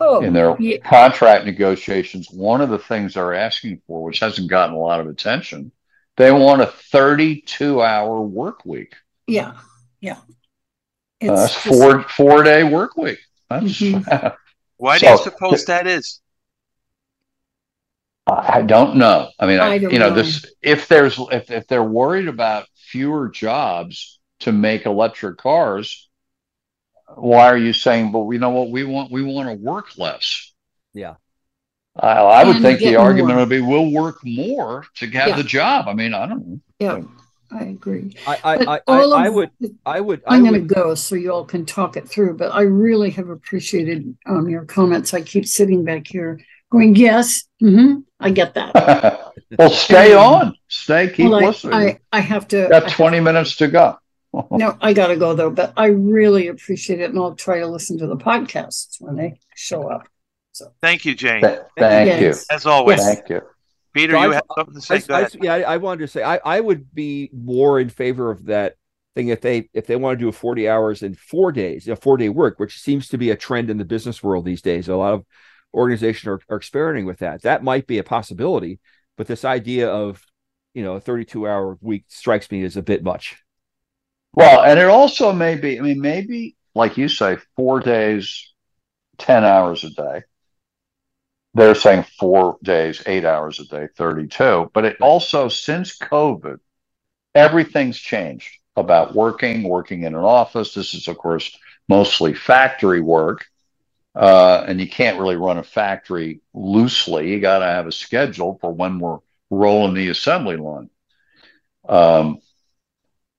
oh, 0.00 0.20
in 0.22 0.34
their 0.34 0.56
yeah, 0.60 0.78
contract 0.78 1.46
negotiations. 1.46 2.28
One 2.30 2.60
of 2.60 2.68
the 2.68 2.78
things 2.78 3.14
they're 3.14 3.34
asking 3.34 3.80
for, 3.86 4.02
which 4.02 4.18
hasn't 4.20 4.50
gotten 4.50 4.74
a 4.74 4.78
lot 4.78 5.00
of 5.00 5.08
attention, 5.08 5.72
they 6.18 6.30
want 6.32 6.60
a 6.60 6.66
32 6.66 7.80
hour 7.80 8.20
work 8.20 8.66
week. 8.66 8.94
yeah, 9.26 9.54
yeah. 10.00 10.18
Uh, 11.22 11.34
that's 11.36 11.54
It's 11.56 11.64
just- 11.64 11.66
four 11.66 12.02
four 12.02 12.42
day 12.42 12.62
work 12.62 12.96
week. 12.98 13.20
That's 13.48 13.64
Mhm. 13.80 14.36
Why 14.76 14.98
do 14.98 15.06
you 15.06 15.16
So- 15.16 15.24
suppose 15.24 15.64
that 15.66 15.86
is? 15.86 16.20
I 18.28 18.62
don't 18.62 18.96
know. 18.96 19.30
I 19.38 19.46
mean, 19.46 19.60
I, 19.60 19.66
I 19.74 19.78
don't 19.78 19.92
you 19.92 20.00
know, 20.00 20.08
know. 20.08 20.14
this 20.16 20.46
if 20.60 20.88
there's 20.88 21.16
if 21.30 21.50
if 21.50 21.68
they're 21.68 21.82
worried 21.84 22.26
about 22.26 22.66
fewer 22.74 23.28
jobs 23.28 24.18
to 24.40 24.50
make 24.50 24.84
electric 24.84 25.38
cars, 25.38 26.08
why 27.14 27.46
are 27.46 27.56
you 27.56 27.72
saying? 27.72 28.10
But 28.10 28.20
we 28.20 28.38
know 28.38 28.50
what 28.50 28.70
we 28.70 28.82
want. 28.82 29.12
We 29.12 29.22
want 29.22 29.48
to 29.48 29.54
work 29.54 29.96
less. 29.96 30.52
Yeah. 30.92 31.14
I, 31.98 32.08
I 32.08 32.44
would 32.44 32.60
think 32.60 32.80
the 32.80 32.96
argument 32.96 33.36
more. 33.36 33.46
would 33.46 33.48
be 33.48 33.60
we'll 33.60 33.90
work 33.92 34.18
more 34.24 34.84
to 34.96 35.06
have 35.10 35.28
Yeah. 35.28 35.36
the 35.36 35.44
job. 35.44 35.86
I 35.88 35.94
mean, 35.94 36.12
I 36.12 36.26
don't 36.26 36.46
know. 36.46 36.60
Yeah, 36.80 37.00
I 37.50 37.64
agree. 37.64 38.16
I 38.26 38.38
I, 38.44 38.54
I, 38.54 38.80
I, 38.88 39.00
I 39.02 39.26
of- 39.28 39.34
would 39.34 39.50
I 39.84 40.00
would 40.00 40.22
I 40.26 40.36
I'm 40.36 40.42
going 40.44 40.54
to 40.68 40.74
go 40.74 40.94
so 40.94 41.14
you 41.14 41.32
all 41.32 41.44
can 41.44 41.64
talk 41.66 41.96
it 41.96 42.08
through, 42.08 42.36
but 42.36 42.52
I 42.52 42.62
really 42.62 43.10
have 43.10 43.28
appreciated 43.28 44.16
um, 44.26 44.48
your 44.48 44.64
comments. 44.64 45.14
I 45.14 45.20
keep 45.22 45.46
sitting 45.46 45.84
back 45.84 46.06
here 46.06 46.40
going, 46.70 46.96
yes, 46.96 47.44
hmm 47.60 48.00
I 48.18 48.30
get 48.30 48.54
that. 48.54 48.74
well, 49.58 49.70
stay 49.70 50.14
Um, 50.14 50.24
on, 50.24 50.54
Stay, 50.68 51.10
keep 51.10 51.30
Well, 51.30 51.36
I, 51.42 51.46
listening. 51.46 51.74
I, 51.74 51.98
I 52.12 52.20
have 52.20 52.48
to. 52.48 52.66
Got 52.68 52.90
20 52.90 53.20
minutes 53.20 53.56
to 53.56 53.68
go. 53.68 53.98
No, 54.50 54.76
I 54.82 54.92
gotta 54.92 55.16
go 55.16 55.32
though, 55.32 55.48
but 55.48 55.72
I 55.78 55.86
really 55.86 56.48
appreciate 56.48 57.00
it 57.00 57.08
and 57.08 57.18
I'll 57.18 57.34
try 57.34 57.60
to 57.60 57.66
listen 57.66 57.96
to 57.98 58.06
the 58.06 58.18
podcasts 58.18 58.96
when 59.00 59.16
they 59.16 59.40
show 59.54 59.88
up. 59.88 60.08
So 60.52 60.72
Thank 60.82 61.06
you, 61.06 61.14
Jane. 61.14 61.40
Th- 61.40 61.60
Thank 61.78 62.20
you. 62.20 62.34
As 62.50 62.66
always, 62.66 63.02
Thank 63.02 63.30
you. 63.30 63.40
Peter, 63.96 64.12
So 64.12 64.22
you 64.22 64.32
I- 64.32 64.34
have 64.34 64.44
something 64.56 64.74
to 64.74 64.80
say. 64.80 64.94
I, 64.96 64.98
Go 65.00 65.14
I- 65.14 65.20
ahead. 65.20 65.36
yeah, 65.42 65.54
I, 65.54 65.60
I 65.60 65.76
wanted 65.78 66.00
to 66.00 66.08
say 66.08 66.22
I, 66.22 66.36
I 66.44 66.60
would 66.60 66.94
be 66.94 67.30
more 67.32 67.80
in 67.80 67.88
favor 67.88 68.30
of 68.30 68.46
that 68.46 68.74
thing 69.14 69.28
if 69.28 69.40
they 69.40 69.68
if 69.72 69.86
they 69.86 69.96
want 69.96 70.18
to 70.18 70.22
do 70.24 70.28
a 70.28 70.32
40 70.32 70.68
hours 70.68 71.02
in 71.02 71.14
four 71.14 71.52
days, 71.52 71.88
a 71.88 71.96
four 71.96 72.16
day 72.16 72.28
work, 72.28 72.58
which 72.58 72.78
seems 72.80 73.08
to 73.08 73.18
be 73.18 73.30
a 73.30 73.36
trend 73.36 73.70
in 73.70 73.78
the 73.78 73.84
business 73.84 74.22
world 74.22 74.44
these 74.44 74.62
days. 74.62 74.88
A 74.88 74.96
lot 74.96 75.14
of 75.14 75.24
organizations 75.74 76.26
are, 76.28 76.40
are 76.50 76.58
experimenting 76.58 77.06
with 77.06 77.18
that. 77.20 77.42
That 77.42 77.62
might 77.64 77.86
be 77.86 77.98
a 77.98 78.04
possibility, 78.04 78.80
but 79.16 79.26
this 79.26 79.44
idea 79.44 79.88
of 79.90 80.22
you 80.74 80.82
know 80.82 80.96
a 80.96 81.00
32 81.00 81.46
hour 81.48 81.78
week 81.80 82.04
strikes 82.08 82.50
me 82.50 82.62
as 82.64 82.76
a 82.76 82.82
bit 82.82 83.02
much. 83.02 83.42
Well, 84.34 84.62
and 84.62 84.78
it 84.78 84.88
also 84.88 85.32
may 85.32 85.54
be, 85.54 85.78
I 85.78 85.82
mean, 85.82 86.00
maybe, 86.02 86.56
like 86.74 86.98
you 86.98 87.08
say, 87.08 87.38
four 87.56 87.80
days, 87.80 88.52
10 89.16 89.44
hours 89.44 89.82
a 89.84 89.90
day. 89.90 90.22
They're 91.56 91.74
saying 91.74 92.04
four 92.18 92.58
days, 92.62 93.02
eight 93.06 93.24
hours 93.24 93.58
a 93.60 93.64
day, 93.64 93.88
32. 93.96 94.70
But 94.74 94.84
it 94.84 95.00
also, 95.00 95.48
since 95.48 95.96
COVID, 95.96 96.60
everything's 97.34 97.98
changed 97.98 98.58
about 98.76 99.14
working, 99.14 99.62
working 99.62 100.02
in 100.02 100.14
an 100.14 100.22
office. 100.22 100.74
This 100.74 100.92
is, 100.92 101.08
of 101.08 101.16
course, 101.16 101.56
mostly 101.88 102.34
factory 102.34 103.00
work. 103.00 103.46
Uh, 104.14 104.66
and 104.68 104.78
you 104.78 104.86
can't 104.86 105.18
really 105.18 105.36
run 105.36 105.56
a 105.56 105.62
factory 105.62 106.42
loosely. 106.52 107.30
You 107.32 107.40
got 107.40 107.60
to 107.60 107.64
have 107.66 107.86
a 107.86 107.92
schedule 107.92 108.58
for 108.60 108.70
when 108.70 108.98
we're 108.98 109.20
rolling 109.48 109.94
the 109.94 110.10
assembly 110.10 110.58
line. 110.58 110.90
Um, 111.88 112.38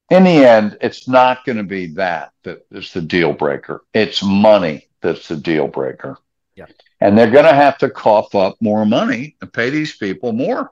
in 0.09 0.23
the 0.23 0.43
end, 0.43 0.77
it's 0.81 1.07
not 1.07 1.45
going 1.45 1.59
to 1.59 1.63
be 1.63 1.93
that 1.93 2.31
that 2.41 2.65
is 2.71 2.93
the 2.93 3.01
deal 3.01 3.33
breaker. 3.33 3.83
It's 3.93 4.23
money 4.23 4.87
that's 5.01 5.27
the 5.27 5.37
deal 5.37 5.67
breaker. 5.67 6.17
Yeah. 6.55 6.65
And 6.99 7.17
they're 7.17 7.31
going 7.31 7.45
to 7.45 7.53
have 7.53 7.77
to 7.79 7.89
cough 7.89 8.33
up 8.33 8.55
more 8.59 8.85
money 8.85 9.35
and 9.41 9.53
pay 9.53 9.69
these 9.69 9.95
people 9.95 10.33
more. 10.33 10.71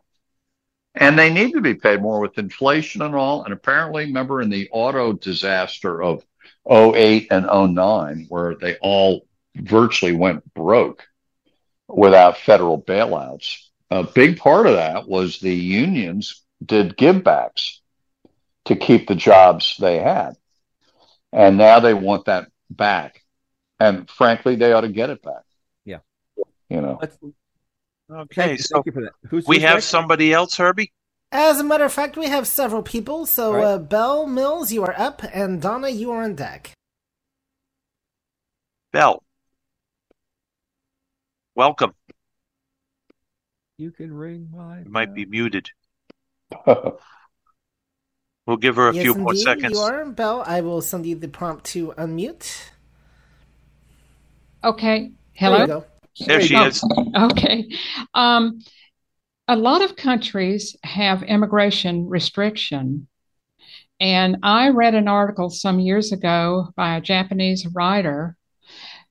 And 0.95 1.19
they 1.19 1.31
need 1.31 1.53
to 1.53 1.61
be 1.61 1.75
paid 1.75 2.01
more 2.01 2.19
with 2.19 2.37
inflation 2.37 3.01
and 3.01 3.13
all. 3.13 3.43
And 3.43 3.53
apparently, 3.53 4.05
remember 4.05 4.41
in 4.41 4.49
the 4.49 4.69
auto 4.71 5.13
disaster 5.13 6.01
of 6.01 6.23
08 6.69 7.27
and 7.31 7.75
09, 7.75 8.25
where 8.29 8.55
they 8.55 8.77
all 8.77 9.27
virtually 9.55 10.13
went 10.13 10.51
broke 10.53 11.05
without 11.87 12.37
federal 12.37 12.81
bailouts, 12.81 13.57
a 13.91 14.03
big 14.03 14.37
part 14.37 14.67
of 14.67 14.73
that 14.75 15.07
was 15.07 15.39
the 15.39 15.53
unions 15.53 16.43
did 16.65 16.97
givebacks 16.97 17.79
to 18.65 18.75
keep 18.75 19.07
the 19.07 19.15
jobs 19.15 19.75
they 19.79 19.99
had. 19.99 20.35
And 21.31 21.57
now 21.57 21.79
they 21.79 21.93
want 21.93 22.25
that 22.25 22.47
back. 22.69 23.21
And 23.79 24.09
frankly, 24.09 24.55
they 24.55 24.71
ought 24.71 24.81
to 24.81 24.89
get 24.89 25.09
it 25.09 25.21
back. 25.21 25.44
Yeah. 26.69 26.75
You 26.77 26.81
know, 26.81 26.97
Let's, 27.01 27.17
Okay, 28.11 28.35
thank, 28.35 28.51
you- 28.59 28.63
so 28.63 28.75
thank 28.75 28.85
you 28.85 28.91
for 28.91 29.01
that. 29.01 29.13
Who's, 29.29 29.47
we 29.47 29.55
who's 29.55 29.63
have 29.63 29.75
next? 29.77 29.85
somebody 29.85 30.31
else, 30.31 30.55
Herbie. 30.57 30.91
As 31.31 31.59
a 31.59 31.63
matter 31.63 31.85
of 31.85 31.91
fact, 31.91 32.17
we 32.17 32.27
have 32.27 32.47
several 32.47 32.83
people. 32.83 33.25
So, 33.25 33.47
All 33.47 33.53
right. 33.55 33.63
uh, 33.63 33.77
Bell 33.79 34.27
Mills, 34.27 34.71
you 34.71 34.83
are 34.83 34.93
up, 34.97 35.23
and 35.33 35.59
Donna, 35.61 35.89
you 35.89 36.11
are 36.11 36.23
on 36.23 36.35
deck. 36.35 36.71
Bell. 38.93 39.23
Welcome. 41.55 41.93
You 43.77 43.91
can 43.91 44.13
ring 44.13 44.49
my. 44.53 44.79
You 44.79 44.89
might 44.89 45.13
be 45.13 45.25
muted. 45.25 45.69
We'll 48.47 48.57
give 48.57 48.75
her 48.75 48.89
a 48.89 48.93
yes, 48.93 49.01
few 49.01 49.15
more 49.15 49.31
indeed, 49.31 49.43
seconds. 49.43 49.73
You 49.73 49.79
are 49.79 50.05
Bell. 50.05 50.43
I 50.45 50.61
will 50.61 50.81
send 50.81 51.07
you 51.07 51.15
the 51.15 51.27
prompt 51.27 51.65
to 51.73 51.93
unmute. 51.97 52.69
Okay. 54.63 55.11
There 55.39 55.49
you 55.49 55.65
Hello. 55.65 55.85
Go. 56.19 56.25
There 56.25 56.41
she 56.41 56.55
Oh, 56.55 56.65
is. 56.65 56.83
Okay. 57.15 57.69
Um, 58.13 58.59
a 59.47 59.55
lot 59.55 59.81
of 59.81 59.95
countries 59.95 60.75
have 60.83 61.23
immigration 61.23 62.07
restriction. 62.07 63.07
And 63.99 64.37
I 64.43 64.69
read 64.69 64.95
an 64.95 65.07
article 65.07 65.49
some 65.49 65.79
years 65.79 66.11
ago 66.11 66.69
by 66.75 66.95
a 66.97 67.01
Japanese 67.01 67.65
writer 67.67 68.35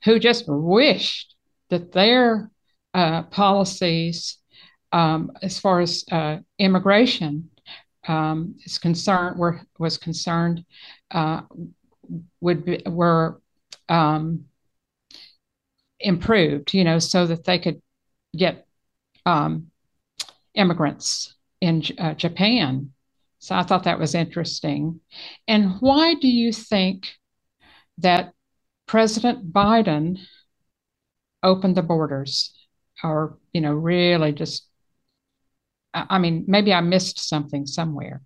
who 0.05 0.18
just 0.18 0.44
wished 0.46 1.34
that 1.70 1.92
their 1.92 2.50
uh, 2.92 3.22
policies, 3.24 4.38
um, 4.92 5.32
as 5.42 5.59
far 5.59 5.80
as 5.80 6.05
uh, 6.12 6.38
immigration 6.59 7.50
um, 8.07 8.57
is 8.64 8.78
concerned, 8.78 9.38
were 9.38 9.62
was 9.78 9.96
concerned, 9.96 10.64
uh, 11.11 11.40
would 12.40 12.64
be, 12.64 12.82
were 12.86 13.40
um, 13.88 14.44
improved, 16.05 16.74
you 16.74 16.84
know, 16.84 16.98
so 17.00 17.26
that 17.26 17.44
they 17.44 17.59
could 17.59 17.82
get 18.36 18.66
um, 19.26 19.70
immigrants 20.55 21.34
in 21.61 21.82
uh, 21.98 22.14
Japan. 22.14 22.92
So 23.38 23.55
I 23.55 23.62
thought 23.62 23.84
that 23.84 23.98
was 23.98 24.14
interesting. 24.14 25.00
And 25.48 25.76
why 25.80 26.14
do 26.14 26.28
you 26.28 26.52
think 26.52 27.09
that 27.98 28.32
President 28.86 29.52
Biden 29.52 30.18
opened 31.42 31.76
the 31.76 31.82
borders 31.82 32.55
or, 33.02 33.38
you 33.52 33.61
know, 33.61 33.72
really 33.74 34.32
just, 34.32 34.66
I 35.92 36.07
I 36.11 36.18
mean, 36.18 36.44
maybe 36.48 36.72
I 36.72 36.80
missed 36.80 37.18
something 37.28 37.66
somewhere. 37.66 38.22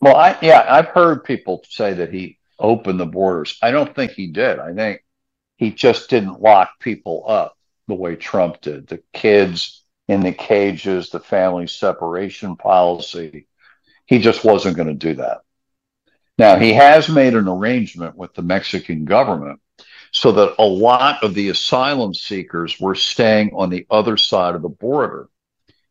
well, 0.00 0.16
I, 0.16 0.38
yeah, 0.42 0.66
I've 0.68 0.88
heard 0.88 1.24
people 1.24 1.62
say 1.68 1.94
that 1.94 2.12
he 2.12 2.38
opened 2.58 3.00
the 3.00 3.06
borders. 3.06 3.56
I 3.62 3.70
don't 3.70 3.94
think 3.94 4.12
he 4.12 4.28
did. 4.28 4.58
I 4.58 4.72
think 4.74 5.02
he 5.58 5.70
just 5.70 6.08
didn't 6.08 6.40
lock 6.40 6.80
people 6.80 7.24
up 7.28 7.56
the 7.88 7.94
way 7.94 8.16
Trump 8.16 8.60
did. 8.62 8.86
The 8.86 9.02
kids 9.12 9.84
in 10.06 10.22
the 10.22 10.32
cages, 10.32 11.10
the 11.10 11.20
family 11.20 11.66
separation 11.66 12.56
policy. 12.56 13.46
He 14.06 14.20
just 14.20 14.44
wasn't 14.44 14.76
going 14.76 14.88
to 14.88 14.94
do 14.94 15.14
that. 15.16 15.42
Now, 16.38 16.56
he 16.56 16.72
has 16.72 17.08
made 17.08 17.34
an 17.34 17.48
arrangement 17.48 18.16
with 18.16 18.32
the 18.32 18.42
Mexican 18.42 19.04
government 19.04 19.60
so 20.12 20.32
that 20.32 20.54
a 20.58 20.64
lot 20.64 21.22
of 21.22 21.34
the 21.34 21.48
asylum 21.50 22.14
seekers 22.14 22.80
were 22.80 22.94
staying 22.94 23.50
on 23.54 23.68
the 23.68 23.86
other 23.90 24.16
side 24.16 24.54
of 24.54 24.62
the 24.62 24.68
border 24.68 25.28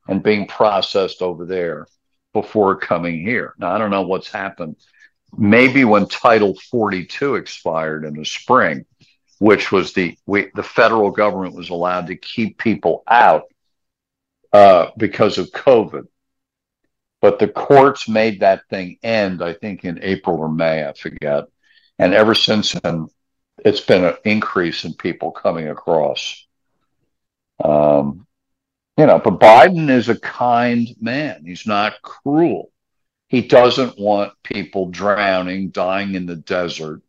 and 0.08 0.24
being 0.24 0.48
processed 0.48 1.22
over 1.22 1.46
there 1.46 1.86
before 2.34 2.78
coming 2.78 3.22
here. 3.22 3.54
Now, 3.58 3.72
I 3.72 3.78
don't 3.78 3.92
know 3.92 4.04
what's 4.04 4.32
happened. 4.32 4.78
Maybe 5.38 5.84
when 5.84 6.08
Title 6.08 6.56
42 6.72 7.36
expired 7.36 8.06
in 8.06 8.14
the 8.14 8.26
spring, 8.26 8.86
which 9.40 9.72
was 9.72 9.94
the 9.94 10.18
we, 10.26 10.50
the 10.56 10.64
federal 10.64 11.12
government 11.12 11.56
was 11.56 11.70
allowed 11.70 12.08
to 12.08 12.16
keep 12.16 12.58
people 12.58 13.04
out 13.08 13.44
uh, 14.54 14.88
because 14.98 15.38
of 15.38 15.52
COVID. 15.52 16.08
But 17.22 17.40
the 17.40 17.48
courts 17.48 18.08
made 18.08 18.42
that 18.42 18.68
thing 18.70 18.98
end, 19.02 19.42
I 19.42 19.54
think, 19.54 19.84
in 19.84 20.00
April 20.02 20.38
or 20.38 20.50
May, 20.50 20.88
I 20.88 20.94
forget. 20.94 21.46
And 21.98 22.14
ever 22.14 22.36
since 22.36 22.74
then, 22.74 23.08
it's 23.66 23.82
been 23.82 24.04
an 24.06 24.18
increase 24.24 24.86
in 24.86 24.94
people 24.94 25.32
coming 25.32 25.68
across. 25.68 26.46
Um, 27.64 28.28
you 28.98 29.06
know, 29.06 29.20
but 29.20 29.40
Biden 29.40 29.90
is 29.90 30.10
a 30.10 30.20
kind 30.20 30.88
man. 31.02 31.44
He's 31.46 31.66
not 31.66 32.02
cruel. 32.02 32.72
He 33.30 33.42
doesn't 33.42 34.00
want 34.00 34.34
people 34.44 34.90
drowning, 34.90 35.70
dying 35.70 36.16
in 36.16 36.26
the 36.28 36.36
desert, 36.36 37.02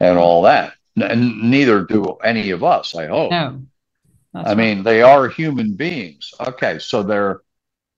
and 0.00 0.18
all 0.18 0.42
that. 0.42 0.74
And 0.96 1.50
neither 1.50 1.82
do 1.82 2.04
any 2.22 2.50
of 2.50 2.62
us, 2.62 2.94
I 2.94 3.06
hope. 3.06 3.30
No. 3.30 3.62
That's 4.34 4.46
I 4.46 4.50
right. 4.50 4.56
mean, 4.56 4.82
they 4.82 5.02
are 5.02 5.28
human 5.28 5.74
beings. 5.74 6.32
Okay, 6.40 6.78
so 6.78 7.02
they're 7.02 7.40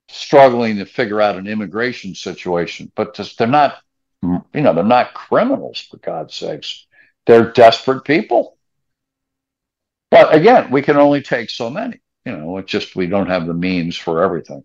struggling 0.08 0.76
to 0.78 0.84
figure 0.84 1.20
out 1.20 1.36
an 1.36 1.46
immigration 1.46 2.14
situation, 2.14 2.92
but 2.94 3.14
just, 3.14 3.38
they're 3.38 3.46
not, 3.46 3.78
you 4.22 4.42
know, 4.54 4.74
they're 4.74 4.84
not 4.84 5.14
criminals, 5.14 5.80
for 5.80 5.96
God's 5.98 6.34
sakes. 6.34 6.86
They're 7.26 7.52
desperate 7.52 8.04
people. 8.04 8.58
But 10.10 10.34
again, 10.34 10.70
we 10.70 10.82
can 10.82 10.96
only 10.96 11.22
take 11.22 11.50
so 11.50 11.70
many. 11.70 12.00
You 12.24 12.36
know, 12.36 12.58
it's 12.58 12.70
just 12.70 12.96
we 12.96 13.06
don't 13.06 13.28
have 13.28 13.46
the 13.46 13.54
means 13.54 13.96
for 13.96 14.22
everything. 14.22 14.64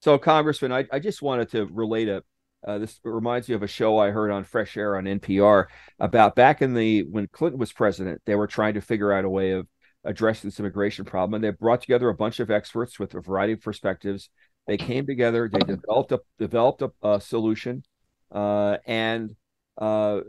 So, 0.00 0.18
Congressman, 0.18 0.72
I, 0.72 0.86
I 0.90 0.98
just 0.98 1.22
wanted 1.22 1.50
to 1.50 1.66
relate 1.66 2.08
a. 2.08 2.24
Uh, 2.66 2.78
this 2.78 3.00
reminds 3.02 3.48
me 3.48 3.54
of 3.54 3.62
a 3.62 3.68
show 3.68 3.98
I 3.98 4.10
heard 4.10 4.30
on 4.30 4.44
Fresh 4.44 4.76
Air 4.76 4.96
on 4.96 5.04
NPR 5.04 5.66
about 5.98 6.36
back 6.36 6.62
in 6.62 6.74
the 6.74 7.02
when 7.02 7.26
Clinton 7.26 7.58
was 7.58 7.72
president. 7.72 8.22
They 8.24 8.36
were 8.36 8.46
trying 8.46 8.74
to 8.74 8.80
figure 8.80 9.12
out 9.12 9.24
a 9.24 9.30
way 9.30 9.52
of 9.52 9.66
addressing 10.04 10.48
this 10.48 10.60
immigration 10.60 11.04
problem, 11.04 11.34
and 11.34 11.44
they 11.44 11.50
brought 11.50 11.80
together 11.80 12.08
a 12.08 12.14
bunch 12.14 12.40
of 12.40 12.50
experts 12.50 12.98
with 12.98 13.14
a 13.14 13.20
variety 13.20 13.54
of 13.54 13.62
perspectives. 13.62 14.28
They 14.66 14.76
came 14.76 15.06
together. 15.06 15.50
They 15.52 15.58
developed 15.60 16.12
a 16.12 16.20
developed 16.38 16.82
a, 16.82 16.92
a 17.02 17.20
solution, 17.20 17.82
uh, 18.30 18.78
and 18.86 19.34
uh, 19.76 20.20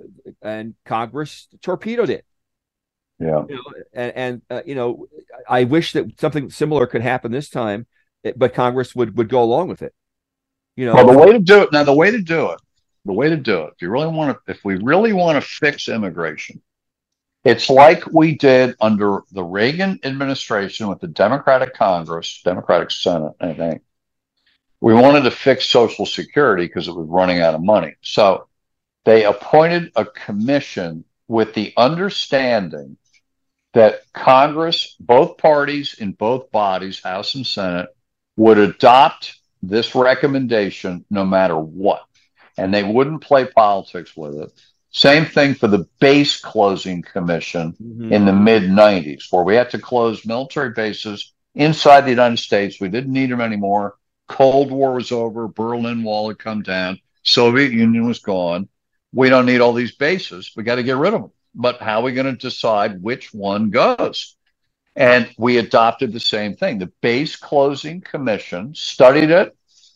and 0.41 0.73
Congress 0.85 1.47
torpedoed 1.61 2.09
it. 2.09 2.25
Yeah. 3.19 3.43
You 3.47 3.55
know, 3.55 3.63
and 3.93 4.11
and 4.15 4.41
uh, 4.49 4.61
you 4.65 4.73
know, 4.73 5.05
I 5.47 5.65
wish 5.65 5.93
that 5.93 6.19
something 6.19 6.49
similar 6.49 6.87
could 6.87 7.01
happen 7.03 7.31
this 7.31 7.49
time, 7.49 7.85
but 8.35 8.55
Congress 8.55 8.95
would 8.95 9.17
would 9.17 9.29
go 9.29 9.43
along 9.43 9.67
with 9.67 9.83
it. 9.83 9.93
You 10.75 10.87
know, 10.87 10.95
Well, 10.95 11.07
the 11.07 11.17
way 11.17 11.31
to 11.33 11.39
do 11.39 11.61
it 11.61 11.71
now, 11.71 11.83
the 11.83 11.93
way 11.93 12.11
to 12.11 12.21
do 12.21 12.49
it, 12.51 12.59
the 13.05 13.13
way 13.13 13.29
to 13.29 13.37
do 13.37 13.63
it, 13.63 13.73
if 13.75 13.81
you 13.81 13.89
really 13.89 14.07
want 14.07 14.37
to, 14.37 14.51
if 14.51 14.63
we 14.65 14.75
really 14.75 15.13
want 15.13 15.41
to 15.41 15.47
fix 15.47 15.87
immigration, 15.87 16.61
it's 17.43 17.69
like 17.69 18.05
we 18.11 18.35
did 18.35 18.75
under 18.79 19.21
the 19.31 19.43
Reagan 19.43 19.99
administration 20.03 20.87
with 20.87 21.01
the 21.01 21.07
Democratic 21.07 21.73
Congress, 21.73 22.41
Democratic 22.43 22.89
Senate, 22.91 23.33
I 23.39 23.53
think. 23.53 23.81
We 24.79 24.93
wanted 24.93 25.21
to 25.21 25.31
fix 25.31 25.69
Social 25.69 26.05
Security 26.05 26.65
because 26.65 26.87
it 26.87 26.95
was 26.95 27.07
running 27.07 27.41
out 27.41 27.53
of 27.53 27.63
money. 27.63 27.95
So 28.01 28.47
they 29.05 29.25
appointed 29.25 29.91
a 29.95 30.05
commission 30.05 31.05
with 31.27 31.53
the 31.53 31.73
understanding 31.77 32.97
that 33.73 34.01
Congress, 34.13 34.95
both 34.99 35.37
parties 35.37 35.95
in 35.99 36.11
both 36.11 36.51
bodies, 36.51 37.01
House 37.01 37.35
and 37.35 37.45
Senate, 37.45 37.89
would 38.37 38.57
adopt 38.57 39.37
this 39.63 39.95
recommendation 39.95 41.05
no 41.09 41.25
matter 41.25 41.57
what. 41.57 42.03
And 42.57 42.73
they 42.73 42.83
wouldn't 42.83 43.21
play 43.21 43.45
politics 43.45 44.15
with 44.15 44.35
it. 44.35 44.51
Same 44.91 45.25
thing 45.25 45.55
for 45.55 45.67
the 45.67 45.87
base 45.99 46.39
closing 46.39 47.01
commission 47.01 47.73
Mhm. 47.81 48.11
in 48.11 48.25
the 48.25 48.33
mid 48.33 48.69
90s, 48.69 49.31
where 49.31 49.43
we 49.43 49.55
had 49.55 49.71
to 49.71 49.79
close 49.79 50.25
military 50.25 50.69
bases 50.71 51.33
inside 51.55 52.01
the 52.01 52.11
United 52.11 52.37
States. 52.37 52.79
We 52.79 52.89
didn't 52.89 53.11
need 53.13 53.31
them 53.31 53.41
anymore. 53.41 53.95
Cold 54.27 54.69
War 54.71 54.93
was 54.93 55.11
over. 55.11 55.47
Berlin 55.47 56.03
Wall 56.03 56.27
had 56.27 56.37
come 56.37 56.61
down. 56.61 56.99
Soviet 57.23 57.71
Union 57.71 58.05
was 58.05 58.19
gone. 58.19 58.67
We 59.13 59.29
don't 59.29 59.45
need 59.45 59.61
all 59.61 59.73
these 59.73 59.95
bases. 59.95 60.51
We 60.55 60.63
got 60.63 60.75
to 60.75 60.83
get 60.83 60.97
rid 60.97 61.13
of 61.13 61.21
them. 61.21 61.31
But 61.55 61.81
how 61.81 61.99
are 61.99 62.03
we 62.03 62.13
going 62.13 62.25
to 62.27 62.33
decide 62.33 63.01
which 63.01 63.33
one 63.33 63.69
goes? 63.69 64.35
And 64.95 65.29
we 65.37 65.57
adopted 65.57 66.13
the 66.13 66.19
same 66.19 66.55
thing. 66.55 66.77
The 66.77 66.91
base 67.01 67.35
closing 67.35 68.01
commission 68.01 68.75
studied 68.75 69.31
it 69.31 69.55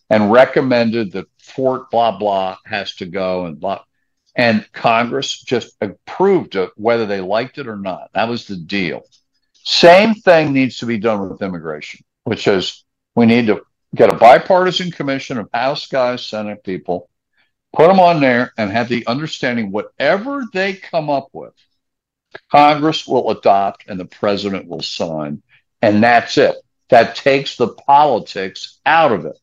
and 0.09 0.31
recommended 0.31 1.11
that 1.11 1.27
Fort 1.37 1.91
blah 1.91 2.17
blah 2.17 2.57
has 2.65 2.95
to 2.95 3.05
go 3.05 3.45
and 3.45 3.59
blah. 3.59 3.83
And 4.35 4.71
Congress 4.71 5.41
just 5.41 5.75
approved 5.81 6.55
it, 6.55 6.71
whether 6.75 7.05
they 7.05 7.21
liked 7.21 7.57
it 7.57 7.67
or 7.67 7.75
not. 7.75 8.09
That 8.13 8.29
was 8.29 8.45
the 8.45 8.55
deal. 8.55 9.03
Same 9.53 10.13
thing 10.13 10.53
needs 10.53 10.77
to 10.79 10.85
be 10.85 10.97
done 10.97 11.27
with 11.27 11.41
immigration, 11.41 12.05
which 12.23 12.47
is 12.47 12.83
we 13.15 13.25
need 13.25 13.47
to 13.47 13.63
get 13.95 14.13
a 14.13 14.17
bipartisan 14.17 14.91
commission 14.91 15.37
of 15.37 15.49
House 15.53 15.87
guys, 15.87 16.25
Senate 16.25 16.63
people, 16.63 17.09
put 17.73 17.87
them 17.87 17.99
on 17.99 18.21
there 18.21 18.53
and 18.57 18.71
have 18.71 18.89
the 18.89 19.05
understanding 19.07 19.71
whatever 19.71 20.43
they 20.53 20.73
come 20.73 21.09
up 21.09 21.29
with, 21.33 21.53
Congress 22.51 23.07
will 23.07 23.31
adopt 23.31 23.85
and 23.87 23.99
the 23.99 24.05
president 24.05 24.67
will 24.67 24.81
sign. 24.81 25.41
And 25.81 26.03
that's 26.03 26.37
it. 26.37 26.55
That 26.89 27.15
takes 27.15 27.55
the 27.55 27.67
politics 27.67 28.79
out 28.85 29.11
of 29.11 29.25
it. 29.25 29.37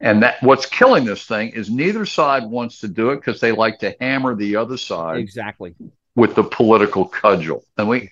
And 0.00 0.22
that 0.22 0.42
what's 0.42 0.66
killing 0.66 1.04
this 1.04 1.24
thing 1.24 1.50
is 1.50 1.70
neither 1.70 2.04
side 2.04 2.44
wants 2.44 2.80
to 2.80 2.88
do 2.88 3.10
it 3.10 3.16
because 3.16 3.40
they 3.40 3.52
like 3.52 3.78
to 3.78 3.94
hammer 4.00 4.34
the 4.34 4.56
other 4.56 4.76
side 4.76 5.18
exactly. 5.18 5.74
with 6.14 6.34
the 6.34 6.42
political 6.42 7.06
cudgel. 7.06 7.64
And 7.78 7.88
we, 7.88 8.10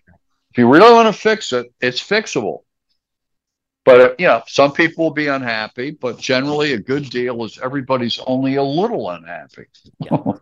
if 0.50 0.58
you 0.58 0.68
really 0.68 0.92
want 0.92 1.14
to 1.14 1.20
fix 1.20 1.52
it, 1.52 1.72
it's 1.80 2.00
fixable. 2.00 2.60
But 3.84 4.00
uh, 4.00 4.14
you 4.18 4.26
know, 4.26 4.42
some 4.46 4.72
people 4.72 5.04
will 5.04 5.12
be 5.12 5.26
unhappy, 5.26 5.90
but 5.90 6.18
generally, 6.18 6.72
a 6.72 6.78
good 6.78 7.10
deal 7.10 7.44
is 7.44 7.58
everybody's 7.60 8.20
only 8.26 8.54
a 8.54 8.62
little 8.62 9.10
unhappy. 9.10 9.66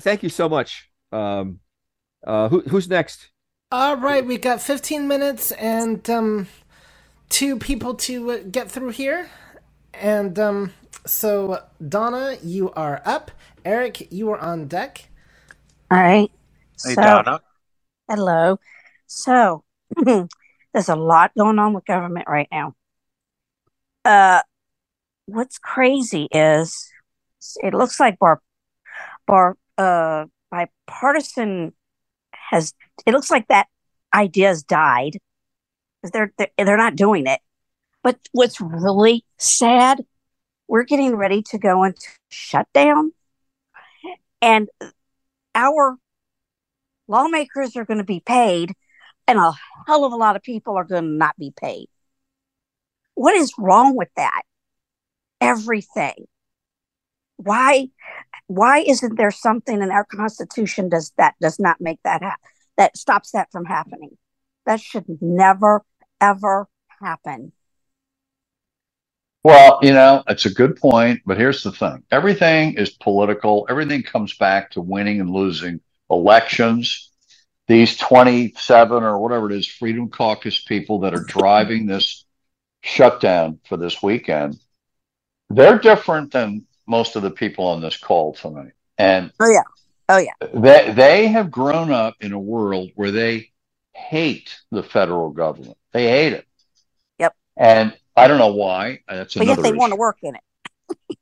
Thank 0.00 0.22
you 0.22 0.28
so 0.28 0.48
much. 0.48 0.90
Um, 1.10 1.60
uh, 2.26 2.48
who, 2.48 2.60
who's 2.62 2.88
next? 2.88 3.28
All 3.70 3.96
right, 3.96 4.24
we 4.24 4.38
got 4.38 4.62
15 4.62 5.06
minutes 5.06 5.52
and 5.52 6.08
um, 6.08 6.48
two 7.28 7.58
people 7.58 7.94
to 7.94 8.30
uh, 8.30 8.38
get 8.50 8.70
through 8.70 8.90
here. 8.90 9.28
And 9.92 10.38
um, 10.38 10.72
so, 11.06 11.62
Donna, 11.86 12.38
you 12.42 12.70
are 12.72 13.02
up. 13.04 13.30
Eric, 13.64 14.10
you 14.10 14.30
are 14.30 14.38
on 14.38 14.68
deck. 14.68 15.08
All 15.90 15.98
right. 15.98 16.30
Hey, 16.82 16.94
so, 16.94 17.02
Donna. 17.02 17.40
hello. 18.08 18.58
So, 19.06 19.64
there's 20.04 20.88
a 20.88 20.96
lot 20.96 21.32
going 21.36 21.58
on 21.58 21.74
with 21.74 21.84
government 21.84 22.26
right 22.28 22.48
now. 22.50 22.74
Uh, 24.04 24.40
what's 25.26 25.58
crazy 25.58 26.28
is 26.30 26.90
it 27.62 27.74
looks 27.74 28.00
like 28.00 28.18
bar, 28.18 28.40
bar, 29.26 29.56
uh, 29.76 30.26
bipartisan 30.50 31.74
has. 32.50 32.74
It 33.06 33.12
looks 33.12 33.30
like 33.30 33.48
that 33.48 33.66
idea's 34.14 34.62
died 34.62 35.18
because 36.00 36.12
they're, 36.12 36.32
they're 36.38 36.50
they're 36.56 36.76
not 36.76 36.96
doing 36.96 37.26
it. 37.26 37.40
But 38.02 38.18
what's 38.32 38.60
really 38.60 39.24
sad, 39.38 40.04
we're 40.66 40.84
getting 40.84 41.16
ready 41.16 41.42
to 41.50 41.58
go 41.58 41.84
into 41.84 42.06
shutdown, 42.28 43.12
and 44.40 44.68
our 45.54 45.96
lawmakers 47.08 47.76
are 47.76 47.84
going 47.84 47.98
to 47.98 48.04
be 48.04 48.20
paid, 48.20 48.72
and 49.26 49.38
a 49.38 49.52
hell 49.86 50.04
of 50.04 50.12
a 50.12 50.16
lot 50.16 50.36
of 50.36 50.42
people 50.42 50.76
are 50.76 50.84
going 50.84 51.04
to 51.04 51.10
not 51.10 51.36
be 51.36 51.52
paid. 51.60 51.88
What 53.14 53.34
is 53.34 53.52
wrong 53.58 53.96
with 53.96 54.08
that? 54.16 54.42
Everything. 55.40 56.26
Why? 57.36 57.88
Why 58.48 58.78
isn't 58.80 59.16
there 59.16 59.30
something 59.30 59.82
in 59.82 59.90
our 59.90 60.04
Constitution 60.04 60.88
does 60.88 61.12
that 61.18 61.34
does 61.40 61.58
not 61.60 61.80
make 61.80 62.00
that 62.02 62.22
ha- 62.22 62.36
that 62.76 62.96
stops 62.96 63.30
that 63.32 63.52
from 63.52 63.66
happening? 63.66 64.16
That 64.66 64.80
should 64.80 65.04
never 65.20 65.84
ever 66.20 66.66
happen. 67.00 67.52
Well, 69.44 69.78
you 69.82 69.92
know, 69.92 70.24
it's 70.28 70.46
a 70.46 70.52
good 70.52 70.76
point, 70.76 71.20
but 71.24 71.36
here's 71.36 71.62
the 71.62 71.72
thing 71.72 72.02
everything 72.10 72.74
is 72.74 72.90
political, 72.90 73.66
everything 73.68 74.02
comes 74.02 74.34
back 74.34 74.72
to 74.72 74.80
winning 74.80 75.20
and 75.20 75.30
losing 75.30 75.80
elections. 76.10 77.10
These 77.66 77.98
27 77.98 79.02
or 79.02 79.18
whatever 79.18 79.50
it 79.50 79.56
is, 79.56 79.68
Freedom 79.68 80.08
Caucus 80.08 80.64
people 80.64 81.00
that 81.00 81.14
are 81.14 81.22
driving 81.22 81.84
this 81.84 82.24
shutdown 82.80 83.60
for 83.68 83.76
this 83.76 84.02
weekend, 84.02 84.58
they're 85.50 85.78
different 85.78 86.32
than 86.32 86.64
most 86.88 87.16
of 87.16 87.22
the 87.22 87.30
people 87.30 87.66
on 87.66 87.80
this 87.80 87.96
call 87.96 88.34
tonight. 88.34 88.72
And 88.96 89.32
Oh 89.38 89.48
yeah. 89.48 89.62
Oh 90.08 90.18
yeah. 90.18 90.32
they, 90.54 90.92
they 90.92 91.28
have 91.28 91.50
grown 91.50 91.92
up 91.92 92.14
in 92.20 92.32
a 92.32 92.38
world 92.38 92.90
where 92.94 93.10
they 93.10 93.50
hate 93.94 94.58
the 94.70 94.82
federal 94.82 95.30
government. 95.30 95.76
They 95.92 96.08
hate 96.08 96.32
it. 96.32 96.46
Yep. 97.18 97.34
And 97.56 97.96
I 98.16 98.26
don't 98.26 98.38
know 98.38 98.54
why. 98.54 99.00
That's 99.06 99.34
But 99.34 99.44
another 99.44 99.62
yet 99.62 99.70
they 99.70 99.76
want 99.76 99.92
to 99.92 99.96
work 99.96 100.18
in 100.22 100.34
it. 100.34 100.42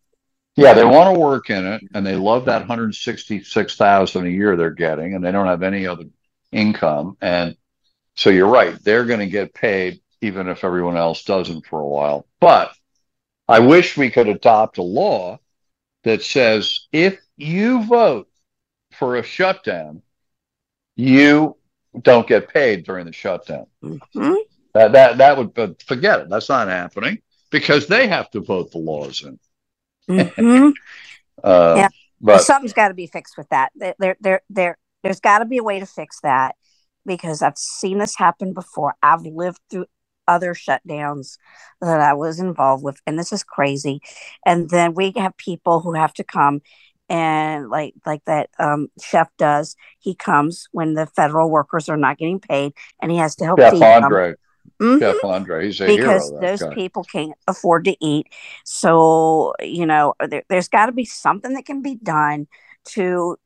Yeah, 0.58 0.72
they 0.72 0.86
want 0.86 1.14
to 1.14 1.20
work 1.20 1.50
in 1.50 1.66
it, 1.66 1.82
and 1.92 2.06
they 2.06 2.14
love 2.14 2.46
that 2.46 2.60
166,000 2.60 4.26
a 4.26 4.30
year 4.30 4.56
they're 4.56 4.70
getting, 4.70 5.14
and 5.14 5.22
they 5.22 5.30
don't 5.30 5.48
have 5.48 5.62
any 5.62 5.86
other 5.86 6.04
income. 6.50 7.18
And 7.20 7.58
so 8.14 8.30
you're 8.30 8.48
right, 8.48 8.74
they're 8.82 9.04
going 9.04 9.20
to 9.20 9.26
get 9.26 9.52
paid 9.52 10.00
even 10.22 10.48
if 10.48 10.64
everyone 10.64 10.96
else 10.96 11.24
doesn't 11.24 11.66
for 11.66 11.80
a 11.80 11.86
while. 11.86 12.26
But 12.40 12.72
I 13.46 13.58
wish 13.58 13.98
we 13.98 14.10
could 14.10 14.28
adopt 14.28 14.78
a 14.78 14.82
law 14.82 15.40
that 16.06 16.22
says 16.22 16.86
if 16.92 17.18
you 17.36 17.82
vote 17.84 18.28
for 18.92 19.16
a 19.16 19.24
shutdown, 19.24 20.02
you 20.94 21.56
don't 22.00 22.28
get 22.28 22.48
paid 22.48 22.84
during 22.84 23.06
the 23.06 23.12
shutdown. 23.12 23.66
Mhm. 23.82 24.36
That 24.72 24.92
that 24.92 25.18
that 25.18 25.36
would 25.36 25.52
but 25.52 25.82
forget 25.82 26.20
it. 26.20 26.28
That's 26.30 26.48
not 26.48 26.68
happening 26.68 27.18
because 27.50 27.88
they 27.88 28.06
have 28.06 28.30
to 28.30 28.40
vote 28.40 28.70
the 28.70 28.78
laws 28.78 29.24
in. 29.24 29.38
Mhm. 30.08 30.72
Uh, 31.44 31.74
Yeah. 31.76 31.88
But 32.18 32.38
something's 32.40 32.72
got 32.72 32.88
to 32.88 32.94
be 32.94 33.06
fixed 33.06 33.36
with 33.36 33.46
that. 33.50 33.70
There, 33.74 33.94
there, 33.98 34.16
there, 34.20 34.40
there 34.48 34.78
there's 35.02 35.20
got 35.20 35.40
to 35.40 35.44
be 35.44 35.58
a 35.58 35.62
way 35.62 35.80
to 35.80 35.86
fix 35.86 36.18
that 36.22 36.54
because 37.04 37.42
I've 37.42 37.58
seen 37.58 37.98
this 37.98 38.16
happen 38.16 38.54
before. 38.54 38.94
I've 39.02 39.20
lived 39.20 39.60
through 39.70 39.84
other 40.28 40.54
shutdowns 40.54 41.38
that 41.80 42.00
I 42.00 42.14
was 42.14 42.40
involved 42.40 42.82
with, 42.82 43.00
and 43.06 43.18
this 43.18 43.32
is 43.32 43.44
crazy. 43.44 44.00
And 44.44 44.70
then 44.70 44.94
we 44.94 45.12
have 45.16 45.36
people 45.36 45.80
who 45.80 45.94
have 45.94 46.12
to 46.14 46.24
come 46.24 46.60
and 47.08 47.68
like 47.68 47.94
like 48.04 48.24
that 48.24 48.50
um, 48.58 48.88
chef 49.00 49.28
does. 49.38 49.76
He 49.98 50.14
comes 50.14 50.68
when 50.72 50.94
the 50.94 51.06
federal 51.06 51.50
workers 51.50 51.88
are 51.88 51.96
not 51.96 52.18
getting 52.18 52.40
paid, 52.40 52.72
and 53.00 53.10
he 53.10 53.18
has 53.18 53.36
to 53.36 53.44
help 53.44 53.58
them. 53.60 53.82
Andre, 53.82 54.34
Mhm 54.80 54.98
Jeff 55.00 55.24
Andre, 55.24 55.66
he's 55.66 55.80
a 55.80 55.86
because 55.86 56.30
hero. 56.30 56.40
Those 56.40 56.62
guy. 56.62 56.74
people 56.74 57.04
can't 57.04 57.32
afford 57.46 57.84
to 57.84 57.96
eat. 58.04 58.26
So, 58.64 59.54
you 59.60 59.86
know, 59.86 60.14
there, 60.28 60.42
there's 60.48 60.68
got 60.68 60.86
to 60.86 60.92
be 60.92 61.04
something 61.04 61.54
that 61.54 61.64
can 61.64 61.82
be 61.82 61.96
done 61.96 62.48
to. 62.90 63.36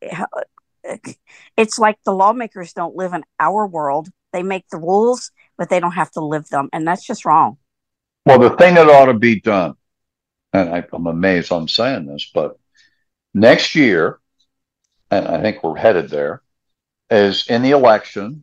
It's 1.56 1.78
like 1.78 1.98
the 2.04 2.12
lawmakers 2.12 2.72
don't 2.72 2.96
live 2.96 3.12
in 3.12 3.22
our 3.38 3.66
world. 3.66 4.08
They 4.32 4.42
make 4.42 4.68
the 4.70 4.78
rules, 4.78 5.30
but 5.60 5.68
they 5.68 5.78
don't 5.78 5.92
have 5.92 6.10
to 6.10 6.24
live 6.24 6.48
them. 6.48 6.70
And 6.72 6.88
that's 6.88 7.04
just 7.06 7.26
wrong. 7.26 7.58
Well, 8.24 8.38
the 8.38 8.56
thing 8.56 8.76
that 8.76 8.88
ought 8.88 9.12
to 9.12 9.14
be 9.14 9.40
done, 9.40 9.74
and 10.54 10.70
I, 10.70 10.86
I'm 10.90 11.06
amazed 11.06 11.52
I'm 11.52 11.68
saying 11.68 12.06
this, 12.06 12.30
but 12.32 12.58
next 13.34 13.74
year, 13.74 14.20
and 15.10 15.28
I 15.28 15.42
think 15.42 15.62
we're 15.62 15.76
headed 15.76 16.08
there, 16.08 16.40
is 17.10 17.46
in 17.48 17.60
the 17.60 17.72
election, 17.72 18.42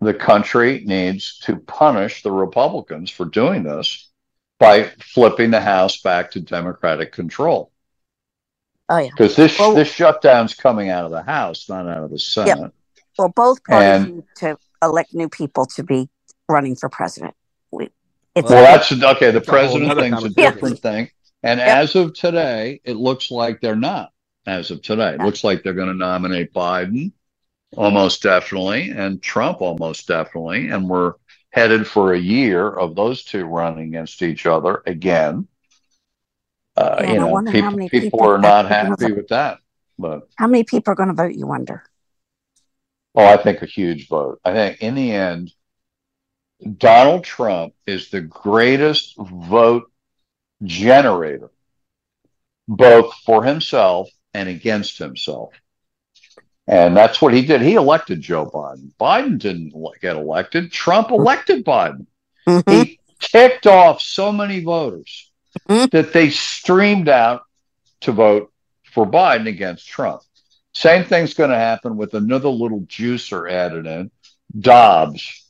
the 0.00 0.14
country 0.14 0.82
needs 0.86 1.38
to 1.40 1.56
punish 1.56 2.22
the 2.22 2.32
Republicans 2.32 3.10
for 3.10 3.26
doing 3.26 3.62
this 3.62 4.08
by 4.58 4.84
flipping 4.84 5.50
the 5.50 5.60
House 5.60 6.00
back 6.00 6.30
to 6.30 6.40
Democratic 6.40 7.12
control. 7.12 7.70
Oh 8.88 8.96
yeah. 8.96 9.10
Because 9.10 9.36
this 9.36 9.58
Well- 9.58 9.74
this 9.74 9.92
shutdown's 9.92 10.54
coming 10.54 10.88
out 10.88 11.04
of 11.04 11.10
the 11.10 11.22
House, 11.22 11.68
not 11.68 11.86
out 11.86 12.04
of 12.04 12.10
the 12.10 12.18
Senate. 12.18 12.72
Well, 13.18 13.28
both 13.28 13.62
parties 13.64 14.06
And- 14.06 14.14
need 14.16 14.24
to 14.36 14.58
elect 14.82 15.12
new 15.12 15.28
people 15.28 15.66
to 15.66 15.82
be 15.82 16.08
running 16.48 16.76
for 16.76 16.88
president. 16.88 17.34
We, 17.70 17.90
it's 18.34 18.48
Well, 18.48 18.62
that's 18.62 18.90
okay. 18.92 19.26
The 19.30 19.40
That's 19.40 19.48
a 19.48 19.50
whole 19.50 19.60
president 19.60 19.88
nother 19.88 20.00
thing's 20.02 20.24
a 20.24 20.28
conversation. 20.28 20.52
different 20.54 20.78
thing. 20.80 21.10
And 21.42 21.60
Yep. 21.60 21.68
as 21.68 21.94
of 21.94 22.14
today, 22.14 22.80
it 22.84 22.96
looks 22.96 23.30
like 23.30 23.60
they're 23.60 23.76
not. 23.76 24.10
As 24.46 24.70
of 24.70 24.82
today, 24.82 25.10
it 25.10 25.18
Yeah. 25.18 25.24
looks 25.24 25.44
like 25.44 25.62
they're 25.62 25.72
going 25.74 25.88
to 25.88 25.94
nominate 25.94 26.52
Biden, 26.52 27.12
almost 27.76 28.22
definitely, 28.22 28.90
and 28.90 29.22
Trump, 29.22 29.60
almost 29.60 30.08
definitely. 30.08 30.70
And 30.70 30.88
we're 30.88 31.14
headed 31.50 31.86
for 31.86 32.12
a 32.12 32.18
year 32.18 32.68
of 32.68 32.94
those 32.96 33.24
two 33.24 33.44
running 33.44 33.88
against 33.88 34.22
each 34.22 34.46
other 34.46 34.82
again. 34.86 35.46
Uh, 36.76 37.00
Yeah, 37.02 37.12
you 37.12 37.18
know, 37.18 37.28
wonder 37.28 37.50
how 37.50 37.56
people, 37.56 37.70
many 37.70 37.88
people 37.88 38.18
people 38.18 38.28
are 38.28 38.38
not 38.38 38.66
happy 38.66 39.06
vote. 39.06 39.16
with 39.16 39.28
that. 39.28 39.58
But 39.98 40.28
how 40.36 40.46
many 40.46 40.64
people 40.64 40.92
are 40.92 40.96
going 40.96 41.08
to 41.08 41.14
vote? 41.14 41.34
You 41.34 41.46
wonder. 41.46 41.82
Oh, 43.14 43.24
I 43.24 43.36
think 43.36 43.62
a 43.62 43.66
huge 43.66 44.08
vote. 44.08 44.40
I 44.44 44.52
think 44.52 44.80
in 44.80 44.94
the 44.94 45.10
end, 45.12 45.52
Donald 46.76 47.24
Trump 47.24 47.74
is 47.86 48.10
the 48.10 48.20
greatest 48.20 49.14
vote 49.16 49.90
generator, 50.62 51.50
both 52.66 53.14
for 53.24 53.44
himself 53.44 54.10
and 54.34 54.48
against 54.48 54.98
himself. 54.98 55.54
And 56.66 56.96
that's 56.96 57.22
what 57.22 57.32
he 57.32 57.46
did. 57.46 57.62
He 57.62 57.74
elected 57.74 58.20
Joe 58.20 58.46
Biden. 58.46 58.90
Biden 59.00 59.38
didn't 59.38 59.72
get 60.02 60.16
elected. 60.16 60.70
Trump 60.70 61.10
elected 61.10 61.64
Biden. 61.64 62.06
Mhm. 62.46 62.70
He 62.70 63.00
kicked 63.20 63.66
off 63.66 64.02
so 64.02 64.32
many 64.32 64.60
voters 64.60 65.30
Mhm. 65.68 65.90
that 65.90 66.12
they 66.12 66.28
streamed 66.30 67.08
out 67.08 67.42
to 68.00 68.12
vote 68.12 68.52
for 68.84 69.06
Biden 69.06 69.48
against 69.48 69.86
Trump. 69.86 70.22
Same 70.74 71.04
thing's 71.04 71.34
going 71.34 71.50
to 71.50 71.56
happen 71.56 71.96
with 71.96 72.14
another 72.14 72.48
little 72.48 72.82
juicer 72.82 73.50
added 73.50 73.86
in, 73.86 74.10
Dobbs, 74.58 75.47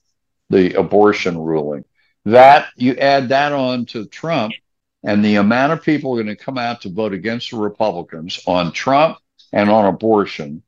the 0.50 0.74
abortion 0.74 1.38
ruling. 1.38 1.84
That 2.24 2.68
you 2.76 2.94
add 2.96 3.30
that 3.30 3.52
on 3.52 3.86
to 3.86 4.06
Trump, 4.06 4.52
and 5.02 5.24
the 5.24 5.36
amount 5.36 5.72
of 5.72 5.82
people 5.82 6.12
are 6.12 6.22
going 6.22 6.36
to 6.36 6.44
come 6.44 6.58
out 6.58 6.82
to 6.82 6.90
vote 6.90 7.12
against 7.12 7.50
the 7.50 7.56
Republicans 7.56 8.40
on 8.46 8.72
Trump 8.72 9.18
and 9.52 9.70
on 9.70 9.86
abortion, 9.86 10.62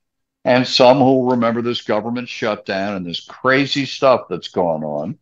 and 0.45 0.67
some 0.67 0.99
who 0.99 1.31
remember 1.31 1.61
this 1.63 1.83
government 1.83 2.29
shutdown 2.29 2.97
and 2.97 3.05
this 3.05 3.25
crazy 3.25 3.85
stuff 3.85 4.23
that's 4.29 4.49
going 4.49 4.85
on. 4.85 5.19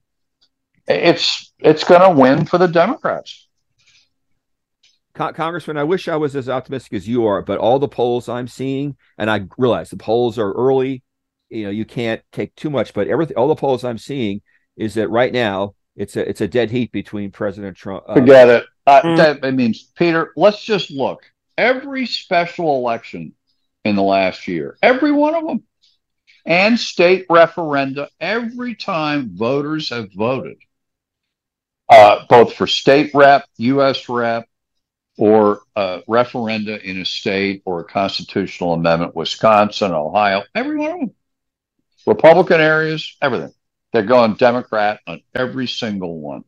It's 0.86 1.52
it's 1.59 1.84
going 1.84 2.02
to 2.02 2.20
win 2.20 2.46
for 2.46 2.59
the 2.59 2.68
Democrats. 2.68 3.46
Congressman, 5.14 5.76
I 5.76 5.82
wish 5.82 6.06
I 6.06 6.14
was 6.14 6.36
as 6.36 6.48
optimistic 6.48 6.92
as 6.92 7.09
you 7.09 7.26
are, 7.26 7.42
but 7.42 7.59
all 7.59 7.80
the 7.80 7.88
polls 7.88 8.28
I'm 8.28 8.46
seeing, 8.46 8.96
and 9.18 9.28
I 9.28 9.46
realize 9.59 9.90
the 9.90 9.96
polls 9.96 10.38
are 10.38 10.52
early. 10.52 11.02
You 11.51 11.64
know, 11.64 11.70
you 11.70 11.84
can't 11.84 12.22
take 12.32 12.55
too 12.55 12.70
much, 12.70 12.92
but 12.92 13.09
everything, 13.09 13.36
all 13.36 13.49
the 13.49 13.55
polls 13.55 13.84
I'm 13.84 13.99
seeing 13.99 14.42
is 14.76 14.94
that 14.94 15.09
right 15.09 15.32
now 15.32 15.74
it's 15.96 16.16
a 16.16 16.28
it's 16.28 16.40
a 16.40 16.49
dead 16.49 16.70
heat 16.70 16.92
between 16.92 17.30
President 17.30 17.76
Trump. 17.76 18.05
uh, 18.09 18.14
Forget 18.14 18.49
it. 18.49 18.66
Uh, 18.86 19.03
Mm. 19.03 19.16
That 19.16 19.38
I 19.44 19.51
mean, 19.51 19.74
Peter. 19.96 20.32
Let's 20.36 20.62
just 20.62 20.90
look. 20.90 21.22
Every 21.57 22.07
special 22.07 22.76
election 22.76 23.32
in 23.84 23.96
the 23.96 24.03
last 24.03 24.46
year, 24.49 24.78
every 24.82 25.12
one 25.12 25.34
of 25.34 25.44
them, 25.46 25.62
and 26.46 26.78
state 26.78 27.26
referenda, 27.28 28.09
every 28.20 28.74
time 28.74 29.30
voters 29.36 29.90
have 29.90 30.12
voted, 30.12 30.57
uh, 31.88 32.24
both 32.28 32.55
for 32.55 32.66
state 32.66 33.11
rep, 33.14 33.44
U.S. 33.59 34.09
rep, 34.09 34.49
or 35.16 35.62
uh, 35.74 36.01
referenda 36.09 36.80
in 36.80 37.01
a 37.01 37.05
state 37.05 37.62
or 37.64 37.80
a 37.80 37.84
constitutional 37.84 38.74
amendment, 38.74 39.16
Wisconsin, 39.16 39.92
Ohio, 39.92 40.44
every 40.55 40.76
one 40.78 40.92
of 40.92 41.01
them, 41.01 41.11
Republican 42.07 42.61
areas, 42.61 43.16
everything. 43.20 43.53
They're 43.92 44.03
going 44.03 44.34
Democrat 44.34 45.01
on 45.07 45.22
every 45.34 45.66
single 45.66 46.20
one. 46.20 46.44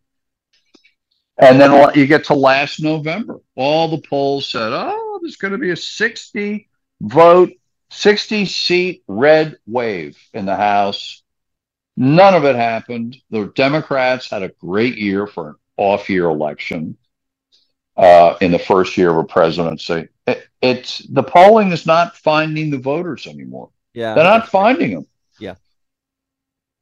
And 1.39 1.59
then 1.59 1.95
you 1.95 2.07
get 2.07 2.25
to 2.25 2.35
last 2.35 2.83
November. 2.83 3.41
All 3.57 3.89
the 3.89 4.07
polls 4.07 4.47
said, 4.47 4.73
oh, 4.73 5.19
there's 5.23 5.37
going 5.37 5.53
to 5.53 5.59
be 5.59 5.71
a 5.71 5.77
60 5.77 6.69
vote, 7.01 7.53
60 7.91 8.45
seat 8.45 9.03
red 9.09 9.57
wave 9.67 10.19
in 10.35 10.45
the 10.45 10.57
House. 10.57 11.23
None 11.97 12.35
of 12.35 12.45
it 12.45 12.57
happened. 12.57 13.17
The 13.31 13.47
Democrats 13.55 14.29
had 14.29 14.43
a 14.43 14.51
great 14.61 14.99
year 14.99 15.27
for 15.27 15.51
an 15.51 15.55
off 15.79 16.11
year 16.11 16.27
election 16.27 16.99
uh, 17.97 18.37
in 18.41 18.53
the 18.53 18.59
first 18.59 18.97
year 18.97 19.11
of 19.11 19.17
a 19.17 19.25
presidency. 19.25 20.09
It, 20.27 20.47
it's 20.61 20.99
the 20.99 21.23
polling 21.23 21.73
is 21.73 21.87
not 21.87 22.17
finding 22.17 22.71
the 22.71 22.79
voters 22.79 23.27
anymore. 23.27 23.71
yeah, 23.95 24.15
They're 24.15 24.25
not 24.25 24.49
finding 24.49 24.95
them. 24.95 25.07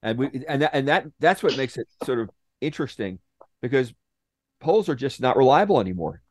And 0.03 0.19
we 0.19 0.45
and 0.49 0.63
that, 0.63 0.71
and 0.75 0.89
that 0.89 1.07
that's 1.19 1.43
what 1.43 1.57
makes 1.57 1.77
it 1.77 1.87
sort 2.05 2.19
of 2.21 2.31
interesting 2.61 3.19
because 3.63 3.93
polls 4.61 4.89
are 4.89 4.95
just 4.95 5.21
not 5.21 5.37
reliable 5.37 5.81
anymore. 5.81 6.23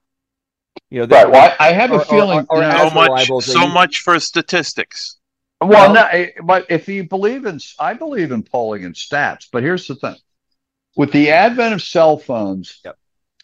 You 0.90 1.00
know, 1.02 1.06
they- 1.08 1.16
Right. 1.16 1.30
Well, 1.32 1.56
I, 1.60 1.70
I 1.70 1.72
have 1.74 1.92
Or- 1.92 1.96
a 1.96 2.00
or- 2.00 2.06
feeling. 2.06 2.46
or 2.50 2.58
you 2.62 2.68
know, 2.68 2.90
So 2.90 2.96
much, 2.96 3.10
reliable 3.10 3.38
as 3.40 3.46
they 3.48 3.54
so 3.54 3.62
used- 3.64 3.74
much 3.74 4.00
for 4.00 4.20
statistics. 4.20 5.18
Well, 5.60 5.70
Well- 5.70 5.94
no, 5.94 6.06
eh, 6.06 6.32
but 6.44 6.66
if 6.70 6.88
you 6.88 7.04
believe 7.04 7.46
in, 7.46 7.60
I 7.80 7.94
believe 7.94 8.32
in 8.32 8.44
polling 8.44 8.86
and 8.86 8.94
stats. 8.96 9.48
But 9.52 9.64
here's 9.64 9.88
the 9.88 9.96
thing: 9.96 10.16
with 10.96 11.12
the 11.12 11.32
advent 11.32 11.74
of 11.74 11.82
cell 11.82 12.18
phones 12.18 12.80
Yep. 12.86 12.98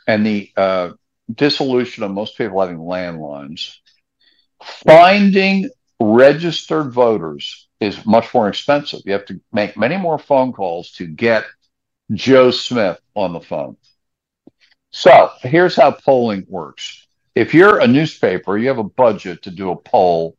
and 0.07 0.25
the 0.25 0.51
uh, 0.55 0.91
dissolution 1.33 2.03
of 2.03 2.11
most 2.11 2.37
people 2.37 2.61
having 2.61 2.77
landlines, 2.77 3.75
finding 4.85 5.69
registered 5.99 6.91
voters 6.91 7.67
is 7.83 8.05
much 8.05 8.33
more 8.33 8.47
expensive. 8.47 9.01
You 9.05 9.11
have 9.11 9.25
to 9.25 9.41
make 9.51 9.75
many 9.75 9.97
more 9.97 10.17
phone 10.17 10.53
calls 10.53 10.91
to 10.93 11.05
get 11.05 11.43
Joe 12.13 12.49
Smith 12.49 12.99
on 13.13 13.33
the 13.33 13.41
phone. 13.41 13.75
So 14.91 15.31
here's 15.41 15.75
how 15.75 15.91
polling 15.91 16.45
works. 16.47 17.07
If 17.35 17.53
you're 17.53 17.79
a 17.79 17.87
newspaper, 17.87 18.57
you 18.57 18.69
have 18.69 18.77
a 18.77 18.83
budget 18.83 19.43
to 19.43 19.51
do 19.51 19.71
a 19.71 19.75
poll 19.75 20.37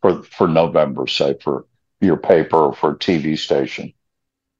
for 0.00 0.22
for 0.22 0.46
November, 0.46 1.06
say 1.08 1.36
for 1.42 1.66
your 2.00 2.16
paper 2.16 2.58
or 2.58 2.74
for 2.74 2.92
a 2.92 2.98
TV 2.98 3.36
station. 3.36 3.92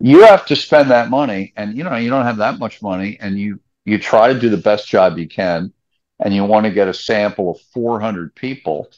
You 0.01 0.25
have 0.25 0.47
to 0.47 0.57
spend 0.57 0.91
that 0.91 1.11
money, 1.11 1.53
and 1.57 1.77
you 1.77 1.85
know 1.85 1.95
you 1.97 2.11
don't 2.11 2.25
have 2.25 2.39
that 2.39 2.59
much 2.59 2.83
money, 2.83 3.17
and 3.21 3.39
you 3.39 3.61
you 3.85 3.99
try 3.99 4.33
to 4.33 4.41
do 4.41 4.49
the 4.49 4.57
best 4.57 4.89
job 4.89 5.19
you 5.19 5.29
can, 5.29 5.73
and 6.19 6.35
you 6.35 6.45
want 6.45 6.67
to 6.67 6.73
get 6.73 6.89
a 6.89 6.95
sample 6.95 7.51
of 7.51 7.61
400 7.73 8.35
people 8.35 8.91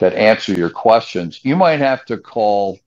that 0.00 0.14
answer 0.14 0.52
your 0.52 0.70
questions. 0.70 1.44
You 1.44 1.56
might 1.56 1.80
have 1.80 2.04
to 2.06 2.18
call 2.18 2.78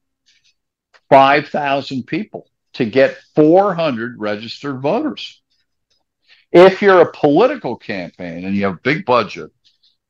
5,000 1.09 2.03
people 2.03 2.49
to 2.73 2.85
get 2.85 3.17
400 3.35 4.19
registered 4.19 4.81
voters. 4.81 5.41
If 6.51 6.81
you're 6.81 7.01
a 7.01 7.11
political 7.11 7.75
campaign 7.75 8.45
and 8.45 8.55
you 8.55 8.65
have 8.65 8.75
a 8.75 8.81
big 8.81 9.05
budget, 9.05 9.51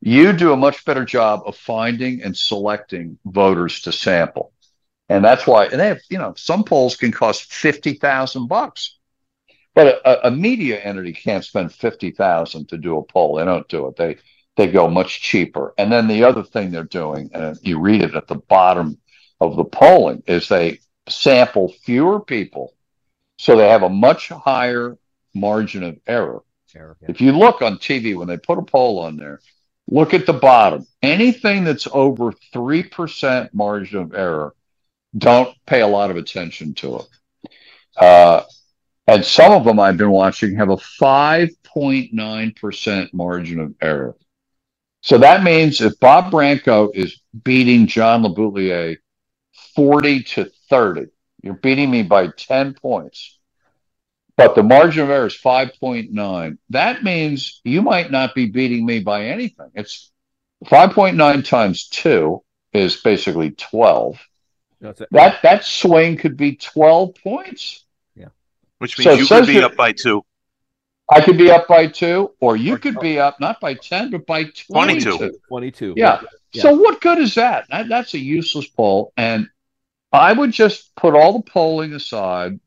you 0.02 0.34
do 0.34 0.54
a 0.54 0.58
much 0.58 0.86
better 0.86 1.06
job 1.06 1.42
of 1.46 1.56
finding 1.56 2.22
and 2.22 2.38
selecting 2.38 3.18
voters 3.26 3.82
to 3.82 3.92
sample. 3.92 4.54
And 5.10 5.24
that's 5.24 5.48
why, 5.48 5.66
and 5.66 5.80
they 5.80 5.88
have, 5.88 6.02
you 6.10 6.18
know, 6.18 6.34
some 6.36 6.64
polls 6.64 6.98
can 6.98 7.12
cost 7.12 7.52
50,000 7.54 8.48
bucks. 8.48 8.98
But 9.74 10.02
a, 10.06 10.28
a 10.28 10.32
media 10.32 10.80
entity 10.80 11.14
can't 11.14 11.46
spend 11.46 11.72
50,000 11.74 12.70
to 12.70 12.78
do 12.78 12.98
a 12.98 13.04
poll. 13.04 13.36
They 13.36 13.46
don't 13.46 13.68
do 13.70 13.88
it. 13.88 13.96
They 13.96 14.18
they 14.58 14.68
go 14.68 14.90
much 14.90 15.22
cheaper. 15.22 15.74
And 15.78 15.92
then 15.92 16.08
the 16.08 16.24
other 16.24 16.44
thing 16.44 16.72
they're 16.72 16.84
doing, 16.84 17.30
and 17.34 17.58
you 17.62 17.80
read 17.80 18.02
it 18.02 18.16
at 18.16 18.28
the 18.28 18.36
bottom 18.36 18.98
of 19.40 19.56
the 19.56 19.64
polling, 19.64 20.24
is 20.28 20.50
they 20.50 20.80
sample 21.08 21.74
fewer 21.86 22.20
people 22.20 22.74
so 23.38 23.56
they 23.56 23.70
have 23.70 23.84
a 23.84 23.90
much 23.90 24.28
higher 24.30 24.98
margin 25.34 25.84
of 25.84 25.98
error. 26.08 26.42
If 27.08 27.22
you 27.22 27.32
look 27.32 27.62
on 27.62 27.78
TV 27.78 28.18
when 28.18 28.28
they 28.28 28.38
put 28.38 28.58
a 28.58 28.64
poll 28.64 29.00
on 29.00 29.16
there, 29.16 29.40
look 29.88 30.14
at 30.14 30.26
the 30.26 30.34
bottom. 30.34 30.86
Anything 31.02 31.64
that's 31.64 31.88
over 31.92 32.34
3% 32.54 33.54
margin 33.54 34.00
of 34.00 34.14
error, 34.14 34.54
don't 35.18 35.56
pay 35.66 35.80
a 35.82 35.88
lot 35.88 36.12
of 36.12 36.18
attention 36.18 36.74
to 36.76 36.98
it. 36.98 37.06
Uh, 37.96 38.44
and 39.08 39.24
some 39.24 39.54
of 39.54 39.64
them 39.64 39.80
I've 39.80 39.98
been 39.98 40.12
watching 40.12 40.58
have 40.58 40.70
a 40.70 40.78
5.9% 40.78 43.14
margin 43.14 43.60
of 43.60 43.74
error. 43.82 44.16
So 45.02 45.18
that 45.20 45.44
means 45.44 45.82
if 45.82 46.00
Bob 46.00 46.32
Branco 46.32 46.92
is 46.94 47.20
beating 47.44 47.88
John 47.88 48.24
LeBoutillier 48.24 48.98
40 49.76 50.24
to 50.24 50.52
30, 50.70 51.06
you're 51.44 51.54
beating 51.54 51.90
me 51.90 52.04
by 52.04 52.28
10 52.28 52.74
points 52.74 53.38
but 54.38 54.54
the 54.54 54.62
margin 54.62 55.04
of 55.04 55.10
error 55.10 55.26
is 55.26 55.36
5.9. 55.36 56.58
That 56.70 57.04
means 57.04 57.60
you 57.64 57.82
might 57.82 58.12
not 58.12 58.36
be 58.36 58.46
beating 58.46 58.86
me 58.86 59.00
by 59.00 59.26
anything. 59.26 59.72
It's 59.74 60.12
5.9 60.66 61.44
times 61.44 61.88
2 61.90 62.44
is 62.72 62.98
basically 62.98 63.52
12. 63.52 64.20
That's 64.80 65.02
it. 65.02 65.08
That 65.10 65.42
that 65.42 65.66
swing 65.66 66.18
could 66.18 66.38
be 66.38 66.56
12 66.56 67.16
points. 67.16 67.84
Yeah. 68.16 68.28
Which 68.78 69.00
means 69.00 69.14
it 69.14 69.20
you 69.22 69.28
could 69.28 69.48
be 69.48 69.64
up 69.64 69.76
by 69.76 69.92
two. 69.92 70.24
I 71.10 71.22
could 71.22 71.38
be 71.38 71.50
up 71.50 71.68
by 71.68 71.88
two, 71.88 72.32
or 72.40 72.58
you 72.58 72.78
could 72.78 73.00
be 73.00 73.20
up 73.20 73.40
not 73.40 73.62
by 73.62 73.76
10, 73.76 74.12
but 74.12 74.26
by 74.26 74.44
22. 74.44 75.18
22. 75.18 75.40
22. 75.48 75.94
Yeah. 75.96 76.22
Yeah. 76.52 76.62
So 76.64 76.76
what 76.76 77.00
good 77.02 77.20
is 77.20 77.36
that? 77.36 77.66
that? 77.70 77.88
That's 77.88 78.14
a 78.14 78.20
useless 78.20 78.68
poll. 78.68 79.14
And 79.16 79.48
I 80.12 80.34
would 80.34 80.52
just 80.52 80.96
put 80.96 81.16
all 81.16 81.34
the 81.34 81.50
polling 81.50 81.94
aside 81.94 82.60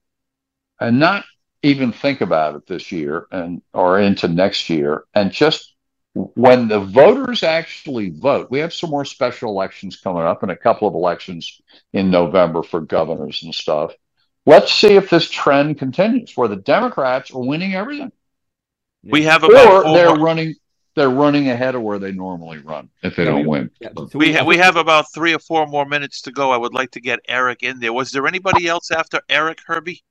and 0.80 0.98
not 0.98 1.24
even 1.62 1.92
think 1.92 2.22
about 2.22 2.54
it 2.54 2.66
this 2.66 2.90
year 2.90 3.26
and 3.30 3.60
or 3.74 4.00
into 4.00 4.28
next 4.28 4.70
year 4.70 5.04
and 5.14 5.30
just 5.30 5.74
when 6.12 6.68
the 6.68 6.80
voters 6.80 7.42
actually 7.42 8.10
vote, 8.10 8.50
we 8.50 8.58
have 8.58 8.74
some 8.74 8.90
more 8.90 9.04
special 9.04 9.50
elections 9.50 10.00
coming 10.00 10.22
up 10.22 10.42
and 10.42 10.50
a 10.50 10.56
couple 10.56 10.88
of 10.88 10.94
elections 10.94 11.60
in 11.92 12.10
November 12.10 12.62
for 12.62 12.80
governors 12.80 13.42
and 13.44 13.54
stuff. 13.54 13.92
Let's 14.44 14.72
see 14.72 14.96
if 14.96 15.10
this 15.10 15.30
trend 15.30 15.78
continues 15.78 16.36
where 16.36 16.48
the 16.48 16.56
Democrats 16.56 17.30
are 17.30 17.40
winning 17.40 17.74
everything. 17.74 18.10
We 19.02 19.22
have 19.22 19.42
about 19.44 19.66
Or 19.66 19.82
four 19.82 19.94
they're 19.94 20.14
more- 20.16 20.24
running 20.26 20.54
they're 20.96 21.08
running 21.08 21.48
ahead 21.48 21.76
of 21.76 21.82
where 21.82 22.00
they 22.00 22.10
normally 22.10 22.58
run 22.58 22.90
if 23.02 23.14
they 23.14 23.24
don't 23.24 23.46
win. 23.46 23.70
Yeah, 23.80 23.90
so 23.94 24.08
we, 24.18 24.32
ha- 24.32 24.44
we 24.44 24.58
have 24.58 24.74
about 24.76 25.06
three 25.14 25.32
or 25.32 25.38
four 25.38 25.66
more 25.68 25.86
minutes 25.86 26.20
to 26.22 26.32
go. 26.32 26.50
I 26.50 26.56
would 26.56 26.74
like 26.74 26.90
to 26.90 27.00
get 27.00 27.20
Eric 27.28 27.62
in 27.62 27.78
there. 27.78 27.92
Was 27.92 28.10
there 28.10 28.26
anybody 28.26 28.66
else 28.66 28.90
after 28.90 29.20
Eric, 29.28 29.60
Herbie? 29.64 30.02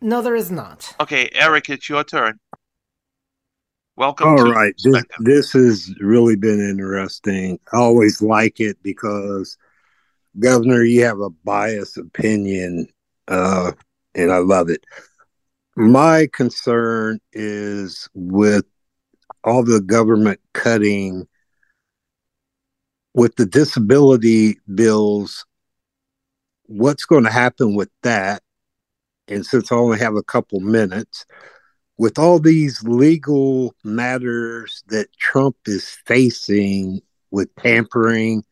No, 0.00 0.22
there 0.22 0.34
is 0.34 0.50
not. 0.50 0.96
Okay, 0.98 1.28
Eric, 1.34 1.68
it's 1.68 1.88
your 1.88 2.02
turn. 2.02 2.40
Welcome. 3.96 4.28
All 4.28 4.36
to 4.38 4.50
right. 4.50 4.74
This, 4.82 5.04
this 5.20 5.52
has 5.52 5.94
really 6.00 6.34
been 6.34 6.60
interesting. 6.66 7.60
I 7.72 7.76
always 7.76 8.22
like 8.22 8.58
it 8.58 8.78
because, 8.82 9.58
Governor, 10.38 10.82
you 10.82 11.04
have 11.04 11.20
a 11.20 11.28
biased 11.30 11.98
opinion, 11.98 12.88
uh, 13.28 13.72
and 14.14 14.32
I 14.32 14.38
love 14.38 14.70
it. 14.70 14.82
My 15.76 16.28
concern 16.32 17.18
is 17.32 18.08
with 18.12 18.66
all 19.42 19.64
the 19.64 19.80
government 19.80 20.38
cutting 20.52 21.26
with 23.14 23.36
the 23.36 23.46
disability 23.46 24.58
bills. 24.74 25.46
What's 26.66 27.06
going 27.06 27.24
to 27.24 27.30
happen 27.30 27.74
with 27.74 27.90
that? 28.02 28.42
And 29.28 29.46
since 29.46 29.72
I 29.72 29.76
only 29.76 29.98
have 29.98 30.14
a 30.14 30.22
couple 30.22 30.60
minutes, 30.60 31.24
with 31.96 32.18
all 32.18 32.38
these 32.38 32.82
legal 32.82 33.74
matters 33.82 34.82
that 34.88 35.12
Trump 35.18 35.56
is 35.66 35.88
facing 36.06 37.00
with 37.30 37.54
tampering 37.56 38.44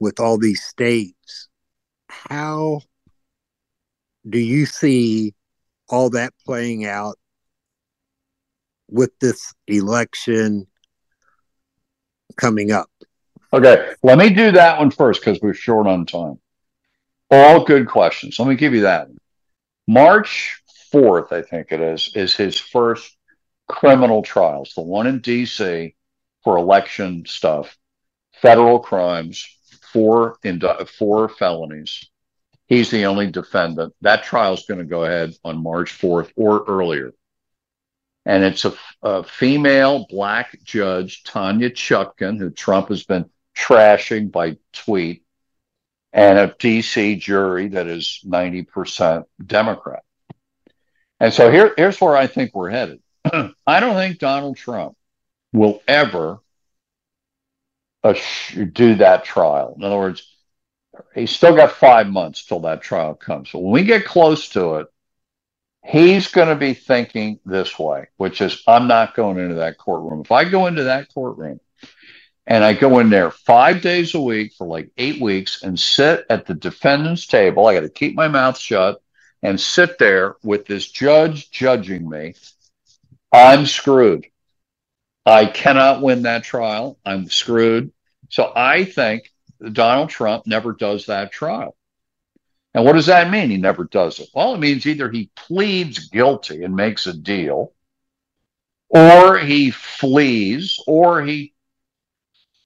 with 0.00 0.20
all 0.20 0.36
these 0.36 0.62
states, 0.62 1.48
how 2.08 2.80
do 4.28 4.38
you 4.38 4.66
see 4.66 5.34
all 5.88 6.10
that 6.10 6.32
playing 6.44 6.86
out 6.86 7.16
with 8.90 9.18
this 9.20 9.54
election 9.66 10.66
coming 12.36 12.72
up? 12.72 12.90
Okay, 13.52 13.94
let 14.02 14.18
me 14.18 14.30
do 14.30 14.52
that 14.52 14.78
one 14.78 14.90
first 14.90 15.20
because 15.20 15.40
we're 15.40 15.54
short 15.54 15.86
on 15.86 16.06
time. 16.06 16.38
All 17.30 17.64
good 17.64 17.88
questions. 17.88 18.38
Let 18.38 18.48
me 18.48 18.56
give 18.56 18.74
you 18.74 18.82
that. 18.82 19.08
March 19.86 20.62
4th, 20.92 21.32
I 21.32 21.42
think 21.42 21.72
it 21.72 21.80
is, 21.80 22.12
is 22.14 22.34
his 22.34 22.58
first 22.58 23.16
criminal 23.68 24.22
trials, 24.22 24.72
the 24.74 24.82
one 24.82 25.06
in 25.06 25.20
DC 25.20 25.94
for 26.44 26.56
election 26.56 27.24
stuff, 27.26 27.76
federal 28.40 28.80
crimes, 28.80 29.46
four, 29.92 30.36
indu- 30.44 30.88
four 30.88 31.28
felonies. 31.28 32.08
He's 32.68 32.90
the 32.90 33.06
only 33.06 33.30
defendant. 33.30 33.94
That 34.02 34.24
trial 34.24 34.54
is 34.54 34.66
going 34.66 34.78
to 34.78 34.84
go 34.84 35.04
ahead 35.04 35.34
on 35.42 35.62
March 35.62 35.98
4th 35.98 36.30
or 36.36 36.64
earlier. 36.68 37.12
And 38.26 38.44
it's 38.44 38.66
a, 38.66 38.74
a 39.02 39.24
female 39.24 40.06
black 40.10 40.62
judge, 40.62 41.24
Tanya 41.24 41.70
Chutkan, 41.70 42.38
who 42.38 42.50
Trump 42.50 42.88
has 42.88 43.04
been 43.04 43.30
trashing 43.56 44.30
by 44.30 44.58
tweet, 44.74 45.24
and 46.12 46.38
a 46.38 46.48
DC 46.48 47.18
jury 47.18 47.68
that 47.68 47.86
is 47.86 48.20
90% 48.26 49.24
Democrat. 49.44 50.02
And 51.20 51.32
so 51.32 51.50
here, 51.50 51.72
here's 51.76 52.00
where 52.00 52.16
I 52.16 52.26
think 52.26 52.54
we're 52.54 52.70
headed. 52.70 53.00
I 53.66 53.80
don't 53.80 53.94
think 53.94 54.18
Donald 54.18 54.56
Trump 54.58 54.94
will 55.52 55.80
ever 55.88 56.38
uh, 58.04 58.14
do 58.72 58.96
that 58.96 59.24
trial. 59.24 59.74
In 59.76 59.84
other 59.84 59.96
words, 59.96 60.37
he's 61.14 61.30
still 61.30 61.54
got 61.54 61.72
five 61.72 62.08
months 62.08 62.44
till 62.44 62.60
that 62.60 62.82
trial 62.82 63.14
comes. 63.14 63.52
When 63.52 63.70
we 63.70 63.84
get 63.84 64.04
close 64.04 64.48
to 64.50 64.76
it, 64.76 64.86
he's 65.84 66.28
going 66.28 66.48
to 66.48 66.56
be 66.56 66.74
thinking 66.74 67.40
this 67.44 67.78
way, 67.78 68.08
which 68.16 68.40
is, 68.40 68.62
I'm 68.66 68.88
not 68.88 69.14
going 69.14 69.38
into 69.38 69.56
that 69.56 69.78
courtroom. 69.78 70.20
If 70.20 70.32
I 70.32 70.44
go 70.44 70.66
into 70.66 70.84
that 70.84 71.12
courtroom 71.12 71.60
and 72.46 72.64
I 72.64 72.74
go 72.74 72.98
in 72.98 73.10
there 73.10 73.30
five 73.30 73.82
days 73.82 74.14
a 74.14 74.20
week 74.20 74.52
for 74.56 74.66
like 74.66 74.90
eight 74.96 75.20
weeks 75.20 75.62
and 75.62 75.78
sit 75.78 76.26
at 76.28 76.46
the 76.46 76.54
defendant's 76.54 77.26
table, 77.26 77.66
I 77.66 77.74
got 77.74 77.80
to 77.80 77.88
keep 77.88 78.14
my 78.14 78.28
mouth 78.28 78.58
shut 78.58 79.00
and 79.42 79.60
sit 79.60 79.98
there 79.98 80.36
with 80.42 80.66
this 80.66 80.88
judge 80.88 81.50
judging 81.50 82.08
me. 82.08 82.34
I'm 83.32 83.66
screwed. 83.66 84.26
I 85.24 85.46
cannot 85.46 86.02
win 86.02 86.22
that 86.22 86.44
trial. 86.44 86.98
I'm 87.04 87.28
screwed. 87.28 87.92
So 88.30 88.52
I 88.54 88.84
think 88.84 89.30
Donald 89.72 90.10
Trump 90.10 90.46
never 90.46 90.72
does 90.72 91.06
that 91.06 91.32
trial. 91.32 91.76
And 92.74 92.84
what 92.84 92.92
does 92.92 93.06
that 93.06 93.30
mean? 93.30 93.50
He 93.50 93.56
never 93.56 93.84
does 93.84 94.20
it. 94.20 94.28
Well, 94.34 94.54
it 94.54 94.60
means 94.60 94.86
either 94.86 95.10
he 95.10 95.30
pleads 95.34 96.10
guilty 96.10 96.62
and 96.62 96.76
makes 96.76 97.06
a 97.06 97.12
deal, 97.12 97.72
or 98.88 99.38
he 99.38 99.70
flees, 99.70 100.78
or 100.86 101.22
he 101.22 101.54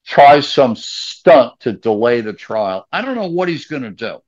tries 0.05 0.49
some 0.49 0.77
stunt 0.77 1.61
to 1.61 1.73
delay 1.73 2.21
the 2.21 2.33
trial. 2.33 2.87
I 2.93 3.03
don't 3.03 3.15
know 3.15 3.29
what 3.29 3.49
he's 3.49 3.67
going 3.67 3.83
to 3.83 3.91
do. 3.91 4.19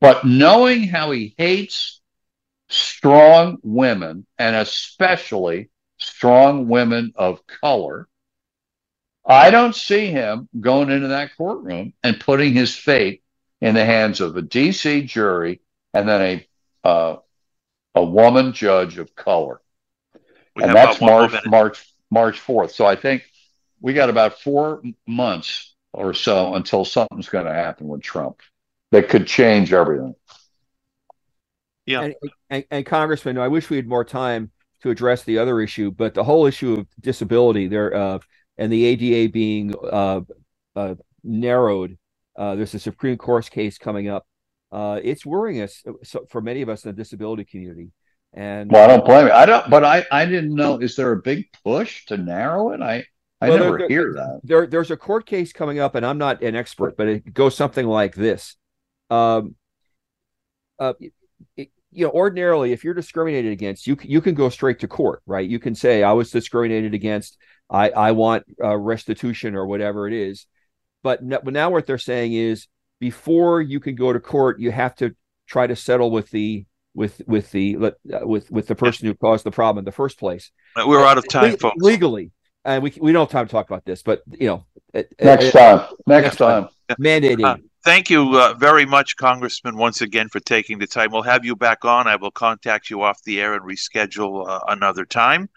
But 0.00 0.24
knowing 0.24 0.84
how 0.84 1.12
he 1.12 1.34
hates 1.38 2.00
strong 2.68 3.58
women, 3.62 4.26
and 4.38 4.56
especially 4.56 5.70
strong 5.98 6.68
women 6.68 7.12
of 7.14 7.46
color, 7.46 8.08
I 9.26 9.50
don't 9.50 9.74
see 9.74 10.06
him 10.06 10.48
going 10.58 10.90
into 10.90 11.08
that 11.08 11.36
courtroom 11.36 11.94
and 12.02 12.20
putting 12.20 12.52
his 12.52 12.74
fate 12.74 13.22
in 13.60 13.74
the 13.74 13.84
hands 13.84 14.20
of 14.20 14.36
a 14.36 14.42
DC 14.42 15.06
jury 15.06 15.60
and 15.94 16.08
then 16.08 16.20
a 16.20 16.88
uh, 16.88 17.16
a 17.94 18.04
woman 18.04 18.52
judge 18.52 18.98
of 18.98 19.14
color. 19.14 19.60
We 20.54 20.64
and 20.64 20.74
that's 20.74 20.98
about 20.98 21.00
one 21.00 21.10
more 21.10 21.28
March. 21.30 21.46
March 21.46 21.94
March 22.10 22.40
fourth. 22.40 22.72
So 22.72 22.84
I 22.84 22.96
think 22.96 23.24
we 23.80 23.94
got 23.94 24.10
about 24.10 24.40
four 24.40 24.82
months 25.06 25.74
or 25.92 26.12
so 26.12 26.54
until 26.54 26.84
something's 26.84 27.28
going 27.28 27.46
to 27.46 27.52
happen 27.52 27.88
with 27.88 28.02
Trump 28.02 28.40
that 28.90 29.08
could 29.08 29.26
change 29.26 29.72
everything. 29.72 30.14
Yeah. 31.86 32.02
And, 32.02 32.14
and, 32.50 32.64
and 32.70 32.86
Congressman, 32.86 33.38
I 33.38 33.48
wish 33.48 33.70
we 33.70 33.76
had 33.76 33.86
more 33.86 34.04
time 34.04 34.50
to 34.82 34.90
address 34.90 35.24
the 35.24 35.38
other 35.38 35.60
issue, 35.60 35.90
but 35.90 36.14
the 36.14 36.24
whole 36.24 36.46
issue 36.46 36.74
of 36.74 36.86
disability 37.00 37.68
there 37.68 37.94
uh, 37.94 38.18
and 38.58 38.72
the 38.72 38.84
ADA 38.84 39.32
being 39.32 39.74
uh, 39.82 40.20
uh, 40.76 40.94
narrowed. 41.22 41.98
Uh, 42.36 42.54
there's 42.54 42.74
a 42.74 42.78
Supreme 42.78 43.16
Court 43.16 43.48
case 43.50 43.78
coming 43.78 44.08
up. 44.08 44.26
Uh, 44.72 44.98
it's 45.02 45.24
worrying 45.24 45.62
us 45.62 45.82
so, 46.02 46.26
for 46.30 46.40
many 46.40 46.62
of 46.62 46.68
us 46.68 46.84
in 46.84 46.90
the 46.90 46.96
disability 46.96 47.44
community. 47.44 47.90
And 48.32 48.70
Well, 48.72 48.82
I 48.82 48.86
don't 48.96 49.04
blame 49.04 49.26
you. 49.26 49.32
I 49.32 49.46
don't, 49.46 49.70
but 49.70 49.84
I 49.84 50.04
I 50.10 50.26
didn't 50.26 50.54
know. 50.54 50.78
Is 50.78 50.96
there 50.96 51.12
a 51.12 51.22
big 51.22 51.44
push 51.62 52.04
to 52.06 52.16
narrow 52.16 52.72
it? 52.72 52.80
I 52.82 53.04
I 53.40 53.50
Well, 53.50 53.58
never 53.58 53.78
there- 53.78 53.88
hear 53.88 54.12
that. 54.14 54.40
there 54.42 54.66
there's 54.66 54.90
a 54.90 54.96
court 54.96 55.26
case 55.26 55.52
coming 55.52 55.78
up, 55.78 55.94
and 55.94 56.04
I'm 56.04 56.18
not 56.18 56.42
an 56.42 56.56
expert, 56.56 56.96
but 56.96 57.06
it 57.06 57.32
goes 57.32 57.54
something 57.56 57.86
like 57.86 58.14
this. 58.16 58.56
Um, 59.10 59.54
uh, 60.80 60.94
it- 61.56 61.70
you 61.92 62.04
know, 62.06 62.10
ordinarily, 62.10 62.72
if 62.72 62.82
you're 62.82 62.94
discriminated 62.94 63.52
against, 63.52 63.86
you 63.86 63.96
you 64.02 64.20
can 64.20 64.34
go 64.34 64.48
straight 64.48 64.80
to 64.80 64.88
court, 64.88 65.22
right? 65.26 65.48
You 65.48 65.60
can 65.60 65.76
say, 65.76 66.02
"I 66.02 66.12
was 66.12 66.32
discriminated 66.32 66.92
against. 66.94 67.38
I 67.70 67.90
I 67.90 68.12
want 68.12 68.44
uh, 68.62 68.76
restitution 68.76 69.54
or 69.54 69.66
whatever 69.66 70.06
it 70.06 70.12
is." 70.14 70.46
But 71.02 71.22
no, 71.22 71.40
but 71.42 71.52
now 71.52 71.70
what 71.70 71.86
they're 71.86 71.98
saying 71.98 72.32
is, 72.32 72.66
before 73.00 73.60
you 73.60 73.80
can 73.80 73.94
go 73.94 74.12
to 74.12 74.20
court, 74.20 74.58
you 74.60 74.70
have 74.70 74.94
to 74.96 75.14
try 75.46 75.66
to 75.66 75.76
settle 75.76 76.10
with 76.10 76.30
the 76.30 76.64
with 76.94 77.20
with 77.26 77.50
the 77.50 77.76
uh, 77.76 77.90
with 78.22 78.50
with 78.50 78.66
the 78.66 78.74
person 78.74 79.06
who 79.06 79.14
caused 79.14 79.44
the 79.44 79.50
problem 79.50 79.80
in 79.80 79.84
the 79.84 79.92
first 79.92 80.18
place 80.18 80.50
We're 80.76 81.04
out 81.04 81.18
of 81.18 81.28
time, 81.28 81.52
Le- 81.52 81.58
folks. 81.58 81.76
legally. 81.78 82.30
And 82.64 82.82
we 82.82 82.94
we 82.98 83.12
don't 83.12 83.22
have 83.22 83.30
time 83.30 83.46
to 83.46 83.52
talk 83.52 83.68
about 83.68 83.84
this, 83.84 84.02
but 84.02 84.22
you 84.30 84.46
know, 84.46 84.64
Next 85.20 85.44
it- 85.46 85.52
time. 85.52 85.80
Next 86.06 86.24
next 86.24 86.36
time. 86.36 86.68
time. 86.88 86.96
mandating. 87.00 87.44
Uh, 87.44 87.56
Thank 87.84 88.08
you 88.08 88.38
uh, 88.40 88.54
very 88.54 88.86
much, 88.86 89.16
Congressman, 89.18 89.76
once 89.76 90.00
again 90.00 90.30
for 90.30 90.40
taking 90.40 90.78
the 90.78 90.86
time. 90.86 91.10
We'll 91.12 91.20
have 91.20 91.44
you 91.44 91.54
back 91.54 91.84
on. 91.84 92.06
I 92.06 92.16
will 92.16 92.30
contact 92.30 92.88
you 92.88 93.02
off 93.02 93.22
the 93.24 93.42
air 93.42 93.52
and 93.52 93.62
reschedule 93.62 94.48
uh, 94.48 94.60
another 94.68 95.04
time. 95.04 95.50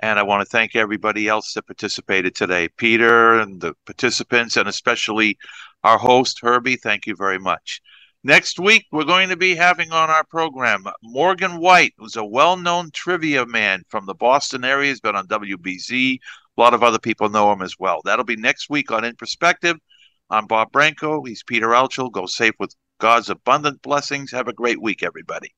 And 0.00 0.18
I 0.18 0.22
want 0.22 0.42
to 0.42 0.50
thank 0.50 0.76
everybody 0.76 1.26
else 1.26 1.54
that 1.54 1.66
participated 1.66 2.34
today 2.34 2.68
Peter 2.76 3.38
and 3.40 3.60
the 3.60 3.74
participants, 3.86 4.56
and 4.56 4.68
especially 4.68 5.38
our 5.84 5.98
host, 5.98 6.40
Herbie. 6.42 6.76
Thank 6.76 7.06
you 7.06 7.16
very 7.16 7.38
much. 7.38 7.80
Next 8.22 8.58
week, 8.58 8.86
we're 8.90 9.04
going 9.04 9.28
to 9.28 9.36
be 9.36 9.54
having 9.54 9.92
on 9.92 10.10
our 10.10 10.24
program 10.24 10.84
Morgan 11.02 11.60
White, 11.60 11.94
who's 11.96 12.16
a 12.16 12.24
well 12.24 12.56
known 12.56 12.90
trivia 12.92 13.46
man 13.46 13.84
from 13.88 14.04
the 14.04 14.14
Boston 14.14 14.64
area. 14.64 14.88
He's 14.88 15.00
been 15.00 15.16
on 15.16 15.28
WBZ. 15.28 16.18
A 16.56 16.60
lot 16.60 16.74
of 16.74 16.82
other 16.82 16.98
people 16.98 17.28
know 17.28 17.52
him 17.52 17.62
as 17.62 17.78
well. 17.78 18.00
That'll 18.04 18.24
be 18.24 18.36
next 18.36 18.68
week 18.68 18.90
on 18.90 19.04
In 19.04 19.14
Perspective. 19.14 19.76
I'm 20.28 20.46
Bob 20.46 20.72
Branco. 20.72 21.22
He's 21.22 21.44
Peter 21.44 21.68
Altschul. 21.68 22.10
Go 22.10 22.26
safe 22.26 22.54
with 22.58 22.74
God's 22.98 23.30
abundant 23.30 23.80
blessings. 23.82 24.32
Have 24.32 24.48
a 24.48 24.52
great 24.52 24.82
week, 24.82 25.02
everybody. 25.02 25.54